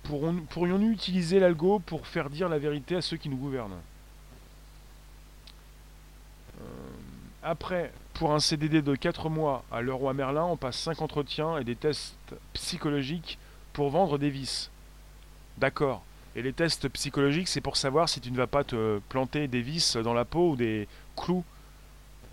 pourrions-nous 0.04 0.91
utiliser 0.91 1.39
l'algo 1.39 1.80
pour 1.80 2.08
faire 2.08 2.30
dire 2.30 2.49
la 2.49 2.58
vérité 2.58 2.95
à 2.95 3.02
ceux 3.02 3.18
qui 3.18 3.30
nous 3.30 3.38
gouvernent? 3.38 3.80
Après, 7.43 7.91
pour 8.14 8.34
un 8.34 8.39
CDD 8.39 8.82
de 8.82 8.95
4 8.95 9.30
mois 9.30 9.64
à 9.72 9.82
Leroy 9.82 10.14
Merlin, 10.14 10.43
on 10.43 10.58
passe 10.58 10.78
5 10.78 11.02
entretiens 11.02 11.58
et 11.58 11.64
des 11.64 11.76
tests 11.76 12.36
psychologiques 12.54 13.39
pour 13.74 13.89
vendre 13.89 14.18
des 14.18 14.30
vis. 14.30 14.70
D'accord. 15.58 16.04
Et 16.36 16.41
les 16.41 16.54
tests 16.54 16.88
psychologiques, 16.89 17.47
c'est 17.47 17.62
pour 17.62 17.78
savoir 17.78 18.10
si 18.10 18.22
tu 18.22 18.32
ne 18.32 18.38
vas 18.38 18.47
pas 18.47 18.64
te 18.64 18.99
planter 19.10 19.47
des 19.47 19.62
vis 19.62 19.97
dans 19.97 20.14
la 20.14 20.26
peau 20.26 20.52
ou 20.52 20.56
des 20.56 20.88
clous 21.16 21.43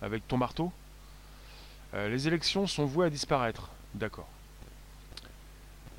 avec 0.03 0.27
ton 0.29 0.37
marteau? 0.37 0.73
Euh, 1.95 2.09
les 2.09 2.29
élections 2.29 2.67
sont 2.67 2.85
vouées 2.85 3.07
à 3.07 3.11
disparaître. 3.11 3.71
D'accord. 3.95 4.29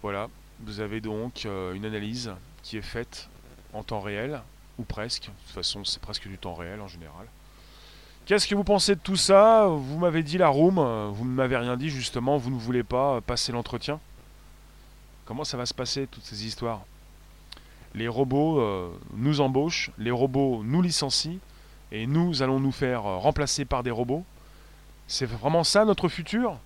Voilà, 0.01 0.29
vous 0.61 0.79
avez 0.79 1.01
donc 1.01 1.45
euh, 1.45 1.73
une 1.73 1.85
analyse 1.85 2.31
qui 2.63 2.77
est 2.77 2.81
faite 2.81 3.29
en 3.73 3.83
temps 3.83 3.99
réel, 3.99 4.41
ou 4.77 4.83
presque. 4.83 5.23
De 5.23 5.27
toute 5.27 5.55
façon, 5.55 5.83
c'est 5.83 6.01
presque 6.01 6.27
du 6.27 6.37
temps 6.37 6.53
réel 6.53 6.81
en 6.81 6.87
général 6.87 7.27
Qu'est-ce 8.25 8.47
que 8.47 8.55
vous 8.55 8.63
pensez 8.63 8.95
de 8.95 8.99
tout 8.99 9.15
ça? 9.15 9.65
Vous 9.67 9.97
m'avez 9.97 10.21
dit 10.21 10.37
la 10.37 10.49
room, 10.49 10.75
vous 11.11 11.25
ne 11.25 11.31
m'avez 11.31 11.57
rien 11.57 11.75
dit 11.75 11.89
justement, 11.89 12.37
vous 12.37 12.51
ne 12.51 12.59
voulez 12.59 12.83
pas 12.83 13.21
passer 13.21 13.51
l'entretien? 13.51 13.99
Comment 15.25 15.43
ça 15.43 15.57
va 15.57 15.65
se 15.65 15.73
passer 15.73 16.07
toutes 16.07 16.25
ces 16.25 16.45
histoires? 16.45 16.81
Les 17.95 18.07
robots 18.07 18.59
euh, 18.59 18.89
nous 19.13 19.41
embauchent, 19.41 19.91
les 19.97 20.11
robots 20.11 20.61
nous 20.63 20.81
licencient, 20.81 21.37
et 21.91 22.07
nous 22.07 22.41
allons 22.41 22.59
nous 22.59 22.71
faire 22.71 23.05
euh, 23.05 23.17
remplacer 23.17 23.65
par 23.65 23.83
des 23.83 23.91
robots. 23.91 24.23
C'est 25.09 25.25
vraiment 25.25 25.63
ça 25.63 25.85
notre 25.85 26.07
futur? 26.07 26.59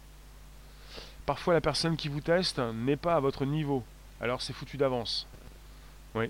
Parfois 1.26 1.54
la 1.54 1.62
personne 1.62 1.96
qui 1.96 2.10
vous 2.10 2.20
teste 2.20 2.60
n'est 2.60 2.98
pas 2.98 3.16
à 3.16 3.22
votre 3.22 3.46
niveau, 3.46 3.86
alors 4.20 4.41
c'est 4.41 4.52
foutu 4.52 4.76
d'avance. 4.76 5.28
Oui. 6.14 6.30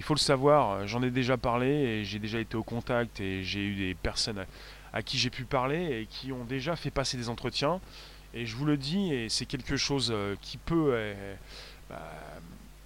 Il 0.00 0.04
faut 0.04 0.14
le 0.14 0.18
savoir, 0.18 0.84
j'en 0.88 1.00
ai 1.00 1.12
déjà 1.12 1.36
parlé 1.36 1.68
et 1.68 2.04
j'ai 2.04 2.18
déjà 2.18 2.40
été 2.40 2.56
au 2.56 2.64
contact 2.64 3.20
et 3.20 3.44
j'ai 3.44 3.60
eu 3.60 3.76
des 3.76 3.94
personnes 3.94 4.44
à, 4.92 5.02
qui 5.02 5.16
j'ai 5.16 5.30
pu 5.30 5.44
parler 5.44 6.00
et 6.00 6.06
qui 6.06 6.32
ont 6.32 6.44
déjà 6.44 6.74
fait 6.74 6.90
passer 6.90 7.16
des 7.16 7.28
entretiens. 7.28 7.80
Et 8.34 8.44
je 8.44 8.56
vous 8.56 8.64
le 8.64 8.76
dis, 8.76 9.14
et 9.14 9.28
c'est 9.28 9.46
quelque 9.46 9.76
chose 9.76 10.10
euh, 10.12 10.34
qui 10.40 10.56
peut, 10.56 10.90
euh, 10.92 11.34
bah, 11.88 12.02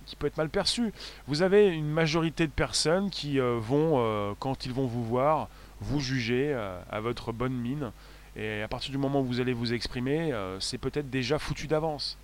qui 0.04 0.14
peut 0.14 0.26
être 0.26 0.36
mal 0.36 0.50
perçu. 0.50 0.92
Vous 1.26 1.40
avez 1.40 1.68
une 1.68 1.88
majorité 1.88 2.46
de 2.46 2.52
personnes 2.52 3.08
qui 3.08 3.40
euh, 3.40 3.58
vont, 3.58 4.36
quand 4.40 4.66
ils 4.66 4.74
vont 4.74 4.86
vous 4.86 5.04
voir, 5.04 5.48
vous 5.80 6.00
juger 6.00 6.52
à 6.52 7.00
votre 7.00 7.32
bonne 7.32 7.54
mine. 7.54 7.92
Et 8.36 8.62
à 8.62 8.68
partir 8.68 8.90
du 8.90 8.98
moment 8.98 9.20
où 9.20 9.24
vous 9.24 9.40
allez 9.40 9.54
vous 9.54 9.72
exprimer, 9.72 10.32
c'est 10.60 10.78
peut-être 10.78 11.08
déjà 11.08 11.38
foutu 11.38 11.66
d'avance. 11.66 12.18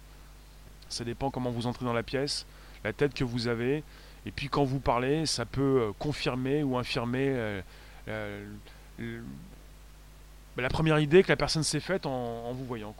Ça 0.91 1.05
dépend 1.05 1.31
comment 1.31 1.51
vous 1.51 1.67
entrez 1.67 1.87
dans 1.87 1.95
la 1.95 2.03
pièce, 2.03 2.45
la 2.85 2.93
tête 2.93 3.15
que 3.15 3.25
vous 3.25 3.49
avez, 3.49 3.83
et 4.25 4.31
puis 4.31 4.49
quand 4.49 4.65
vous 4.65 4.79
parlez, 4.79 5.27
ça 5.27 5.45
peut 5.45 5.81
euh, 5.81 5.93
confirmer 5.99 6.63
ou 6.63 6.79
infirmer 6.79 7.29
euh, 7.29 7.61
euh, 8.09 8.47
la 10.57 10.69
première 10.69 10.99
idée 10.99 11.23
que 11.23 11.29
la 11.29 11.37
personne 11.37 11.65
s'est 11.65 11.81
faite 11.81 12.07
en, 12.07 12.53
vous 12.53 12.65
voyant. 12.65 12.95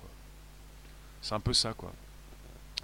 C'est 1.21 1.35
un 1.35 1.41
peu 1.41 1.53
ça, 1.53 1.75
quoi. 1.75 1.93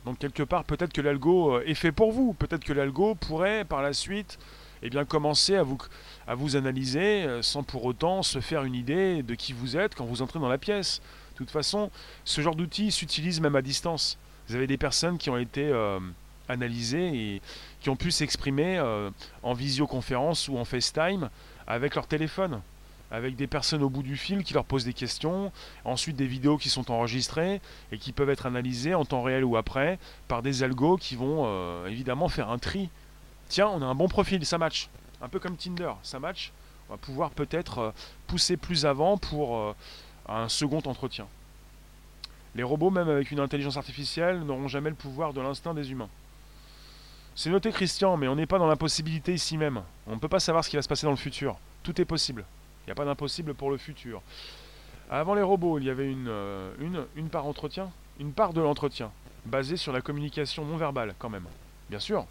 Donc 0.05 0.19
quelque 0.19 0.45
part, 0.45 0.65
peut-être 0.65 0.93
que 0.93 1.01
l'algo 1.01 1.61
est 1.61 1.75
fait 1.75 1.91
pour 1.91 2.13
vous. 2.13 2.33
Peut-être 2.33 2.65
que 2.65 2.73
l'algo 2.73 3.17
pourrait, 3.17 3.65
par 3.65 3.83
la 3.83 3.93
suite, 3.93 4.39
eh 4.83 4.91
bien, 4.91 5.05
commencer 5.05 5.57
à 5.57 5.63
vous, 5.63 5.79
à 6.27 6.35
vous 6.35 6.57
analyser 6.57 7.27
sans 7.43 7.63
pour 7.63 7.85
autant 7.85 8.23
se 8.23 8.41
faire 8.41 8.65
une 8.65 8.75
idée 8.75 9.23
de 9.23 9.35
qui 9.35 9.53
vous 9.53 9.77
êtes 9.77 9.95
quand 9.95 10.05
vous 10.05 10.23
entrez 10.23 10.39
dans 10.39 10.49
la 10.49 10.59
pièce. 10.59 11.01
De 11.33 11.39
toute 11.39 11.51
façon, 11.51 11.91
ce 12.25 12.41
genre 12.41 12.55
d'outil 12.55 12.91
s'utilise 12.91 13.41
même 13.41 13.57
à 13.57 13.63
distance. 13.63 14.19
Vous 14.49 14.55
avez 14.55 14.67
des 14.67 14.79
personnes 14.79 15.19
qui 15.19 15.31
ont 15.31 15.39
été 15.39 15.73
analysés 16.49 17.35
et 17.35 17.43
qui 17.81 17.91
ont 17.91 17.97
pu 17.97 18.11
s'exprimer 18.11 18.79
euh, 18.79 19.11
en 19.43 19.53
visioconférence 19.53 20.49
ou 20.49 20.59
en 20.59 20.65
FaceTime 20.65 21.31
avec 21.67 21.95
leur 21.95 22.07
téléphone, 22.07 22.61
avec 23.11 23.37
des 23.37 23.47
personnes 23.47 23.83
au 23.83 23.91
bout 23.91 24.03
du 24.03 24.17
fil 24.17 24.43
qui 24.43 24.55
leur 24.55 24.65
posent 24.65 24.85
des 24.85 24.93
questions, 24.93 25.53
ensuite 25.85 26.17
des 26.17 26.27
vidéos 26.27 26.59
qui 26.59 26.71
sont 26.71 26.91
enregistrées 26.91 27.61
et 27.93 27.99
qui 27.99 28.13
peuvent 28.13 28.31
être 28.31 28.47
analysées 28.47 28.95
en 28.95 29.05
temps 29.05 29.23
réel 29.23 29.45
ou 29.45 29.57
après 29.57 29.99
par 30.27 30.43
des 30.43 30.63
algos 30.63 30.97
qui 30.97 31.17
vont 31.17 31.45
euh, 31.47 31.87
évidemment 31.87 32.29
faire 32.29 32.51
un 32.51 32.59
tri. 32.59 32.89
Tiens, 33.49 33.69
on 33.69 33.83
a 33.83 33.87
un 33.87 33.95
bon 33.95 34.09
profil, 34.09 34.45
ça 34.45 34.59
match. 34.59 34.89
Un 35.21 35.29
peu 35.29 35.39
comme 35.39 35.57
Tinder, 35.57 35.93
ça 36.03 36.21
match. 36.21 36.53
On 36.89 36.93
va 36.93 36.99
pouvoir 36.99 37.31
peut-être 37.31 37.79
euh, 37.79 37.91
pousser 38.27 38.57
plus 38.57 38.87
avant 38.87 39.19
pour 39.19 39.75
un 40.29 40.49
second 40.49 40.83
entretien. 40.85 41.27
Les 42.55 42.63
robots, 42.63 42.91
même 42.91 43.09
avec 43.09 43.31
une 43.31 43.41
intelligence 43.41 43.77
artificielle, 43.77 44.41
n'auront 44.41 44.69
jamais 44.69 44.91
le 44.91 44.97
pouvoir 44.97 45.33
de 45.33 45.41
l'instinct 45.41 45.75
des 45.75 45.91
humains. 45.91 46.09
C'est 47.35 47.51
noté 47.51 47.71
Christian, 47.71 48.17
mais 48.17 48.27
on 48.27 48.35
n'est 48.35 48.47
pas 48.47 48.59
dans 48.59 48.67
l'impossibilité 48.67 49.33
ici 49.33 49.57
même. 49.57 49.83
On 50.07 50.15
ne 50.15 50.19
peut 50.19 50.29
pas 50.29 50.41
savoir 50.41 50.65
ce 50.65 50.71
qui 50.71 50.77
va 50.77 50.83
se 50.83 50.89
passer 50.89 51.07
dans 51.07 51.13
le 51.13 51.17
futur. 51.17 51.57
Tout 51.83 52.01
est 52.01 52.05
possible. 52.05 52.45
Il 52.83 52.89
n'y 52.89 52.93
a 52.93 52.95
pas 52.97 53.05
d'impossible 53.05 53.55
pour 53.55 53.71
le 53.71 53.77
futur. 53.77 54.23
Avant 55.11 55.35
les 55.35 55.43
robots, 55.43 55.79
il 55.79 55.85
y 55.85 55.91
avait 55.91 56.11
une, 56.11 56.27
euh, 56.29 56.73
une, 56.81 57.07
une 57.17 57.29
part 57.29 57.47
entretien, 57.47 57.91
une 58.19 58.33
part 58.33 58.53
de 58.53 58.61
l'entretien, 58.61 59.11
basée 59.47 59.77
sur 59.77 59.93
la 59.93 60.01
communication 60.01 60.65
non 60.65 60.77
verbale 60.77 61.15
quand 61.19 61.31
même. 61.31 61.47
Bien 61.89 62.01
sûr, 62.01 62.27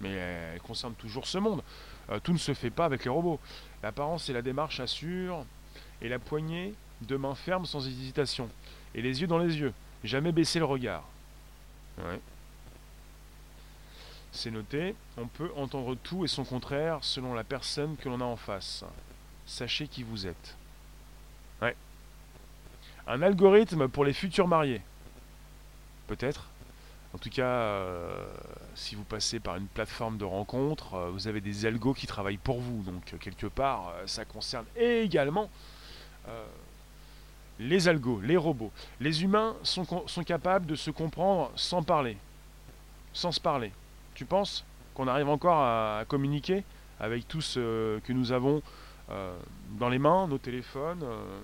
mais 0.00 0.12
elle 0.12 0.60
concerne 0.60 0.94
toujours 0.94 1.26
ce 1.26 1.38
monde. 1.38 1.62
Euh, 2.10 2.20
tout 2.20 2.32
ne 2.32 2.38
se 2.38 2.54
fait 2.54 2.70
pas 2.70 2.84
avec 2.84 3.04
les 3.04 3.10
robots. 3.10 3.40
L'apparence 3.82 4.28
et 4.28 4.32
la 4.32 4.42
démarche 4.42 4.80
assurent, 4.80 5.44
et 6.02 6.08
la 6.08 6.18
poignée 6.18 6.74
de 7.02 7.16
main 7.16 7.34
ferme 7.34 7.66
sans 7.66 7.86
hésitation, 7.86 8.48
et 8.94 9.02
les 9.02 9.20
yeux 9.20 9.26
dans 9.26 9.38
les 9.38 9.58
yeux, 9.58 9.72
jamais 10.02 10.32
baisser 10.32 10.58
le 10.58 10.64
regard. 10.64 11.04
C'est 14.32 14.50
noté, 14.50 14.94
on 15.16 15.26
peut 15.26 15.50
entendre 15.56 15.94
tout 15.94 16.24
et 16.24 16.28
son 16.28 16.44
contraire 16.44 16.98
selon 17.02 17.34
la 17.34 17.44
personne 17.44 17.96
que 17.96 18.08
l'on 18.08 18.20
a 18.20 18.24
en 18.24 18.36
face. 18.36 18.84
Sachez 19.46 19.86
qui 19.86 20.02
vous 20.02 20.26
êtes. 20.26 20.56
Un 23.06 23.20
algorithme 23.20 23.88
pour 23.88 24.04
les 24.04 24.14
futurs 24.14 24.48
mariés. 24.48 24.80
Peut-être. 26.06 26.48
En 27.14 27.18
tout 27.18 27.30
cas, 27.30 27.46
euh, 27.46 28.26
si 28.74 28.96
vous 28.96 29.04
passez 29.04 29.38
par 29.38 29.56
une 29.56 29.66
plateforme 29.66 30.18
de 30.18 30.24
rencontre, 30.24 30.94
euh, 30.94 31.10
vous 31.10 31.28
avez 31.28 31.40
des 31.40 31.64
algos 31.64 31.94
qui 31.94 32.06
travaillent 32.06 32.36
pour 32.36 32.60
vous. 32.60 32.82
Donc, 32.82 33.14
quelque 33.20 33.46
part, 33.46 33.92
euh, 33.94 34.06
ça 34.06 34.24
concerne 34.24 34.66
également 34.76 35.50
les 37.58 37.86
algos, 37.86 38.18
les 38.22 38.38
robots. 38.38 38.72
Les 38.98 39.22
humains 39.22 39.54
sont, 39.62 40.06
sont 40.08 40.24
capables 40.24 40.64
de 40.64 40.74
se 40.74 40.90
comprendre 40.90 41.52
sans 41.54 41.82
parler. 41.82 42.16
Sans 43.12 43.30
se 43.30 43.40
parler. 43.40 43.72
Tu 44.14 44.24
penses 44.24 44.64
qu'on 44.94 45.06
arrive 45.06 45.28
encore 45.28 45.58
à, 45.58 46.04
communiquer 46.08 46.64
avec 46.98 47.28
tout 47.28 47.42
ce 47.42 47.98
que 48.00 48.12
nous 48.12 48.32
avons 48.32 48.62
euh, 49.10 49.36
dans 49.78 49.88
les 49.88 49.98
mains, 49.98 50.26
nos 50.26 50.38
téléphones 50.38 51.02
euh, 51.02 51.40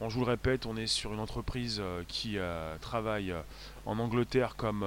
on, 0.00 0.08
Je 0.08 0.18
vous 0.18 0.24
le 0.24 0.30
répète, 0.30 0.66
on 0.66 0.76
est 0.76 0.88
sur 0.88 1.12
une 1.12 1.20
entreprise 1.20 1.78
euh, 1.80 2.02
qui 2.08 2.38
travaille 2.80 3.34
en 3.86 3.98
Angleterre 3.98 4.56
comme 4.56 4.84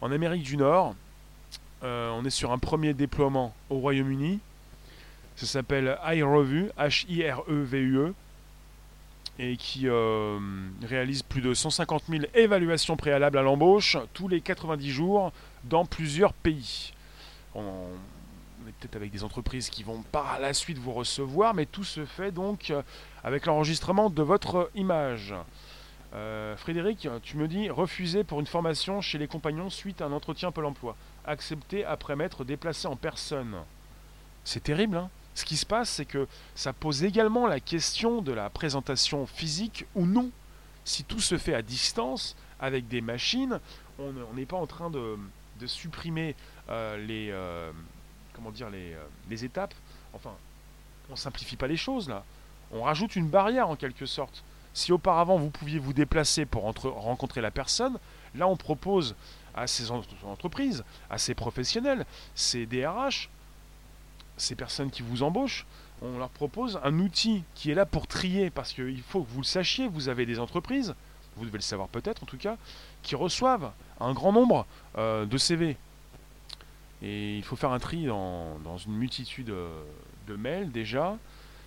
en 0.00 0.12
Amérique 0.12 0.44
du 0.44 0.56
Nord. 0.56 0.94
on 1.82 2.24
est 2.24 2.30
sur 2.30 2.52
un 2.52 2.58
premier 2.58 2.94
déploiement 2.94 3.54
au 3.68 3.78
Royaume-Uni. 3.78 4.40
Ça 5.36 5.46
s'appelle 5.46 5.98
iRevue, 6.04 6.70
H-I-R-E-V-U-E 6.78 8.14
et 9.40 9.56
qui 9.56 9.88
euh, 9.88 10.38
réalise 10.86 11.22
plus 11.22 11.40
de 11.40 11.54
150 11.54 12.04
000 12.10 12.24
évaluations 12.34 12.96
préalables 12.96 13.38
à 13.38 13.42
l'embauche 13.42 13.96
tous 14.12 14.28
les 14.28 14.42
90 14.42 14.90
jours 14.90 15.32
dans 15.64 15.86
plusieurs 15.86 16.34
pays. 16.34 16.92
On, 17.54 17.86
est 18.68 18.72
peut-être 18.78 18.96
avec 18.96 19.10
des 19.10 19.24
entreprises 19.24 19.70
qui 19.70 19.82
vont 19.82 20.02
par 20.12 20.38
la 20.40 20.52
suite 20.52 20.76
vous 20.76 20.92
recevoir, 20.92 21.54
mais 21.54 21.64
tout 21.64 21.84
se 21.84 22.04
fait 22.04 22.30
donc 22.30 22.70
euh, 22.70 22.82
avec 23.24 23.46
l'enregistrement 23.46 24.10
de 24.10 24.22
votre 24.22 24.70
image. 24.74 25.34
Euh, 26.12 26.56
Frédéric, 26.56 27.08
tu 27.22 27.36
me 27.36 27.46
dis 27.46 27.70
refuser 27.70 28.24
pour 28.24 28.40
une 28.40 28.46
formation 28.46 29.00
chez 29.00 29.18
les 29.18 29.28
compagnons 29.28 29.70
suite 29.70 30.00
à 30.00 30.06
un 30.06 30.12
entretien 30.12 30.50
Pôle 30.50 30.66
emploi. 30.66 30.96
Accepter 31.24 31.84
après 31.84 32.16
m'être 32.16 32.44
déplacé 32.44 32.88
en 32.88 32.96
personne. 32.96 33.56
C'est 34.44 34.64
terrible, 34.64 34.96
hein 34.96 35.10
ce 35.34 35.44
qui 35.44 35.56
se 35.56 35.66
passe, 35.66 35.90
c'est 35.90 36.04
que 36.04 36.26
ça 36.54 36.72
pose 36.72 37.04
également 37.04 37.46
la 37.46 37.60
question 37.60 38.20
de 38.20 38.32
la 38.32 38.50
présentation 38.50 39.26
physique 39.26 39.86
ou 39.94 40.04
non. 40.04 40.30
Si 40.84 41.04
tout 41.04 41.20
se 41.20 41.38
fait 41.38 41.54
à 41.54 41.62
distance, 41.62 42.36
avec 42.58 42.88
des 42.88 43.00
machines, 43.00 43.60
on 43.98 44.34
n'est 44.34 44.46
pas 44.46 44.56
en 44.56 44.66
train 44.66 44.90
de, 44.90 45.16
supprimer 45.66 46.34
euh, 46.68 46.96
les, 47.06 47.30
euh, 47.30 47.70
comment 48.34 48.50
dire, 48.50 48.70
les, 48.70 48.96
les, 49.28 49.44
étapes. 49.44 49.74
Enfin, 50.12 50.32
on 51.10 51.16
simplifie 51.16 51.56
pas 51.56 51.66
les 51.66 51.76
choses 51.76 52.08
là. 52.08 52.24
On 52.72 52.82
rajoute 52.82 53.16
une 53.16 53.28
barrière 53.28 53.68
en 53.68 53.76
quelque 53.76 54.06
sorte. 54.06 54.42
Si 54.72 54.92
auparavant 54.92 55.36
vous 55.36 55.50
pouviez 55.50 55.78
vous 55.78 55.92
déplacer 55.92 56.46
pour 56.46 56.62
rencontrer 56.62 57.40
la 57.40 57.50
personne, 57.50 57.98
là 58.34 58.46
on 58.46 58.56
propose 58.56 59.14
à 59.54 59.66
ces 59.66 59.90
entreprises, 59.90 60.84
à 61.10 61.18
ces 61.18 61.34
professionnels, 61.34 62.06
ces 62.34 62.66
DRH, 62.66 63.28
ces 64.36 64.54
personnes 64.54 64.90
qui 64.90 65.02
vous 65.02 65.22
embauchent, 65.22 65.66
on 66.02 66.18
leur 66.18 66.30
propose 66.30 66.80
un 66.82 66.98
outil 66.98 67.44
qui 67.54 67.70
est 67.70 67.74
là 67.74 67.84
pour 67.84 68.06
trier, 68.06 68.50
parce 68.50 68.72
qu'il 68.72 69.02
faut 69.02 69.22
que 69.22 69.30
vous 69.30 69.40
le 69.40 69.46
sachiez, 69.46 69.88
vous 69.88 70.08
avez 70.08 70.24
des 70.24 70.38
entreprises, 70.38 70.94
vous 71.36 71.44
devez 71.44 71.58
le 71.58 71.62
savoir 71.62 71.88
peut-être 71.88 72.22
en 72.22 72.26
tout 72.26 72.38
cas, 72.38 72.56
qui 73.02 73.14
reçoivent 73.14 73.72
un 74.00 74.12
grand 74.12 74.32
nombre 74.32 74.66
euh, 74.96 75.26
de 75.26 75.36
CV. 75.36 75.76
Et 77.02 77.36
il 77.36 77.42
faut 77.42 77.56
faire 77.56 77.72
un 77.72 77.78
tri 77.78 78.06
dans, 78.06 78.78
une 78.86 78.94
multitude 78.94 79.50
euh, 79.50 79.82
de 80.26 80.36
mails 80.36 80.70
déjà. 80.70 81.16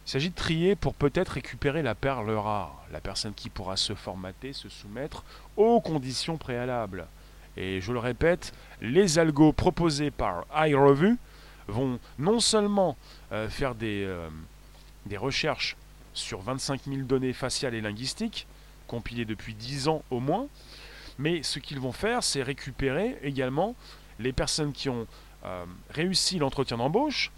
Il 0.05 0.09
s'agit 0.09 0.29
de 0.29 0.35
trier 0.35 0.75
pour 0.75 0.93
peut-être 0.93 1.29
récupérer 1.29 1.81
la 1.81 1.95
perle 1.95 2.29
rare, 2.31 2.83
la 2.91 2.99
personne 2.99 3.33
qui 3.33 3.49
pourra 3.49 3.77
se 3.77 3.95
formater, 3.95 4.51
se 4.51 4.67
soumettre 4.69 5.23
aux 5.55 5.79
conditions 5.79 6.37
préalables. 6.37 7.07
Et 7.55 7.79
je 7.81 7.93
le 7.93 7.99
répète, 7.99 8.53
les 8.81 9.19
algos 9.19 9.53
proposés 9.53 10.11
par 10.11 10.45
iRevue 10.53 11.17
vont 11.67 11.99
non 12.19 12.39
seulement 12.39 12.97
euh, 13.31 13.47
faire 13.47 13.75
des, 13.75 14.03
euh, 14.05 14.27
des 15.05 15.17
recherches 15.17 15.77
sur 16.13 16.41
25 16.41 16.81
000 16.85 17.01
données 17.03 17.33
faciales 17.33 17.73
et 17.73 17.81
linguistiques, 17.81 18.47
compilées 18.87 19.25
depuis 19.25 19.53
10 19.53 19.87
ans 19.87 20.03
au 20.11 20.19
moins, 20.19 20.47
mais 21.17 21.43
ce 21.43 21.59
qu'ils 21.59 21.79
vont 21.79 21.91
faire, 21.91 22.23
c'est 22.23 22.43
récupérer 22.43 23.17
également 23.23 23.75
les 24.19 24.33
personnes 24.33 24.73
qui 24.73 24.89
ont 24.89 25.07
euh, 25.45 25.65
réussi 25.89 26.39
l'entretien 26.39 26.77
d'embauche, 26.77 27.31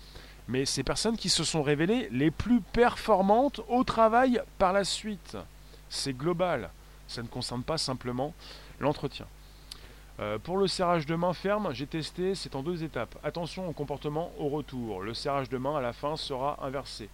mais 0.48 0.66
ces 0.66 0.84
personnes 0.84 1.18
qui 1.18 1.30
se 1.30 1.44
sont 1.44 1.64
révélées 1.64 2.08
les 2.12 2.32
plus 2.32 2.62
performantes 2.62 3.62
au 3.68 3.84
travail 3.84 4.42
par 4.58 4.74
la 4.74 4.84
suite. 4.84 5.38
C'est 5.90 6.14
global, 6.14 6.70
ça 7.08 7.22
ne 7.22 7.28
concerne 7.28 7.64
pas 7.64 7.78
simplement 7.78 8.34
l'entretien. 8.80 9.26
Euh, 10.20 10.40
pour 10.40 10.58
le 10.58 10.68
serrage 10.68 11.06
de 11.06 11.16
main 11.16 11.34
ferme, 11.34 11.74
j'ai 11.74 11.88
testé, 11.88 12.36
c'est 12.36 12.56
en 12.56 12.64
deux 12.64 12.84
étapes. 12.84 13.18
Attention 13.24 13.68
au 13.68 13.74
comportement 13.74 14.32
au 14.40 14.48
retour. 14.48 15.02
Le 15.02 15.14
serrage 15.14 15.50
de 15.50 15.58
main 15.58 15.76
à 15.76 15.82
la 15.82 15.92
fin 15.92 16.16
sera 16.16 16.58
inversé. 16.66 17.10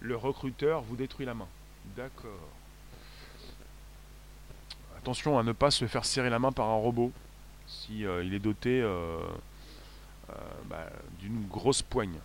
Le 0.00 0.16
recruteur 0.16 0.82
vous 0.82 0.96
détruit 0.96 1.24
la 1.24 1.34
main. 1.34 1.48
D'accord. 1.96 2.30
Attention 4.98 5.38
à 5.38 5.42
ne 5.42 5.52
pas 5.52 5.70
se 5.70 5.86
faire 5.86 6.04
serrer 6.04 6.30
la 6.30 6.38
main 6.38 6.52
par 6.52 6.68
un 6.68 6.76
robot 6.76 7.10
si 7.66 8.04
euh, 8.04 8.22
est 8.22 8.38
doté 8.38 8.82
euh, 8.82 9.18
bah, 10.66 10.86
d'une 11.20 11.46
grosse 11.48 11.80
poigne. 11.80 12.18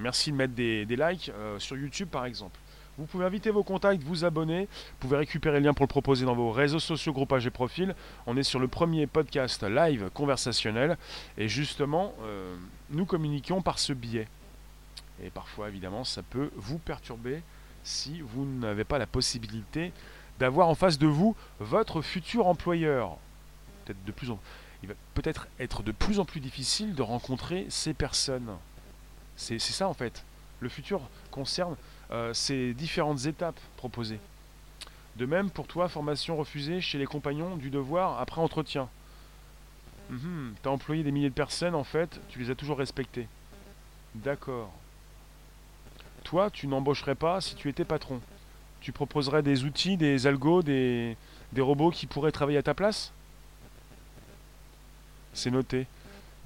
Merci 0.00 0.30
de 0.32 0.36
mettre 0.36 0.54
des, 0.54 0.84
likes 0.84 1.32
sur 1.58 1.76
YouTube 1.76 2.08
par 2.08 2.24
exemple. 2.24 2.58
Vous 2.98 3.06
pouvez 3.06 3.24
inviter 3.24 3.50
vos 3.50 3.62
contacts, 3.62 4.02
vous 4.02 4.24
abonner. 4.24 4.62
Vous 4.62 4.98
pouvez 4.98 5.16
récupérer 5.18 5.60
le 5.60 5.66
lien 5.66 5.72
pour 5.72 5.84
le 5.84 5.88
proposer 5.88 6.24
dans 6.24 6.34
vos 6.34 6.50
réseaux 6.50 6.80
sociaux, 6.80 7.12
groupages 7.12 7.46
et 7.46 7.50
profils. 7.50 7.94
On 8.26 8.36
est 8.36 8.42
sur 8.42 8.58
le 8.58 8.66
premier 8.66 9.06
podcast 9.06 9.62
live 9.62 10.10
conversationnel. 10.14 10.98
Et 11.36 11.46
justement, 11.46 12.12
euh, 12.22 12.56
nous 12.90 13.06
communiquons 13.06 13.62
par 13.62 13.78
ce 13.78 13.92
biais. 13.92 14.26
Et 15.22 15.30
parfois, 15.30 15.68
évidemment, 15.68 16.02
ça 16.02 16.22
peut 16.22 16.50
vous 16.56 16.78
perturber 16.78 17.42
si 17.84 18.20
vous 18.20 18.44
n'avez 18.44 18.84
pas 18.84 18.98
la 18.98 19.06
possibilité 19.06 19.92
d'avoir 20.40 20.68
en 20.68 20.74
face 20.74 20.98
de 20.98 21.06
vous 21.06 21.36
votre 21.60 22.02
futur 22.02 22.48
employeur. 22.48 23.16
Peut-être 23.84 24.04
de 24.04 24.12
plus 24.12 24.30
en 24.30 24.40
il 24.82 24.88
va 24.88 24.94
peut-être 25.14 25.48
être 25.58 25.82
de 25.82 25.90
plus 25.90 26.20
en 26.20 26.24
plus 26.24 26.40
difficile 26.40 26.94
de 26.94 27.02
rencontrer 27.02 27.66
ces 27.68 27.94
personnes. 27.94 28.50
C'est 29.38 29.58
ça 29.60 29.88
en 29.88 29.94
fait. 29.94 30.24
Le 30.60 30.68
futur 30.68 31.00
concerne 31.30 31.76
euh, 32.10 32.34
ces 32.34 32.74
différentes 32.74 33.24
étapes 33.24 33.60
proposées. 33.76 34.18
De 35.16 35.26
même 35.26 35.48
pour 35.48 35.66
toi, 35.66 35.88
formation 35.88 36.36
refusée 36.36 36.80
chez 36.80 36.98
les 36.98 37.06
compagnons 37.06 37.56
du 37.56 37.70
devoir 37.70 38.20
après 38.20 38.40
entretien. 38.40 38.88
Mhm, 40.10 40.54
tu 40.60 40.68
as 40.68 40.72
employé 40.72 41.02
des 41.04 41.12
milliers 41.12 41.28
de 41.30 41.34
personnes, 41.34 41.74
en 41.74 41.84
fait, 41.84 42.20
tu 42.28 42.40
les 42.40 42.50
as 42.50 42.54
toujours 42.54 42.78
respectées. 42.78 43.28
D'accord. 44.14 44.72
Toi, 46.24 46.50
tu 46.50 46.66
n'embaucherais 46.66 47.14
pas 47.14 47.40
si 47.40 47.54
tu 47.54 47.68
étais 47.68 47.84
patron. 47.84 48.20
Tu 48.80 48.90
proposerais 48.90 49.42
des 49.42 49.64
outils, 49.64 49.96
des 49.96 50.26
algos, 50.26 50.62
des 50.62 51.16
robots 51.56 51.90
qui 51.90 52.06
pourraient 52.06 52.32
travailler 52.32 52.58
à 52.58 52.62
ta 52.62 52.74
place? 52.74 53.12
C'est 55.32 55.50
noté. 55.50 55.86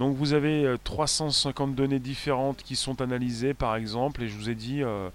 Donc 0.02 0.16
vous 0.16 0.32
avez 0.32 0.74
350 0.82 1.70
euh, 1.70 1.74
données 1.74 2.00
différentes 2.00 2.64
qui 2.64 2.74
sont 2.74 3.00
analysées 3.00 3.54
par 3.54 3.76
exemple, 3.76 4.24
et 4.24 4.28
je 4.28 4.36
vous 4.36 4.50
ai 4.50 4.56
dit, 4.56 4.82
euh, 4.82 5.08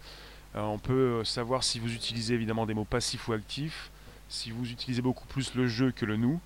euh, 0.56 0.62
on 0.62 0.78
peut 0.78 1.26
savoir 1.26 1.66
si 1.66 1.78
vous 1.78 1.94
utilisez 1.94 2.36
évidemment 2.36 2.66
des 2.66 2.74
mots 2.74 2.86
passifs 2.86 3.28
ou 3.28 3.34
actifs, 3.34 3.92
si 4.30 4.50
vous 4.50 4.72
utilisez 4.72 5.02
beaucoup 5.02 5.28
plus 5.28 5.56
le 5.56 5.68
jeu 5.68 5.92
que 5.92 6.06
le 6.06 6.16
nous. 6.16 6.40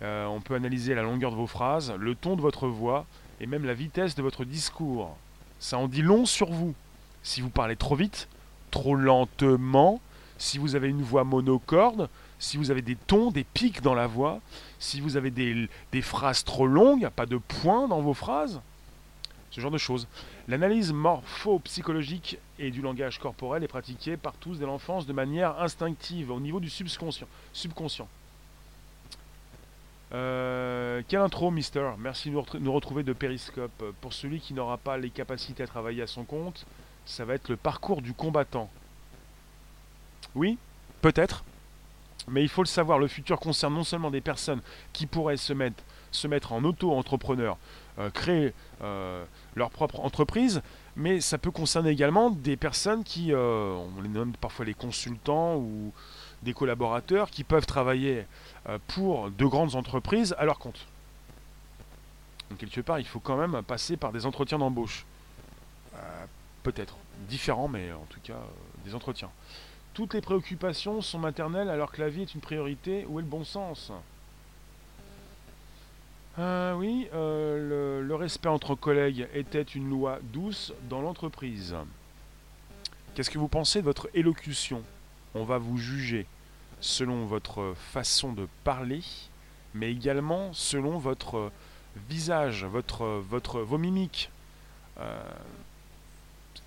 on 0.00 0.40
peut 0.42 0.54
analyser 0.54 0.94
la 0.94 1.02
longueur 1.02 1.30
de 1.30 1.36
vos 1.36 1.46
phrases, 1.46 1.92
le 1.98 2.14
ton 2.14 2.36
de 2.36 2.40
votre 2.40 2.68
voix, 2.68 3.04
et 3.38 3.46
même 3.46 3.66
la 3.66 3.74
vitesse 3.74 4.14
de 4.14 4.22
votre 4.22 4.46
discours. 4.46 5.14
Ça 5.58 5.76
en 5.76 5.88
dit 5.88 6.00
long 6.00 6.24
sur 6.24 6.50
vous. 6.50 6.74
Si 7.22 7.42
vous 7.42 7.50
parlez 7.50 7.76
trop 7.76 7.96
vite, 7.96 8.28
trop 8.70 8.94
lentement, 8.94 10.00
si 10.38 10.56
vous 10.56 10.74
avez 10.74 10.88
une 10.88 11.02
voix 11.02 11.24
monocorde, 11.24 12.08
si 12.38 12.56
vous 12.56 12.70
avez 12.70 12.80
des 12.80 12.96
tons, 12.96 13.30
des 13.30 13.44
pics 13.44 13.82
dans 13.82 13.94
la 13.94 14.06
voix, 14.06 14.40
si 14.78 15.00
vous 15.00 15.16
avez 15.16 15.30
des, 15.30 16.02
phrases 16.02 16.44
trop 16.44 16.66
longues, 16.66 17.08
pas 17.10 17.26
de 17.26 17.36
points 17.36 17.88
dans 17.88 18.00
vos 18.00 18.14
phrases, 18.14 18.60
ce 19.50 19.60
genre 19.60 19.70
de 19.70 19.78
choses. 19.78 20.06
L'analyse 20.46 20.92
morpho-psychologique 20.92 22.38
et 22.58 22.70
du 22.70 22.80
langage 22.80 23.18
corporel 23.18 23.64
est 23.64 23.68
pratiquée 23.68 24.16
par 24.16 24.34
tous 24.34 24.58
dès 24.58 24.66
l'enfance 24.66 25.06
de 25.06 25.12
manière 25.12 25.60
instinctive, 25.60 26.30
au 26.30 26.40
niveau 26.40 26.60
du 26.60 26.70
subconscient. 26.70 27.26
subconscient. 27.52 28.08
Euh, 30.12 31.02
quelle 31.06 31.20
intro, 31.20 31.50
Mister? 31.50 31.90
Merci 31.98 32.30
de 32.30 32.58
nous 32.58 32.72
retrouver 32.72 33.02
de 33.02 33.12
Periscope. 33.12 33.84
Pour 34.00 34.12
celui 34.12 34.40
qui 34.40 34.54
n'aura 34.54 34.78
pas 34.78 34.96
les 34.96 35.10
capacités 35.10 35.62
à 35.62 35.66
travailler 35.66 36.02
à 36.02 36.06
son 36.06 36.24
compte, 36.24 36.64
ça 37.04 37.24
va 37.24 37.34
être 37.34 37.48
le 37.48 37.56
parcours 37.56 38.00
du 38.00 38.14
combattant. 38.14 38.70
Oui, 40.34 40.58
peut-être? 41.02 41.44
Mais 42.26 42.42
il 42.42 42.48
faut 42.48 42.62
le 42.62 42.68
savoir, 42.68 42.98
le 42.98 43.08
futur 43.08 43.38
concerne 43.38 43.74
non 43.74 43.84
seulement 43.84 44.10
des 44.10 44.20
personnes 44.20 44.60
qui 44.92 45.06
pourraient 45.06 45.36
se 45.36 45.52
mettre, 45.52 45.82
se 46.10 46.26
mettre 46.26 46.52
en 46.52 46.64
auto-entrepreneur, 46.64 47.56
euh, 47.98 48.10
créer 48.10 48.52
euh, 48.82 49.24
leur 49.54 49.70
propre 49.70 50.00
entreprise, 50.00 50.62
mais 50.96 51.20
ça 51.20 51.38
peut 51.38 51.50
concerner 51.50 51.90
également 51.90 52.30
des 52.30 52.56
personnes 52.56 53.04
qui, 53.04 53.32
euh, 53.32 53.78
on 53.96 54.02
les 54.02 54.08
nomme 54.08 54.32
parfois 54.40 54.64
les 54.64 54.74
consultants 54.74 55.56
ou 55.56 55.92
des 56.42 56.52
collaborateurs 56.52 57.30
qui 57.30 57.44
peuvent 57.44 57.66
travailler 57.66 58.24
pour 58.86 59.30
de 59.30 59.44
grandes 59.44 59.74
entreprises 59.74 60.36
à 60.38 60.44
leur 60.44 60.60
compte. 60.60 60.86
Donc 62.48 62.58
quelque 62.60 62.80
part, 62.80 63.00
il 63.00 63.06
faut 63.06 63.18
quand 63.18 63.36
même 63.36 63.62
passer 63.62 63.96
par 63.96 64.12
des 64.12 64.24
entretiens 64.24 64.58
d'embauche. 64.58 65.04
Peut-être 66.62 66.96
différents, 67.28 67.66
mais 67.66 67.90
en 67.92 68.06
tout 68.08 68.20
cas 68.22 68.38
des 68.84 68.94
entretiens. 68.94 69.30
Toutes 69.98 70.14
les 70.14 70.20
préoccupations 70.20 71.00
sont 71.02 71.18
maternelles 71.18 71.68
alors 71.68 71.90
que 71.90 72.00
la 72.00 72.08
vie 72.08 72.22
est 72.22 72.32
une 72.32 72.40
priorité. 72.40 73.04
Où 73.08 73.18
est 73.18 73.22
le 73.22 73.28
bon 73.28 73.42
sens? 73.42 73.90
Euh, 76.38 76.72
Oui, 76.74 77.08
euh, 77.14 78.06
le, 78.06 78.14
respect 78.14 78.48
entre 78.48 78.76
collègues 78.76 79.26
était 79.34 79.60
une 79.60 79.90
loi 79.90 80.20
douce 80.22 80.72
dans 80.88 81.00
l'entreprise. 81.00 81.74
Qu'est-ce 83.12 83.28
que 83.28 83.40
vous 83.40 83.48
pensez 83.48 83.80
de 83.80 83.86
votre 83.86 84.08
élocution? 84.14 84.84
On 85.34 85.42
va 85.42 85.58
vous 85.58 85.78
juger 85.78 86.26
selon 86.78 87.24
votre 87.24 87.74
façon 87.90 88.32
de 88.32 88.46
parler, 88.62 89.02
mais 89.74 89.90
également 89.90 90.52
selon 90.52 90.98
votre 90.98 91.50
visage, 92.08 92.64
votre, 92.64 93.04
votre, 93.04 93.62
vos 93.62 93.78
mimiques. 93.78 94.30
Euh, 95.00 95.20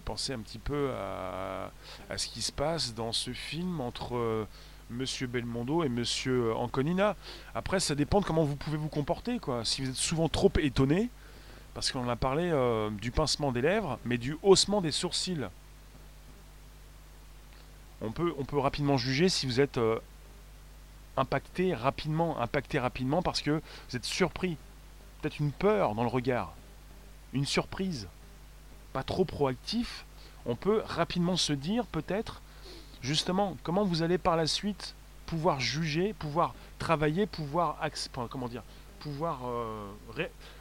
penser 0.01 0.33
un 0.33 0.39
petit 0.39 0.59
peu 0.59 0.91
à, 0.91 1.71
ce 2.17 2.27
qui 2.27 2.41
se 2.41 2.51
passe 2.51 2.93
dans 2.93 3.11
ce 3.11 3.31
film 3.31 3.81
entre 3.81 4.15
euh, 4.15 4.47
Monsieur 4.89 5.27
Belmondo 5.27 5.83
et 5.83 5.89
Monsieur 5.89 6.53
Anconina. 6.55 7.15
Après, 7.55 7.79
ça 7.79 7.95
dépend 7.95 8.19
de 8.19 8.25
comment 8.25 8.43
vous 8.43 8.55
pouvez 8.55 8.77
vous 8.77 8.89
comporter. 8.89 9.39
Quoi. 9.39 9.63
Si 9.63 9.81
vous 9.81 9.89
êtes 9.89 9.95
souvent 9.95 10.27
trop 10.27 10.51
étonné, 10.59 11.09
parce 11.73 11.91
qu'on 11.91 12.07
a 12.09 12.15
parlé 12.15 12.49
euh, 12.51 12.89
du 12.89 13.11
pincement 13.11 13.51
des 13.51 13.61
lèvres, 13.61 13.99
mais 14.05 14.17
du 14.17 14.37
haussement 14.43 14.81
des 14.81 14.91
sourcils. 14.91 15.47
On 18.01 18.11
peut, 18.11 18.33
on 18.37 18.43
peut 18.43 18.57
rapidement 18.57 18.97
juger 18.97 19.29
si 19.29 19.45
vous 19.45 19.61
êtes 19.61 19.77
euh, 19.77 19.99
impacté 21.17 21.73
rapidement, 21.73 22.39
impacté 22.39 22.79
rapidement 22.79 23.21
parce 23.21 23.41
que 23.41 23.61
vous 23.89 23.95
êtes 23.95 24.05
surpris. 24.05 24.57
Peut-être 25.21 25.39
une 25.39 25.51
peur 25.51 25.93
dans 25.93 26.03
le 26.03 26.09
regard, 26.09 26.53
une 27.33 27.45
surprise 27.45 28.07
pas 28.93 29.03
trop 29.03 29.25
proactif, 29.25 30.05
on 30.45 30.55
peut 30.55 30.81
rapidement 30.85 31.37
se 31.37 31.53
dire 31.53 31.85
peut-être 31.85 32.41
justement 33.01 33.57
comment 33.63 33.83
vous 33.83 34.03
allez 34.03 34.17
par 34.17 34.35
la 34.35 34.47
suite 34.47 34.95
pouvoir 35.25 35.59
juger, 35.59 36.13
pouvoir 36.13 36.53
travailler, 36.77 37.25
pouvoir 37.25 37.77
comment 38.29 38.47
dire, 38.47 38.63
pouvoir 38.99 39.39
euh, 39.47 39.87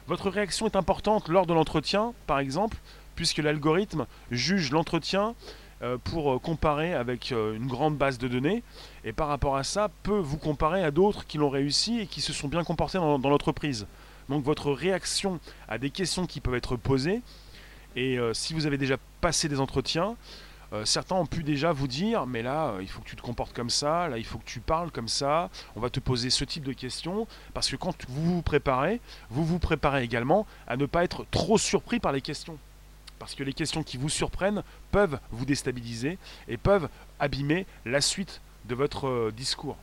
votre 0.07 0.29
réaction 0.29 0.65
est 0.65 0.75
importante 0.75 1.27
lors 1.27 1.45
de 1.45 1.53
l'entretien 1.53 2.13
par 2.25 2.39
exemple 2.39 2.77
puisque 3.15 3.39
l'algorithme 3.39 4.07
juge 4.31 4.71
l'entretien 4.71 5.35
euh, 5.81 5.97
pour 6.03 6.31
euh, 6.31 6.39
comparer 6.39 6.93
avec 6.93 7.31
une 7.31 7.67
grande 7.67 7.97
base 7.97 8.17
de 8.17 8.27
données 8.27 8.63
et 9.03 9.13
par 9.13 9.27
rapport 9.27 9.57
à 9.57 9.63
ça 9.63 9.89
peut 10.03 10.19
vous 10.19 10.37
comparer 10.37 10.83
à 10.83 10.91
d'autres 10.91 11.25
qui 11.25 11.37
l'ont 11.37 11.49
réussi 11.49 11.99
et 11.99 12.07
qui 12.07 12.21
se 12.21 12.33
sont 12.33 12.47
bien 12.47 12.63
comportés 12.63 12.97
dans 12.97 13.29
l'entreprise. 13.29 13.87
Donc 14.29 14.43
votre 14.43 14.71
réaction 14.71 15.39
à 15.67 15.77
des 15.77 15.89
questions 15.89 16.25
qui 16.25 16.39
peuvent 16.39 16.55
être 16.55 16.77
posées 16.77 17.21
et 17.95 18.17
euh, 18.17 18.33
si 18.33 18.53
vous 18.53 18.65
avez 18.65 18.77
déjà 18.77 18.97
passé 19.19 19.49
des 19.49 19.59
entretiens, 19.59 20.15
euh, 20.73 20.85
certains 20.85 21.15
ont 21.15 21.25
pu 21.25 21.43
déjà 21.43 21.73
vous 21.73 21.87
dire, 21.87 22.25
mais 22.25 22.41
là, 22.41 22.69
euh, 22.69 22.81
il 22.81 22.87
faut 22.87 23.01
que 23.01 23.09
tu 23.09 23.17
te 23.17 23.21
comportes 23.21 23.53
comme 23.53 23.69
ça, 23.69 24.07
là, 24.07 24.17
il 24.17 24.25
faut 24.25 24.37
que 24.37 24.45
tu 24.45 24.61
parles 24.61 24.91
comme 24.91 25.09
ça, 25.09 25.49
on 25.75 25.81
va 25.81 25.89
te 25.89 25.99
poser 25.99 26.29
ce 26.29 26.45
type 26.45 26.63
de 26.63 26.71
questions, 26.71 27.27
parce 27.53 27.69
que 27.69 27.75
quand 27.75 28.05
vous 28.07 28.35
vous 28.35 28.41
préparez, 28.41 29.01
vous 29.29 29.45
vous 29.45 29.59
préparez 29.59 30.03
également 30.03 30.47
à 30.67 30.77
ne 30.77 30.85
pas 30.85 31.03
être 31.03 31.25
trop 31.29 31.57
surpris 31.57 31.99
par 31.99 32.13
les 32.13 32.21
questions. 32.21 32.57
Parce 33.19 33.35
que 33.35 33.43
les 33.43 33.53
questions 33.53 33.83
qui 33.83 33.97
vous 33.97 34.09
surprennent 34.09 34.63
peuvent 34.91 35.19
vous 35.31 35.45
déstabiliser 35.45 36.17
et 36.47 36.57
peuvent 36.57 36.89
abîmer 37.19 37.67
la 37.85 38.01
suite 38.01 38.41
de 38.65 38.73
votre 38.73 39.31
discours. 39.31 39.77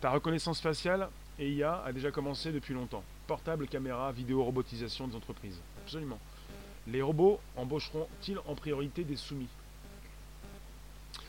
Ta 0.00 0.10
reconnaissance 0.10 0.60
faciale 0.60 1.08
et 1.38 1.50
IA 1.50 1.82
a 1.84 1.92
déjà 1.92 2.10
commencé 2.10 2.52
depuis 2.52 2.72
longtemps. 2.72 3.02
Portable, 3.30 3.68
caméra, 3.68 4.10
vidéo, 4.10 4.42
robotisation 4.42 5.06
des 5.06 5.14
entreprises. 5.14 5.60
Absolument. 5.84 6.18
Les 6.88 7.00
robots 7.00 7.38
embaucheront-ils 7.56 8.40
en 8.40 8.56
priorité 8.56 9.04
des 9.04 9.14
soumis? 9.14 9.46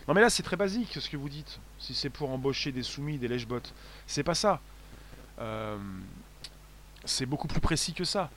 Non 0.08 0.16
mais 0.16 0.22
là 0.22 0.32
c'est 0.32 0.42
très 0.42 0.56
basique 0.56 0.98
ce 1.00 1.08
que 1.08 1.16
vous 1.16 1.30
dites. 1.30 1.60
Si 1.78 1.94
c'est 1.94 2.10
pour 2.10 2.32
embaucher 2.32 2.72
des 2.72 2.82
soumis, 2.82 3.20
des 3.20 3.28
lèche-bottes. 3.28 3.72
C'est 4.08 4.24
pas 4.24 4.34
ça. 4.34 4.62
Euh, 5.38 5.78
c'est 7.06 7.28
beaucoup 7.28 7.48
plus 7.48 7.62
précis 7.62 7.94
que 7.94 8.04
ça. 8.04 8.32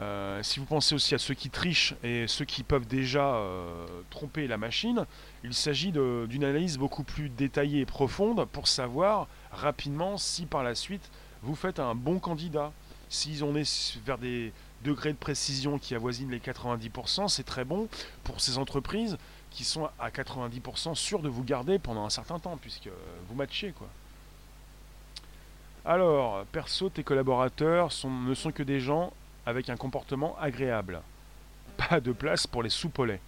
Euh, 0.00 0.42
si 0.42 0.58
vous 0.58 0.64
pensez 0.64 0.94
aussi 0.94 1.14
à 1.14 1.18
ceux 1.18 1.34
qui 1.34 1.50
trichent 1.50 1.94
et 2.02 2.26
ceux 2.26 2.46
qui 2.46 2.62
peuvent 2.62 2.86
déjà 2.86 3.34
euh, 3.34 3.86
tromper 4.08 4.46
la 4.46 4.56
machine, 4.56 5.04
il 5.44 5.52
s'agit 5.52 5.92
d'une 5.92 6.44
analyse 6.44 6.78
beaucoup 6.78 7.04
plus 7.04 7.28
détaillée 7.28 7.80
et 7.80 7.84
profonde 7.84 8.46
pour 8.46 8.68
savoir 8.68 9.28
rapidement 9.50 10.16
si 10.16 10.46
par 10.46 10.62
la 10.62 10.74
suite 10.74 11.10
vous 11.42 11.54
faites 11.54 11.78
un 11.78 11.94
bon 11.94 12.18
candidat. 12.18 12.72
S'ils 13.12 13.44
ont 13.44 13.54
est 13.56 13.98
vers 14.06 14.16
des 14.16 14.54
degrés 14.84 15.12
de 15.12 15.18
précision 15.18 15.78
qui 15.78 15.94
avoisinent 15.94 16.30
les 16.30 16.38
90%, 16.38 17.28
c'est 17.28 17.42
très 17.42 17.62
bon 17.62 17.86
pour 18.24 18.40
ces 18.40 18.56
entreprises 18.56 19.18
qui 19.50 19.64
sont 19.64 19.90
à 19.98 20.08
90% 20.08 20.94
sûres 20.94 21.20
de 21.20 21.28
vous 21.28 21.44
garder 21.44 21.78
pendant 21.78 22.06
un 22.06 22.10
certain 22.10 22.38
temps, 22.38 22.56
puisque 22.56 22.88
vous 23.28 23.34
matchez 23.34 23.72
quoi. 23.72 23.86
Alors, 25.84 26.46
perso, 26.52 26.88
tes 26.88 27.04
collaborateurs 27.04 27.90
ne 28.06 28.32
sont 28.32 28.50
que 28.50 28.62
des 28.62 28.80
gens 28.80 29.12
avec 29.44 29.68
un 29.68 29.76
comportement 29.76 30.34
agréable. 30.40 31.02
Pas 31.76 32.00
de 32.00 32.12
place 32.12 32.46
pour 32.46 32.62
les 32.62 32.70
soupolets. 32.70 33.20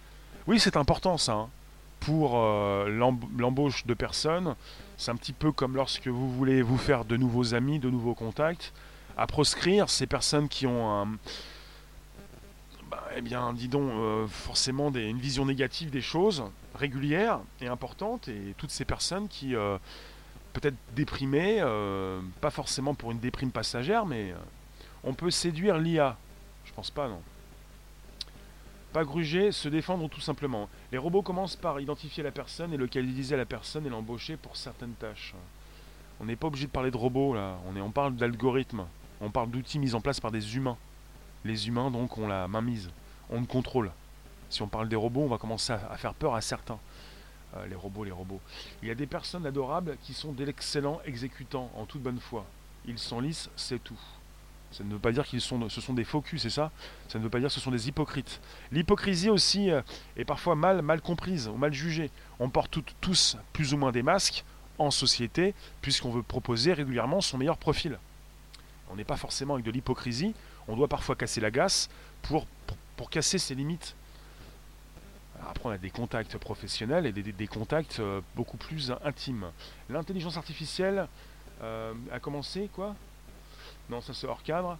Oui, 0.47 0.59
c'est 0.59 0.77
important 0.77 1.19
ça. 1.19 1.33
Hein. 1.33 1.49
Pour 1.99 2.39
euh, 2.39 2.89
l'embauche 3.37 3.85
de 3.85 3.93
personnes, 3.93 4.55
c'est 4.97 5.11
un 5.11 5.15
petit 5.15 5.33
peu 5.33 5.51
comme 5.51 5.75
lorsque 5.75 6.07
vous 6.07 6.31
voulez 6.31 6.63
vous 6.63 6.77
faire 6.79 7.05
de 7.05 7.17
nouveaux 7.17 7.53
amis, 7.53 7.77
de 7.77 7.91
nouveaux 7.91 8.15
contacts. 8.15 8.73
À 9.17 9.27
proscrire 9.27 9.89
ces 9.89 10.07
personnes 10.07 10.49
qui 10.49 10.67
ont 10.67 11.17
bah, 12.91 13.03
eh 13.15 13.21
bien, 13.21 13.53
dis 13.53 13.67
donc, 13.67 13.89
euh, 13.91 14.27
forcément 14.27 14.91
une 14.91 15.19
vision 15.19 15.45
négative 15.45 15.89
des 15.89 16.01
choses, 16.01 16.43
régulière 16.75 17.39
et 17.61 17.67
importante, 17.67 18.27
et 18.27 18.53
toutes 18.57 18.71
ces 18.71 18.85
personnes 18.85 19.27
qui, 19.27 19.55
euh, 19.55 19.77
peut-être 20.53 20.75
déprimées, 20.95 21.61
pas 22.41 22.51
forcément 22.51 22.93
pour 22.93 23.11
une 23.11 23.19
déprime 23.19 23.51
passagère, 23.51 24.05
mais 24.05 24.33
on 25.03 25.13
peut 25.13 25.31
séduire 25.31 25.77
l'IA. 25.77 26.17
Je 26.65 26.73
pense 26.73 26.89
pas, 26.89 27.07
non. 27.07 27.21
Pas 28.93 29.03
gruger, 29.03 29.51
se 29.51 29.67
défendre 29.67 30.09
tout 30.09 30.21
simplement. 30.21 30.69
Les 30.91 30.97
robots 30.97 31.21
commencent 31.21 31.57
par 31.57 31.79
identifier 31.81 32.23
la 32.23 32.31
personne 32.31 32.73
et 32.73 32.77
localiser 32.77 33.35
la 33.35 33.45
personne 33.45 33.85
et 33.85 33.89
l'embaucher 33.89 34.37
pour 34.37 34.55
certaines 34.55 34.93
tâches. 34.93 35.33
On 36.19 36.25
n'est 36.25 36.37
pas 36.37 36.47
obligé 36.47 36.67
de 36.67 36.71
parler 36.71 36.91
de 36.91 36.97
robots 36.97 37.33
là, 37.33 37.57
on, 37.67 37.75
est, 37.75 37.81
on 37.81 37.91
parle 37.91 38.15
d'algorithmes, 38.15 38.85
on 39.21 39.29
parle 39.29 39.49
d'outils 39.49 39.79
mis 39.79 39.95
en 39.95 40.01
place 40.01 40.19
par 40.19 40.31
des 40.31 40.55
humains. 40.55 40.77
Les 41.43 41.67
humains 41.67 41.91
donc 41.91 42.17
ont 42.17 42.27
la 42.27 42.47
main 42.47 42.61
mise, 42.61 42.89
on 43.29 43.39
le 43.39 43.45
contrôle. 43.45 43.91
Si 44.49 44.61
on 44.61 44.67
parle 44.67 44.89
des 44.89 44.95
robots, 44.95 45.21
on 45.21 45.27
va 45.27 45.37
commencer 45.37 45.73
à, 45.73 45.97
faire 45.97 46.13
peur 46.13 46.35
à 46.35 46.41
certains. 46.41 46.79
Euh, 47.55 47.65
les 47.67 47.75
robots, 47.75 48.03
les 48.03 48.11
robots. 48.11 48.41
Il 48.81 48.87
y 48.87 48.91
a 48.91 48.95
des 48.95 49.05
personnes 49.05 49.45
adorables 49.45 49.97
qui 50.03 50.13
sont 50.13 50.31
d'excellents 50.31 51.01
exécutants 51.05 51.71
en 51.75 51.85
toute 51.85 52.01
bonne 52.01 52.19
foi. 52.19 52.45
Ils 52.87 52.99
sont 52.99 53.19
lisses, 53.19 53.49
c'est 53.55 53.83
tout. 53.83 53.99
Ça 54.71 54.83
ne 54.83 54.91
veut 54.91 54.99
pas 54.99 55.11
dire 55.11 55.25
qu'ils 55.25 55.41
sont, 55.41 55.69
ce 55.69 55.79
sont 55.79 55.93
des 55.93 56.03
faux 56.03 56.23
c'est 56.37 56.49
ça? 56.49 56.71
Ça 57.07 57.17
ne 57.17 57.23
veut 57.23 57.29
pas 57.29 57.39
dire 57.39 57.47
que 57.47 57.53
ce 57.53 57.59
sont 57.59 57.71
des 57.71 57.87
hypocrites. 57.87 58.41
L'hypocrisie 58.71 59.29
aussi 59.29 59.71
euh, 59.71 59.81
est 60.17 60.25
parfois 60.25 60.55
mal, 60.55 60.81
mal 60.81 61.01
comprise 61.01 61.47
ou 61.47 61.55
mal 61.55 61.73
jugée. 61.73 62.11
On 62.39 62.49
porte 62.49 62.79
tous 62.99 63.37
plus 63.53 63.73
ou 63.73 63.77
moins 63.77 63.91
des 63.91 64.03
masques 64.03 64.43
en 64.77 64.91
société, 64.91 65.53
puisqu'on 65.81 66.11
veut 66.11 66.23
proposer 66.23 66.73
régulièrement 66.73 67.21
son 67.21 67.37
meilleur 67.37 67.57
profil. 67.57 67.97
On 68.89 68.95
n'est 68.95 69.03
pas 69.03 69.17
forcément 69.17 69.55
avec 69.55 69.65
de 69.65 69.71
l'hypocrisie, 69.71 70.33
on 70.67 70.75
doit 70.75 70.87
parfois 70.87 71.15
casser 71.15 71.41
la 71.41 71.51
gasse 71.51 71.89
pour, 72.21 72.45
pour, 72.97 73.09
casser 73.09 73.37
ses 73.37 73.55
limites. 73.55 73.95
après, 75.49 75.69
on 75.69 75.71
a 75.71 75.77
des 75.77 75.89
contacts 75.89 76.37
professionnels 76.37 77.05
et 77.05 77.11
des, 77.11 77.47
contacts 77.47 77.99
euh, 77.99 78.21
beaucoup 78.35 78.57
plus 78.57 78.93
intimes. 79.03 79.47
L'intelligence 79.89 80.37
artificielle 80.37 81.07
euh, 81.61 81.93
a 82.11 82.19
commencé, 82.19 82.69
quoi? 82.73 82.95
Non, 83.89 84.01
ça 84.01 84.13
c'est 84.13 84.27
hors 84.27 84.43
cadre. 84.43 84.77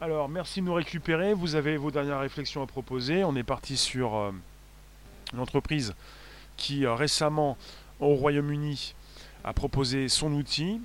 Alors, 0.00 0.28
merci 0.28 0.60
de 0.60 0.66
nous 0.66 0.74
récupérer. 0.74 1.34
Vous 1.34 1.54
avez 1.54 1.76
vos 1.76 1.90
dernières 1.90 2.20
réflexions 2.20 2.62
à 2.62 2.66
proposer. 2.66 3.24
On 3.24 3.36
est 3.36 3.44
parti 3.44 3.76
sur 3.76 4.14
euh, 4.16 4.32
une 5.32 5.38
entreprise 5.40 5.94
qui 6.56 6.84
euh, 6.84 6.94
récemment, 6.94 7.56
au 8.00 8.14
Royaume-Uni, 8.14 8.94
a 9.44 9.52
proposé 9.52 10.08
son 10.08 10.32
outil, 10.32 10.80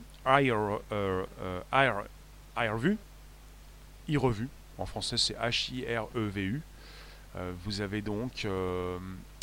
iRevue. 2.57 2.93
Euh, 2.93 4.11
iRevue. 4.11 4.49
En 4.77 4.85
français, 4.85 5.17
c'est 5.17 5.35
H-I-R-E-V-U. 5.35 6.61
vous 7.65 7.81
avez 7.81 8.01
donc 8.01 8.47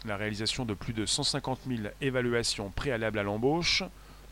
la 0.05 0.17
réalisation 0.17 0.65
de 0.65 0.73
plus 0.75 0.93
de 0.93 1.05
150 1.05 1.61
000 1.67 1.89
évaluations 2.01 2.71
préalables 2.71 3.19
à 3.19 3.23
l'embauche 3.23 3.83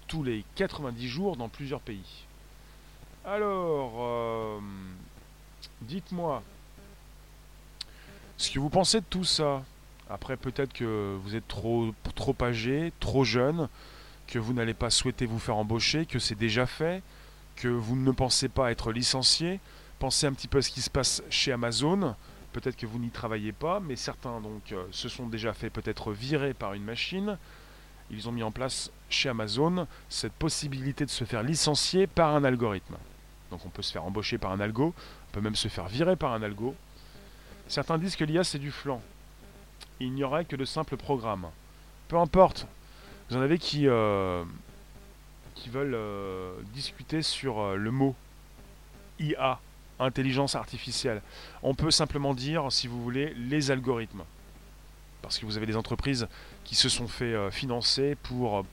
tous 0.07 0.22
les 0.22 0.45
90 0.57 1.09
jours 1.09 1.37
dans 1.37 1.49
plusieurs 1.49 1.81
pays. 1.81 2.25
Alors, 3.25 3.95
euh, 4.01 4.61
dites-moi, 5.81 6.43
ce 8.37 8.51
que 8.51 8.59
vous 8.59 8.68
pensez 8.68 9.01
de 9.01 9.07
tout 9.09 9.25
ça? 9.25 9.62
Après, 10.11 10.37
peut-être 10.37 10.75
que 10.75 11.16
vous 11.22 11.35
êtes 11.35 11.49
trop, 11.49 11.95
trop 12.14 12.37
âgé, 12.43 12.93
trop 13.01 13.25
jeune, 13.25 13.68
que 14.27 14.39
vous 14.39 14.53
n'allez 14.53 14.75
pas 14.75 14.91
souhaiter 14.91 15.25
vous 15.25 15.39
faire 15.39 15.57
embaucher, 15.57 16.05
que 16.05 16.18
c'est 16.18 16.35
déjà 16.35 16.66
fait, 16.66 17.03
que 17.57 17.68
vous 17.68 17.96
ne 17.96 18.11
pensez 18.11 18.48
pas 18.48 18.70
être 18.70 18.92
licencié. 18.92 19.61
Pensez 19.98 20.26
un 20.26 20.32
petit 20.32 20.48
peu 20.48 20.59
à 20.59 20.62
ce 20.62 20.70
qui 20.70 20.80
se 20.80 20.90
passe 20.90 21.22
chez 21.30 21.52
Amazon. 21.52 22.14
Peut-être 22.52 22.76
que 22.76 22.86
vous 22.86 22.98
n'y 22.98 23.11
travaillez 23.11 23.52
pas, 23.52 23.80
mais 23.80 23.96
certains 23.96 24.40
donc 24.40 24.72
euh, 24.72 24.84
se 24.90 25.09
sont 25.09 25.26
déjà 25.26 25.52
fait 25.52 25.70
peut-être 25.70 26.12
virer 26.12 26.55
par 26.55 26.74
une 26.74 26.84
machine 26.84 27.36
ils 28.11 28.28
ont 28.28 28.32
mis 28.32 28.42
en 28.42 28.50
place 28.50 28.90
chez 29.09 29.28
Amazon 29.28 29.86
cette 30.09 30.32
possibilité 30.32 31.05
de 31.05 31.11
se 31.11 31.24
faire 31.24 31.42
licencier 31.42 32.07
par 32.07 32.34
un 32.34 32.44
algorithme. 32.44 32.96
Donc 33.50 33.64
on 33.64 33.68
peut 33.68 33.82
se 33.82 33.92
faire 33.92 34.05
embaucher 34.05 34.38
par 34.38 34.52
un 34.52 34.61
algo, 34.61 34.94
on 35.28 35.32
peut 35.32 35.40
même 35.40 35.57
se 35.57 35.68
faire 35.68 35.86
virer 35.86 36.16
par 36.16 36.32
un 36.32 36.42
algo. 36.42 36.74
Certains 37.68 37.98
disent 37.98 38.16
que 38.16 38.24
l'IA 38.24 38.44
c'est 38.44 38.59
du 38.59 38.70
flanc. 38.70 39.00
Il 40.00 40.12
n'y 40.12 40.24
aurait 40.24 40.44
que 40.44 40.57
de 40.57 40.64
simples 40.64 40.96
programmes. 40.96 41.46
Peu 42.09 42.16
importe. 42.16 42.66
Vous 43.30 43.36
en 43.36 43.40
avez 43.40 43.59
qui, 43.59 43.88
euh, 43.88 44.44
veulent 45.70 45.94
euh, 45.94 46.54
discuter 46.72 47.22
sur 47.22 47.60
euh, 47.60 47.76
le 47.76 47.90
mot 47.90 48.14
IA, 49.18 49.60
intelligence 49.98 50.54
artificielle. 50.54 51.22
On 51.62 51.74
peut 51.74 51.90
simplement 51.90 52.34
dire, 52.34 52.70
si 52.70 52.86
vous 52.86 53.02
voulez, 53.02 53.34
les 53.34 53.70
algorithmes. 53.70 54.24
Parce 55.22 55.38
que 55.38 55.46
vous 55.46 55.56
avez 55.56 55.66
des 55.66 55.76
entreprises 55.76 56.28
qui 56.64 56.74
se 56.74 56.88
sont 56.88 57.08
fait 57.08 57.50
financer 57.50 58.14
pour 58.22 58.66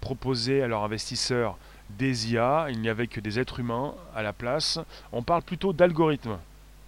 proposer 0.00 0.62
à 0.62 0.66
leurs 0.66 0.82
investisseurs 0.82 1.56
des 1.98 2.32
IA, 2.32 2.66
il 2.70 2.80
n'y 2.80 2.88
avait 2.88 3.06
que 3.06 3.20
des 3.20 3.38
êtres 3.38 3.60
humains 3.60 3.94
à 4.14 4.22
la 4.22 4.32
place. 4.32 4.78
On 5.12 5.22
parle 5.22 5.42
plutôt 5.42 5.72
d'algorithmes. 5.72 6.38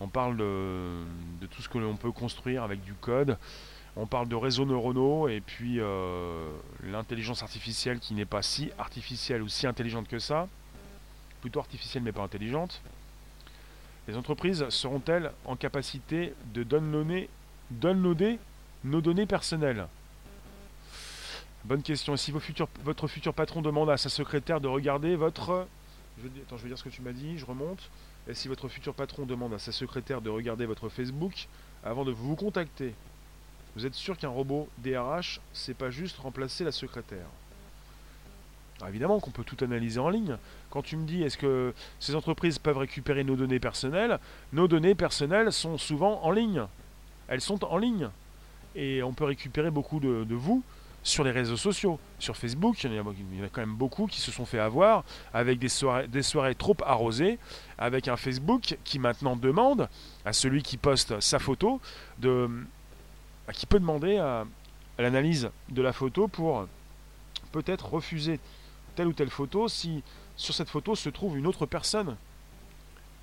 On 0.00 0.08
parle 0.08 0.36
de, 0.36 1.04
tout 1.50 1.62
ce 1.62 1.68
que 1.68 1.78
l'on 1.78 1.96
peut 1.96 2.12
construire 2.12 2.62
avec 2.62 2.82
du 2.82 2.94
code. 2.94 3.38
On 3.96 4.06
parle 4.06 4.28
de 4.28 4.34
réseaux 4.34 4.64
neuronaux 4.64 5.28
et 5.28 5.40
puis 5.40 5.78
euh, 5.78 6.50
l'intelligence 6.82 7.42
artificielle 7.42 8.00
qui 8.00 8.14
n'est 8.14 8.24
pas 8.24 8.42
si 8.42 8.70
artificielle 8.76 9.42
ou 9.42 9.48
si 9.48 9.66
intelligente 9.66 10.08
que 10.08 10.18
ça. 10.18 10.48
Plutôt 11.40 11.60
artificielle 11.60 12.02
mais 12.02 12.12
pas 12.12 12.22
intelligente. 12.22 12.82
Les 14.08 14.16
entreprises 14.16 14.68
seront-elles 14.68 15.30
en 15.44 15.56
capacité 15.56 16.34
de 16.52 16.62
downloader, 16.62 18.38
nos 18.82 19.00
données 19.00 19.26
personnelles? 19.26 19.86
Bonne 21.64 21.82
question. 21.82 22.16
si 22.16 22.30
votre 22.30 23.08
futur 23.08 23.32
patron 23.32 23.62
demande 23.62 23.88
à 23.88 23.96
sa 23.96 24.10
secrétaire 24.10 24.60
de 24.60 24.68
regarder 24.68 25.16
votre... 25.16 25.66
Attends, 26.18 26.56
je 26.58 26.62
vais 26.62 26.68
dire 26.68 26.78
ce 26.78 26.84
que 26.84 26.90
tu 26.90 27.00
m'as 27.00 27.12
dit, 27.12 27.38
je 27.38 27.46
remonte. 27.46 27.90
Et 28.28 28.34
si 28.34 28.48
votre 28.48 28.68
futur 28.68 28.92
patron 28.92 29.24
demande 29.24 29.54
à 29.54 29.58
sa 29.58 29.72
secrétaire 29.72 30.20
de 30.20 30.30
regarder 30.30 30.66
votre 30.66 30.88
Facebook 30.90 31.48
avant 31.82 32.04
de 32.04 32.12
vous 32.12 32.36
contacter, 32.36 32.94
vous 33.76 33.86
êtes 33.86 33.94
sûr 33.94 34.16
qu'un 34.16 34.28
robot 34.28 34.68
DRH, 34.78 35.40
c'est 35.52 35.74
pas 35.74 35.90
juste 35.90 36.16
remplacer 36.18 36.64
la 36.64 36.72
secrétaire? 36.72 37.26
Évidemment 38.88 39.20
qu'on 39.20 39.30
peut 39.30 39.44
tout 39.44 39.56
analyser 39.64 39.98
en 39.98 40.10
ligne. 40.10 40.36
Quand 40.70 40.82
tu 40.82 40.96
me 40.96 41.06
dis 41.06 41.22
est-ce 41.22 41.38
que 41.38 41.72
ces 42.00 42.14
entreprises 42.14 42.58
peuvent 42.58 42.76
récupérer 42.76 43.24
nos 43.24 43.36
données 43.36 43.60
personnelles, 43.60 44.18
nos 44.52 44.68
données 44.68 44.94
personnelles 44.94 45.52
sont 45.52 45.78
souvent 45.78 46.22
en 46.22 46.30
ligne. 46.30 46.64
Elles 47.28 47.40
sont 47.40 47.64
en 47.64 47.78
ligne. 47.78 48.10
Et 48.74 49.02
on 49.02 49.12
peut 49.12 49.24
récupérer 49.24 49.70
beaucoup 49.70 50.00
de 50.00 50.34
vous 50.34 50.62
sur 51.04 51.22
les 51.22 51.30
réseaux 51.30 51.58
sociaux. 51.58 52.00
Sur 52.18 52.36
Facebook, 52.36 52.82
il 52.82 52.92
y, 52.92 52.98
en 52.98 53.04
a, 53.04 53.48
quand 53.52 53.60
même 53.60 53.76
beaucoup 53.76 54.06
qui 54.06 54.20
se 54.20 54.32
sont 54.32 54.46
fait 54.46 54.58
avoir 54.58 55.04
avec 55.32 55.58
des 55.58 55.68
soirées, 55.68 56.08
des 56.08 56.22
soirées 56.22 56.54
trop 56.54 56.76
arrosées, 56.84 57.38
avec 57.78 58.08
un 58.08 58.16
Facebook 58.16 58.76
qui 58.82 58.98
maintenant 58.98 59.36
demande 59.36 59.88
à 60.24 60.32
celui 60.32 60.62
qui 60.62 60.78
poste 60.78 61.20
sa 61.20 61.38
photo, 61.38 61.80
de, 62.18 62.48
qui 63.52 63.66
peut 63.66 63.78
demander 63.78 64.16
à, 64.18 64.46
l'analyse 64.98 65.50
de 65.70 65.82
la 65.82 65.92
photo 65.92 66.28
pour 66.28 66.66
peut-être 67.52 67.92
refuser 67.92 68.38
telle 68.94 69.08
ou 69.08 69.12
telle 69.12 69.30
photo 69.30 69.68
si 69.68 70.02
sur 70.36 70.54
cette 70.54 70.68
photo 70.68 70.94
se 70.94 71.08
trouve 71.08 71.36
une 71.36 71.46
autre 71.46 71.66
personne. 71.66 72.16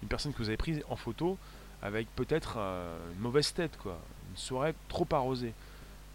Une 0.02 0.08
personne 0.08 0.34
que 0.34 0.40
vous 0.40 0.50
avez 0.50 0.58
prise 0.58 0.84
en 0.90 0.96
photo 0.96 1.38
avec 1.82 2.08
peut-être 2.16 2.56
euh, 2.58 2.98
une 3.14 3.22
mauvaise 3.22 3.54
tête, 3.54 3.78
quoi. 3.78 4.00
Une 4.30 4.38
soirée 4.38 4.74
trop 4.88 5.08
arrosée. 5.12 5.54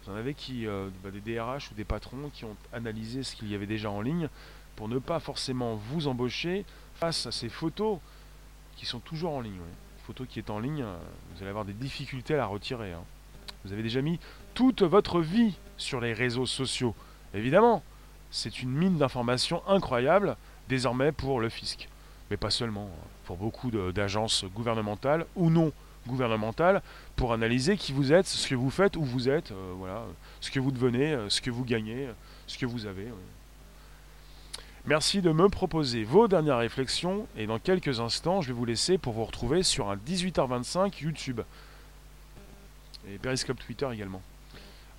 Vous 0.03 0.13
en 0.13 0.15
avez 0.15 0.33
qui, 0.33 0.65
euh, 0.65 0.89
bah, 1.03 1.11
des 1.11 1.19
DRH 1.19 1.71
ou 1.71 1.75
des 1.75 1.83
patrons 1.83 2.29
qui 2.33 2.45
ont 2.45 2.55
analysé 2.73 3.23
ce 3.23 3.35
qu'il 3.35 3.49
y 3.49 3.55
avait 3.55 3.67
déjà 3.67 3.91
en 3.91 4.01
ligne 4.01 4.29
pour 4.75 4.87
ne 4.87 4.99
pas 4.99 5.19
forcément 5.19 5.75
vous 5.75 6.07
embaucher 6.07 6.65
face 6.95 7.25
à 7.25 7.31
ces 7.31 7.49
photos 7.49 7.99
qui 8.77 8.85
sont 8.85 8.99
toujours 8.99 9.33
en 9.33 9.41
ligne. 9.41 9.59
Il 9.97 10.03
photo 10.05 10.25
qui 10.25 10.39
est 10.39 10.49
en 10.49 10.59
ligne, 10.59 10.83
euh, 10.83 10.97
vous 11.33 11.41
allez 11.41 11.49
avoir 11.49 11.65
des 11.65 11.73
difficultés 11.73 12.35
à 12.35 12.37
la 12.37 12.45
retirer. 12.45 12.93
hein. 12.93 13.03
Vous 13.67 13.73
avez 13.73 13.83
déjà 13.83 14.01
mis 14.01 14.17
toute 14.53 14.81
votre 14.81 15.19
vie 15.19 15.53
sur 15.75 15.99
les 15.99 16.13
réseaux 16.13 16.45
sociaux. 16.45 16.95
Évidemment, 17.33 17.83
c'est 18.31 18.61
une 18.61 18.71
mine 18.71 18.97
d'informations 18.97 19.61
incroyable 19.67 20.37
désormais 20.69 21.11
pour 21.11 21.41
le 21.41 21.49
fisc. 21.49 21.89
Mais 22.31 22.37
pas 22.37 22.49
seulement, 22.49 22.89
hein. 22.93 23.07
pour 23.25 23.35
beaucoup 23.35 23.69
d'agences 23.69 24.45
gouvernementales 24.55 25.25
ou 25.35 25.49
non 25.49 25.73
gouvernementales, 26.07 26.81
pour 27.17 27.33
analyser 27.33 27.75
qui 27.75 27.91
vous 27.91 28.13
êtes, 28.13 28.25
ce 28.25 28.47
que 28.47 28.55
vous 28.55 28.69
faites, 28.69 28.95
où 28.95 29.03
vous 29.03 29.27
êtes, 29.27 29.51
euh, 29.51 29.73
voilà, 29.77 30.05
ce 30.39 30.49
que 30.49 30.61
vous 30.61 30.71
devenez, 30.71 31.11
euh, 31.11 31.29
ce 31.29 31.41
que 31.41 31.51
vous 31.51 31.65
gagnez, 31.65 32.05
euh, 32.05 32.13
ce 32.47 32.57
que 32.57 32.65
vous 32.65 32.85
avez. 32.85 33.07
Merci 34.85 35.21
de 35.21 35.33
me 35.33 35.49
proposer 35.49 36.05
vos 36.05 36.29
dernières 36.29 36.59
réflexions 36.59 37.27
et 37.37 37.47
dans 37.47 37.59
quelques 37.59 37.99
instants, 37.99 38.39
je 38.39 38.47
vais 38.47 38.53
vous 38.53 38.63
laisser 38.63 38.97
pour 38.97 39.11
vous 39.11 39.25
retrouver 39.25 39.61
sur 39.61 39.89
un 39.89 39.97
18h25 39.97 41.01
YouTube 41.01 41.41
et 43.13 43.17
Periscope 43.17 43.59
Twitter 43.59 43.87
également. 43.91 44.21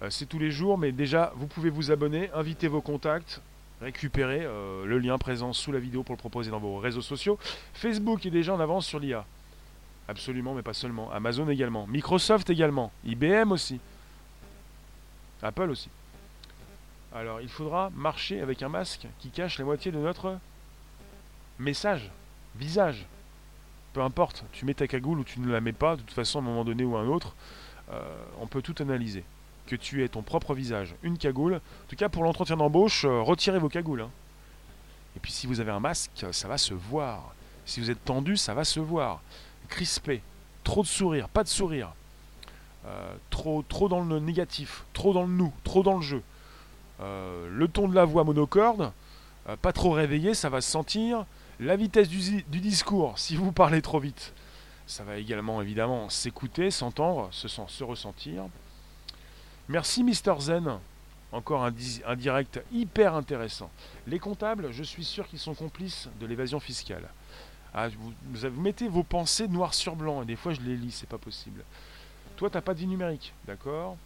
Euh, 0.03 0.11
c'est 0.11 0.27
tous 0.27 0.39
les 0.39 0.51
jours, 0.51 0.79
mais 0.79 0.93
déjà, 0.93 1.33
vous 1.37 1.47
pouvez 1.47 1.71
vous 1.71 1.91
abonner, 1.91 2.31
inviter 2.33 2.69
vos 2.69 2.81
contacts, 2.81 3.41
récupérer 3.81 4.43
euh, 4.45 4.85
le 4.85 4.99
lien 4.99 5.19
présent 5.19 5.53
sous 5.53 5.73
la 5.73 5.79
vidéo 5.79 6.03
pour 6.03 6.15
le 6.15 6.19
proposer 6.19 6.51
dans 6.51 6.59
vos 6.59 6.79
réseaux 6.79 7.03
sociaux. 7.03 7.39
Facebook 7.75 8.25
est 8.27 8.31
déjà 8.31 8.55
en 8.55 8.61
avance 8.61 8.87
sur 8.87 8.99
l'IA. 8.99 9.25
Absolument, 10.09 10.55
mais 10.55 10.63
pas 10.63 10.73
seulement. 10.73 11.11
Amazon 11.13 11.49
également. 11.49 11.87
Microsoft 11.87 12.49
également. 12.51 12.93
IBM 13.05 13.53
aussi. 13.53 13.79
Apple 15.43 15.71
aussi. 15.71 15.91
Alors, 17.15 17.41
il 17.41 17.49
faudra 17.49 17.91
marcher 17.95 18.41
avec 18.41 18.63
un 18.63 18.69
masque 18.69 19.07
qui 19.19 19.31
cache 19.31 19.59
la 19.59 19.65
moitié 19.65 19.93
de 19.93 19.99
notre 19.99 20.39
message, 21.59 22.11
visage. 22.57 23.07
Peu 23.93 24.03
importe, 24.03 24.45
tu 24.53 24.65
mets 24.65 24.75
ta 24.75 24.87
cagoule 24.87 25.21
ou 25.21 25.25
tu 25.25 25.41
ne 25.41 25.51
la 25.51 25.61
mets 25.61 25.73
pas, 25.73 25.97
de 25.97 26.03
toute 26.03 26.13
façon, 26.13 26.39
à 26.39 26.43
un 26.43 26.45
moment 26.45 26.65
donné 26.65 26.85
ou 26.85 26.97
à 26.97 27.01
un 27.01 27.07
autre, 27.07 27.35
on 28.41 28.47
peut 28.47 28.63
tout 28.63 28.75
analyser. 28.81 29.25
Que 29.67 29.77
tu 29.77 30.03
aies 30.03 30.09
ton 30.09 30.23
propre 30.23 30.55
visage, 30.55 30.95
une 31.03 31.19
cagoule. 31.19 31.57
En 31.57 31.89
tout 31.89 31.97
cas, 31.97 32.09
pour 32.09 32.25
l'entretien 32.25 32.57
d'embauche, 32.57 33.05
euh, 33.05 33.21
retirez 33.21 33.59
vos 33.59 33.69
cagoules. 33.69 34.01
hein. 34.01 34.11
Et 35.17 35.21
puis, 35.21 35.31
si 35.31 35.47
vous 35.47 35.61
avez 35.61 35.71
un 35.71 35.81
masque, 35.81 36.25
ça 36.33 36.49
va 36.49 36.57
se 36.57 36.73
voir. 36.73 37.35
Si 37.67 37.81
vous 37.81 37.91
êtes 37.91 38.03
tendu, 38.03 38.39
ça 38.39 38.55
va 38.55 38.65
se 38.65 38.81
voir. 38.81 39.21
Crispé, 39.69 40.23
trop 40.65 40.83
de 40.83 40.89
sourire, 40.89 41.29
pas 41.29 41.45
de 41.45 41.49
sourire. 41.49 41.93
Euh, 42.87 43.15
trop, 43.29 43.63
trop 43.69 43.89
dans 43.91 44.03
le 44.03 44.21
négatif, 44.21 44.85
trop 44.95 45.13
dans 45.13 45.23
le 45.25 45.33
nous, 45.33 45.53
trop 45.65 45.83
dans 45.83 45.97
le 45.97 46.03
jeu. 46.03 46.23
Euh, 47.01 47.49
le 47.51 47.69
ton 47.69 47.89
de 47.89 47.95
la 47.95 48.07
voix 48.07 48.25
monocorde, 48.25 48.93
euh, 49.49 49.57
pas 49.57 49.73
trop 49.73 49.91
réveillé, 49.91 50.33
ça 50.33 50.49
va 50.49 50.63
se 50.63 50.71
sentir. 50.71 51.27
La 51.61 51.77
vitesse 51.77 52.09
du 52.09 52.43
discours, 52.61 53.19
si 53.19 53.37
vous 53.37 53.53
parlez 53.53 53.83
trop 53.83 53.99
vite, 53.99 54.33
ça 54.89 55.05
va 55.05 55.19
également 55.19 55.63
évidemment 55.63 56.09
s'écouter, 56.09 56.71
s'entendre, 56.73 57.29
se, 57.31 57.47
se 57.47 57.85
ressentir. 57.85 58.47
Merci 59.69 60.03
Mister 60.03 60.35
Zen, 60.41 60.79
encore 61.31 61.63
un, 61.65 61.71
di- 61.71 62.01
un 62.07 62.17
direct 62.17 62.61
hyper 62.73 63.15
intéressant. 63.15 63.71
Les 64.07 64.19
comptables, 64.19 64.73
je 64.73 64.83
suis 64.83 65.05
sûr 65.05 65.29
qu'ils 65.29 65.39
sont 65.39 65.55
complices 65.55 66.09
de 66.21 66.27
l'évasion 66.27 66.59
fiscale. 66.59 67.07
Ah, 67.75 67.89
vous, 67.91 68.13
vous 68.33 68.61
mettez 68.63 68.89
vos 68.89 69.03
pensées 69.03 69.47
noir 69.47 69.75
sur 69.75 69.95
blanc, 69.95 70.23
et 70.23 70.27
des 70.27 70.37
fois 70.37 70.55
je 70.55 70.61
les 70.63 70.75
lis, 70.77 70.91
c'est 70.93 71.09
pas 71.09 71.19
possible. 71.19 71.63
Toi, 72.37 72.49
t'as 72.51 72.63
pas 72.63 72.73
vie 72.73 72.87
numérique, 72.87 73.35
d'accord? 73.47 73.97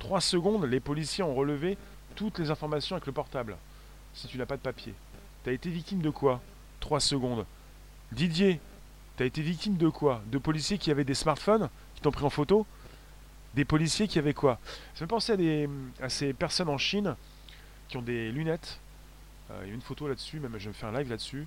3 0.00 0.20
secondes, 0.20 0.64
les 0.66 0.80
policiers 0.80 1.24
ont 1.24 1.34
relevé 1.34 1.78
toutes 2.14 2.38
les 2.38 2.50
informations 2.50 2.94
avec 2.96 3.06
le 3.06 3.12
portable. 3.12 3.56
Si 4.14 4.26
tu 4.28 4.38
n'as 4.38 4.46
pas 4.46 4.56
de 4.56 4.62
papier. 4.62 4.92
T'as 5.44 5.52
été 5.52 5.70
victime 5.70 6.02
de 6.02 6.10
quoi? 6.10 6.40
3 6.80 7.00
secondes. 7.00 7.46
Didier, 8.12 8.60
t'as 9.18 9.26
été 9.26 9.42
victime 9.42 9.76
de 9.76 9.88
quoi? 9.88 10.22
De 10.30 10.38
policiers 10.38 10.78
qui 10.78 10.92
avaient 10.92 11.04
des 11.04 11.14
smartphones, 11.14 11.68
qui 11.96 12.00
t'ont 12.00 12.12
pris 12.12 12.24
en 12.24 12.30
photo? 12.30 12.64
Des 13.54 13.64
policiers 13.64 14.06
qui 14.06 14.18
avaient 14.18 14.32
quoi? 14.32 14.60
Ça 14.94 15.04
me 15.04 15.08
pensait 15.08 15.66
à, 16.00 16.04
à 16.04 16.08
ces 16.08 16.32
personnes 16.32 16.68
en 16.68 16.78
Chine 16.78 17.16
qui 17.88 17.96
ont 17.96 18.02
des 18.02 18.30
lunettes. 18.30 18.78
Euh, 19.50 19.60
Il 19.64 19.68
y 19.68 19.72
a 19.72 19.74
une 19.74 19.80
photo 19.80 20.06
là-dessus, 20.06 20.38
même 20.38 20.52
je 20.58 20.64
vais 20.64 20.68
me 20.68 20.74
faire 20.74 20.90
un 20.90 20.98
live 20.98 21.10
là-dessus. 21.10 21.46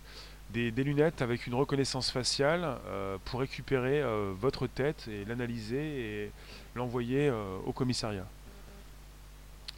Des, 0.49 0.69
lunettes 0.71 1.21
avec 1.21 1.47
une 1.47 1.53
reconnaissance 1.53 2.11
faciale 2.11 2.77
euh, 2.87 3.17
pour 3.23 3.39
récupérer 3.39 4.01
euh, 4.01 4.33
votre 4.37 4.67
tête 4.67 5.07
et 5.07 5.23
l'analyser 5.23 5.77
et 6.25 6.31
l'envoyer 6.75 7.31
au 7.65 7.71
commissariat. 7.71 8.27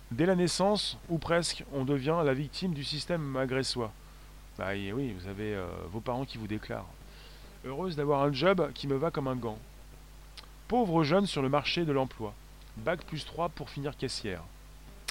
Dès 0.09 0.25
la 0.25 0.35
naissance, 0.35 0.97
ou 1.09 1.19
presque, 1.19 1.63
on 1.73 1.85
devient 1.85 2.21
la 2.25 2.33
victime 2.33 2.73
du 2.73 2.83
système 2.83 3.37
agressois. 3.37 3.91
Bah 4.57 4.75
et 4.75 4.93
oui, 4.93 5.13
vous 5.19 5.27
avez 5.27 5.59
vos 5.91 5.99
parents 5.99 6.25
qui 6.25 6.37
vous 6.37 6.45
déclarent. 6.45 6.87
Heureuse 7.65 7.95
d'avoir 7.95 8.23
un 8.23 8.33
job 8.33 8.71
qui 8.73 8.87
me 8.87 8.95
va 8.95 9.11
comme 9.11 9.27
un 9.27 9.35
gant. 9.35 9.57
Pauvre 10.67 11.03
jeune 11.03 11.25
sur 11.27 11.41
le 11.41 11.49
marché 11.49 11.85
de 11.85 11.91
l'emploi. 11.91 12.33
Bac 12.77 13.03
plus 13.05 13.25
3 13.25 13.49
pour 13.49 13.69
finir 13.69 13.95
caissière. 13.95 14.41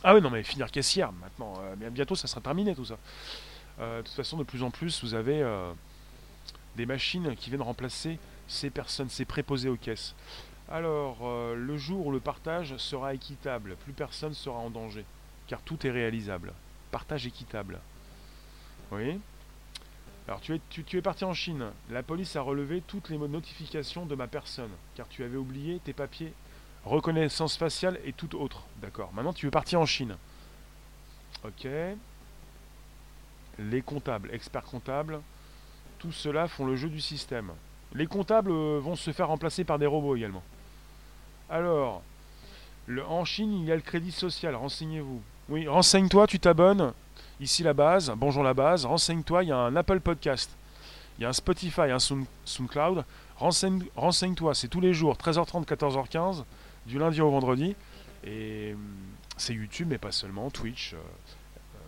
Ah 0.04 0.14
oui, 0.14 0.20
non 0.20 0.30
mais 0.30 0.42
finir 0.42 0.70
caissière, 0.70 1.12
maintenant, 1.12 1.54
euh, 1.60 1.76
bien- 1.76 1.90
bientôt 1.90 2.14
ça 2.16 2.26
sera 2.26 2.40
terminé 2.40 2.74
tout 2.74 2.84
ça. 2.84 2.96
Euh, 3.80 3.98
de 3.98 4.06
toute 4.06 4.14
façon, 4.16 4.36
de 4.36 4.42
plus 4.42 4.62
en 4.62 4.70
plus, 4.70 5.02
vous 5.04 5.14
avez 5.14 5.40
euh, 5.42 5.72
des 6.76 6.86
machines 6.86 7.36
qui 7.36 7.50
viennent 7.50 7.62
remplacer 7.62 8.18
ces 8.48 8.68
personnes, 8.70 9.08
ces 9.08 9.24
préposés 9.24 9.68
aux 9.68 9.76
caisses. 9.76 10.14
Alors, 10.70 11.18
le 11.54 11.76
jour 11.76 12.06
où 12.06 12.12
le 12.12 12.20
partage 12.20 12.76
sera 12.78 13.12
équitable, 13.14 13.76
plus 13.84 13.92
personne 13.92 14.32
sera 14.32 14.56
en 14.58 14.70
danger, 14.70 15.04
car 15.46 15.60
tout 15.60 15.86
est 15.86 15.90
réalisable. 15.90 16.52
Partage 16.90 17.26
équitable. 17.26 17.78
Oui. 18.90 19.18
Alors, 20.28 20.40
tu 20.40 20.54
es, 20.54 20.60
tu, 20.70 20.84
tu 20.84 20.98
es 20.98 21.02
parti 21.02 21.24
en 21.24 21.34
Chine. 21.34 21.66
La 21.90 22.02
police 22.02 22.36
a 22.36 22.40
relevé 22.42 22.80
toutes 22.86 23.08
les 23.10 23.18
notifications 23.18 24.06
de 24.06 24.14
ma 24.14 24.26
personne, 24.28 24.70
car 24.94 25.08
tu 25.08 25.24
avais 25.24 25.36
oublié 25.36 25.80
tes 25.80 25.92
papiers, 25.92 26.32
reconnaissance 26.84 27.56
faciale 27.56 27.98
et 28.04 28.12
tout 28.12 28.34
autre. 28.36 28.62
D'accord. 28.80 29.12
Maintenant, 29.14 29.32
tu 29.32 29.46
es 29.46 29.50
parti 29.50 29.76
en 29.76 29.86
Chine. 29.86 30.16
Ok. 31.44 31.66
Les 33.58 33.82
comptables, 33.82 34.30
experts 34.32 34.64
comptables, 34.64 35.20
tout 35.98 36.12
cela 36.12 36.48
font 36.48 36.66
le 36.66 36.76
jeu 36.76 36.88
du 36.88 37.00
système. 37.00 37.52
Les 37.94 38.06
comptables 38.06 38.50
euh, 38.50 38.80
vont 38.80 38.96
se 38.96 39.10
faire 39.12 39.28
remplacer 39.28 39.64
par 39.64 39.78
des 39.78 39.86
robots 39.86 40.16
également. 40.16 40.42
Alors, 41.50 42.02
le- 42.86 43.04
en 43.04 43.24
Chine, 43.24 43.52
il 43.52 43.64
y 43.66 43.72
a 43.72 43.76
le 43.76 43.82
crédit 43.82 44.12
social, 44.12 44.54
renseignez-vous. 44.54 45.20
Oui, 45.48 45.68
renseigne-toi, 45.68 46.26
tu 46.26 46.40
t'abonnes. 46.40 46.92
Ici 47.40 47.62
la 47.62 47.72
base, 47.74 48.12
bonjour 48.16 48.42
la 48.42 48.54
base, 48.54 48.84
renseigne-toi, 48.86 49.42
il 49.44 49.48
y 49.48 49.52
a 49.52 49.56
un 49.56 49.74
Apple 49.76 50.00
Podcast. 50.00 50.50
Il 51.18 51.22
y 51.22 51.24
a 51.24 51.28
un 51.28 51.32
Spotify, 51.32 51.82
un 51.82 51.98
Sound- 51.98 52.26
SoundCloud. 52.44 53.04
Renseigne- 53.38 53.84
Renseigne-toi, 53.96 54.54
c'est 54.54 54.68
tous 54.68 54.80
les 54.80 54.94
jours, 54.94 55.16
13h30, 55.16 55.66
14h15, 55.66 56.44
du 56.86 56.98
lundi 56.98 57.20
au 57.20 57.30
vendredi. 57.30 57.74
Et 58.24 58.72
hum, 58.74 58.80
c'est 59.36 59.54
YouTube, 59.54 59.88
mais 59.90 59.98
pas 59.98 60.12
seulement, 60.12 60.50
Twitch, 60.50 60.94
euh, 60.94 60.96
euh, 60.96 61.78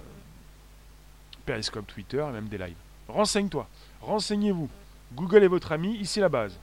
Periscope, 1.46 1.86
Twitter 1.86 2.24
même 2.32 2.48
des 2.48 2.58
lives. 2.58 2.74
Renseigne-toi, 3.08 3.68
renseignez-vous. 4.02 4.68
Google 5.14 5.44
est 5.44 5.48
votre 5.48 5.70
ami, 5.72 5.94
ici 5.96 6.18
la 6.18 6.28
base. 6.28 6.58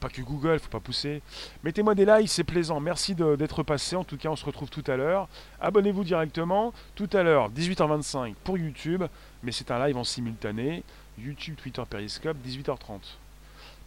Pas 0.00 0.08
que 0.08 0.22
Google, 0.22 0.58
faut 0.60 0.70
pas 0.70 0.80
pousser. 0.80 1.20
Mettez-moi 1.62 1.94
des 1.94 2.06
likes, 2.06 2.30
c'est 2.30 2.42
plaisant. 2.44 2.80
Merci 2.80 3.14
d'être 3.14 3.62
passé. 3.62 3.96
En 3.96 4.04
tout 4.04 4.16
cas, 4.16 4.30
on 4.30 4.36
se 4.36 4.44
retrouve 4.44 4.70
tout 4.70 4.84
à 4.86 4.96
l'heure. 4.96 5.28
Abonnez-vous 5.60 6.04
directement. 6.04 6.72
Tout 6.94 7.10
à 7.12 7.22
l'heure, 7.22 7.50
18h25 7.50 8.34
pour 8.44 8.56
YouTube. 8.56 9.04
Mais 9.42 9.52
c'est 9.52 9.70
un 9.70 9.86
live 9.86 9.96
en 9.98 10.04
simultané. 10.04 10.82
YouTube, 11.18 11.56
Twitter, 11.56 11.82
Periscope, 11.88 12.36
18h30. 12.44 13.00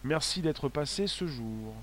Merci 0.04 0.40
d'être 0.40 0.68
passé 0.68 1.08
ce 1.08 1.26
jour. 1.26 1.74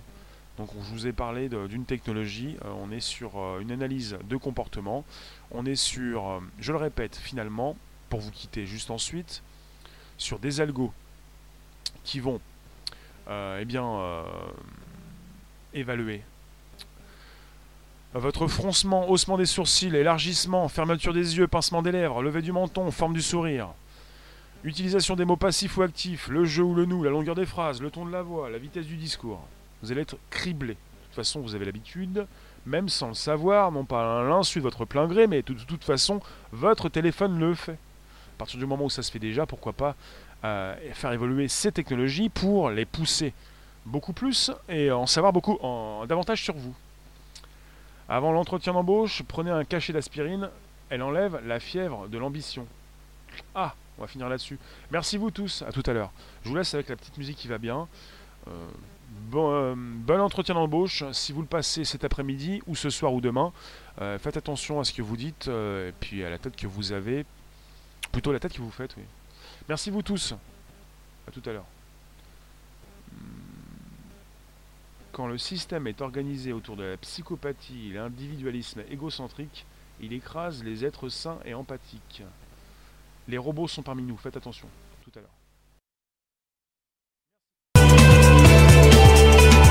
Donc, 0.58 0.70
on- 0.74 0.82
je 0.84 0.90
vous 0.92 1.08
ai 1.08 1.12
parlé 1.12 1.50
d'une 1.50 1.84
technologie. 1.84 2.56
Euh, 2.64 2.70
on 2.82 2.90
est 2.92 3.02
sur 3.02 3.38
euh, 3.38 3.60
une 3.60 3.72
analyse 3.72 4.18
de 4.30 4.38
comportement. 4.38 5.04
On 5.52 5.66
est 5.66 5.76
sur, 5.76 6.26
euh, 6.30 6.40
je 6.60 6.72
le 6.72 6.78
répète, 6.78 7.18
finalement, 7.18 7.76
pour 8.10 8.22
vous 8.22 8.32
quitter 8.32 8.66
juste 8.66 8.90
ensuite, 8.92 9.44
sur 10.18 10.40
des 10.40 10.62
algos 10.62 10.94
qui 12.06 12.22
vont 12.22 12.40
eh 13.28 13.66
bien, 13.66 13.86
euh, 13.86 14.24
évaluer 15.74 16.22
votre 18.20 18.48
froncement, 18.48 19.10
haussement 19.10 19.38
des 19.38 19.46
sourcils, 19.46 19.94
élargissement, 19.94 20.70
fermeture 20.70 21.14
des 21.14 21.38
yeux, 21.38 21.48
pincement 21.48 21.82
des 21.82 21.92
lèvres, 21.92 22.22
levée 22.22 22.42
du 22.42 22.54
menton, 22.54 22.90
forme 22.90 23.14
du 23.14 23.22
sourire, 23.22 23.70
utilisation 24.64 25.18
des 25.18 25.26
mots 25.26 25.36
passifs 25.36 25.76
ou 25.78 25.82
actifs, 25.82 26.30
le 26.30 26.46
jeu 26.46 26.64
ou 26.64 26.74
le 26.74 26.86
nous, 26.86 27.04
la 27.04 27.10
longueur 27.10 27.36
des 27.36 27.46
phrases, 27.46 27.82
le 27.82 27.92
ton 27.92 28.06
de 28.06 28.12
la 28.12 28.22
voix, 28.22 28.50
la 28.50 28.58
vitesse 28.58 28.86
du 28.86 28.96
discours. 28.96 29.46
Vous 29.82 29.92
allez 29.92 30.02
être 30.02 30.18
criblé. 30.30 30.76
De 30.76 30.80
toute 31.08 31.16
façon, 31.16 31.42
vous 31.42 31.56
avez 31.56 31.66
l'habitude, 31.66 32.26
même 32.66 32.88
sans 32.88 33.10
le 33.10 33.14
savoir, 33.16 33.72
non 33.74 33.84
pas 33.84 34.22
à 34.22 34.24
l'insu 34.24 34.60
de 34.60 34.64
votre 34.64 34.86
plein 34.86 35.08
gré, 35.08 35.28
mais 35.28 35.42
de 35.42 35.54
toute 35.54 35.84
façon, 35.84 36.22
votre 36.54 36.88
téléphone 36.88 37.38
le 37.38 37.54
fait. 37.54 37.74
À 37.74 38.38
partir 38.38 38.60
du 38.60 38.66
moment 38.66 38.86
où 38.86 38.90
ça 38.90 39.04
se 39.04 39.12
fait 39.12 39.20
déjà, 39.20 39.46
pourquoi 39.46 39.74
pas 39.74 39.96
euh, 40.44 40.76
faire 40.94 41.12
évoluer 41.12 41.48
ces 41.48 41.72
technologies 41.72 42.30
pour 42.30 42.70
les 42.70 42.86
pousser 42.86 43.34
beaucoup 43.86 44.14
plus 44.14 44.52
et 44.68 44.92
en 44.92 45.06
savoir 45.06 45.32
beaucoup 45.34 45.58
en, 45.62 46.06
davantage 46.06 46.44
sur 46.44 46.56
vous. 46.56 46.76
Avant 48.10 48.32
l'entretien 48.32 48.74
d'embauche, 48.74 49.24
prenez 49.28 49.52
un 49.52 49.64
cachet 49.64 49.94
d'aspirine, 49.94 50.50
elle 50.90 51.02
enlève 51.02 51.42
la 51.46 51.60
fièvre 51.60 52.08
de 52.08 52.18
l'ambition. 52.18 52.68
Ah, 53.54 53.74
On 53.98 54.02
va 54.02 54.08
finir 54.08 54.30
là-dessus. 54.30 54.60
Merci 54.92 55.18
vous 55.18 55.32
tous, 55.32 55.64
à 55.64 55.72
tout 55.72 55.84
à 55.86 55.94
l'heure. 55.94 56.12
Je 56.44 56.50
vous 56.50 56.56
laisse 56.56 56.74
avec 56.74 56.90
la 56.90 56.96
petite 56.96 57.18
musique 57.18 57.38
qui 57.38 57.48
va 57.48 57.58
bien. 57.58 57.88
Euh, 58.48 58.52
bon, 59.32 59.52
euh, 59.52 59.74
bon 59.76 60.20
entretien 60.20 60.54
d'embauche. 60.54 61.04
Si 61.12 61.32
vous 61.32 61.42
le 61.42 61.48
passez 61.48 61.86
cet 61.86 62.04
après-midi 62.04 62.62
ou 62.68 62.76
ce 62.76 62.90
soir 62.90 63.14
ou 63.14 63.22
demain, 63.22 63.54
euh, 64.02 64.20
faites 64.20 64.38
attention 64.38 64.80
à 64.80 64.84
ce 64.84 64.94
que 64.94 65.02
vous 65.02 65.18
dites 65.18 65.48
et 65.48 65.94
puis 66.00 66.24
à 66.24 66.30
la 66.30 66.38
tête 66.38 66.56
que 66.56 66.68
vous 66.68 66.92
avez. 66.92 67.26
Plutôt 68.12 68.32
la 68.32 68.40
tête 68.40 68.54
que 68.54 68.62
vous 68.62 68.72
faites, 68.72 68.96
oui. 68.98 69.04
Merci 69.68 69.90
vous 69.90 70.02
tous. 70.02 70.34
À 71.28 71.32
tout 71.32 71.42
à 71.46 71.54
l'heure. 71.54 71.66
Quand 75.12 75.28
le 75.28 75.38
système 75.38 75.88
est 75.88 76.02
organisé 76.02 76.52
autour 76.54 76.76
de 76.76 76.84
la 76.84 76.98
psychopathie 76.98 77.90
et 77.90 77.94
l'individualisme 77.94 78.82
égocentrique, 78.92 79.66
il 80.02 80.14
écrase 80.14 80.64
les 80.64 80.84
êtres 80.84 81.10
sains 81.10 81.40
et 81.46 81.54
empathiques. 81.54 82.22
Les 83.28 83.38
robots 83.38 83.68
sont 83.68 83.82
parmi 83.82 84.04
nous, 84.04 84.18
faites 84.18 84.38
attention. 84.38 84.68
Tout 85.04 85.12
à 85.18 85.22
l'heure. 85.22 85.30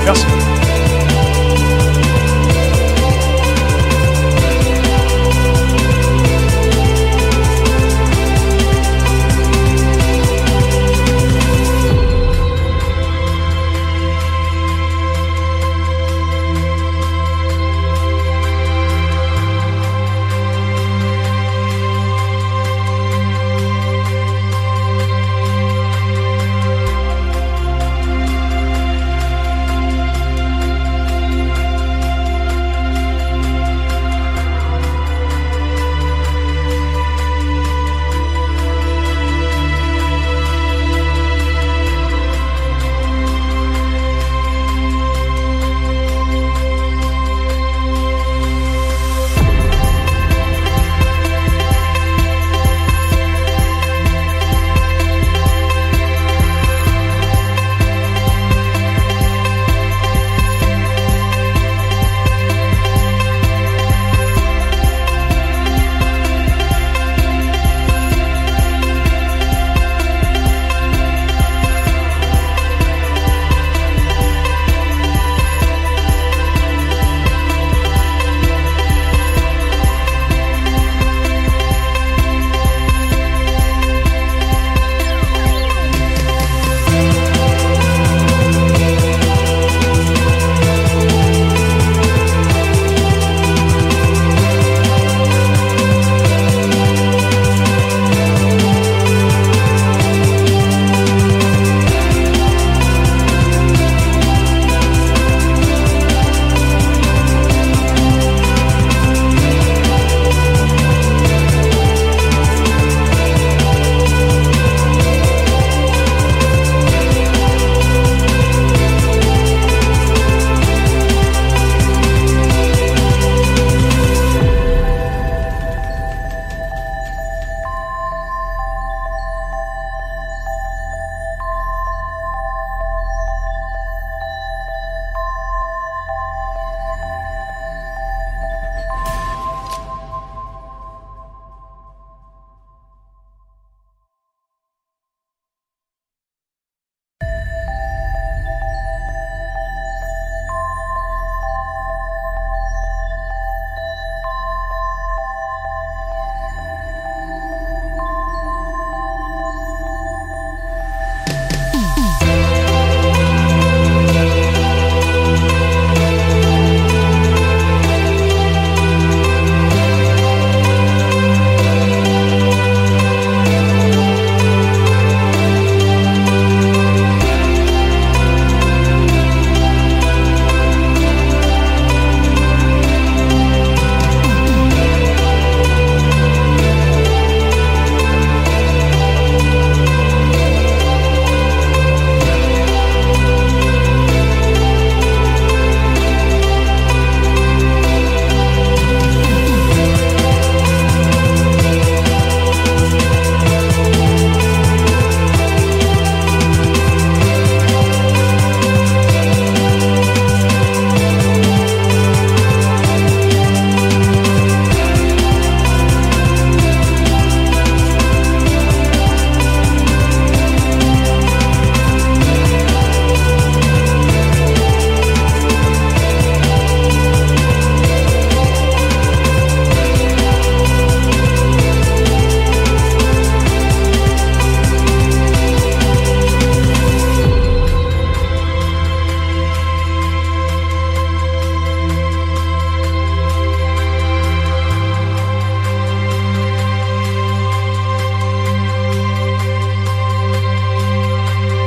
Merci. 0.03 0.64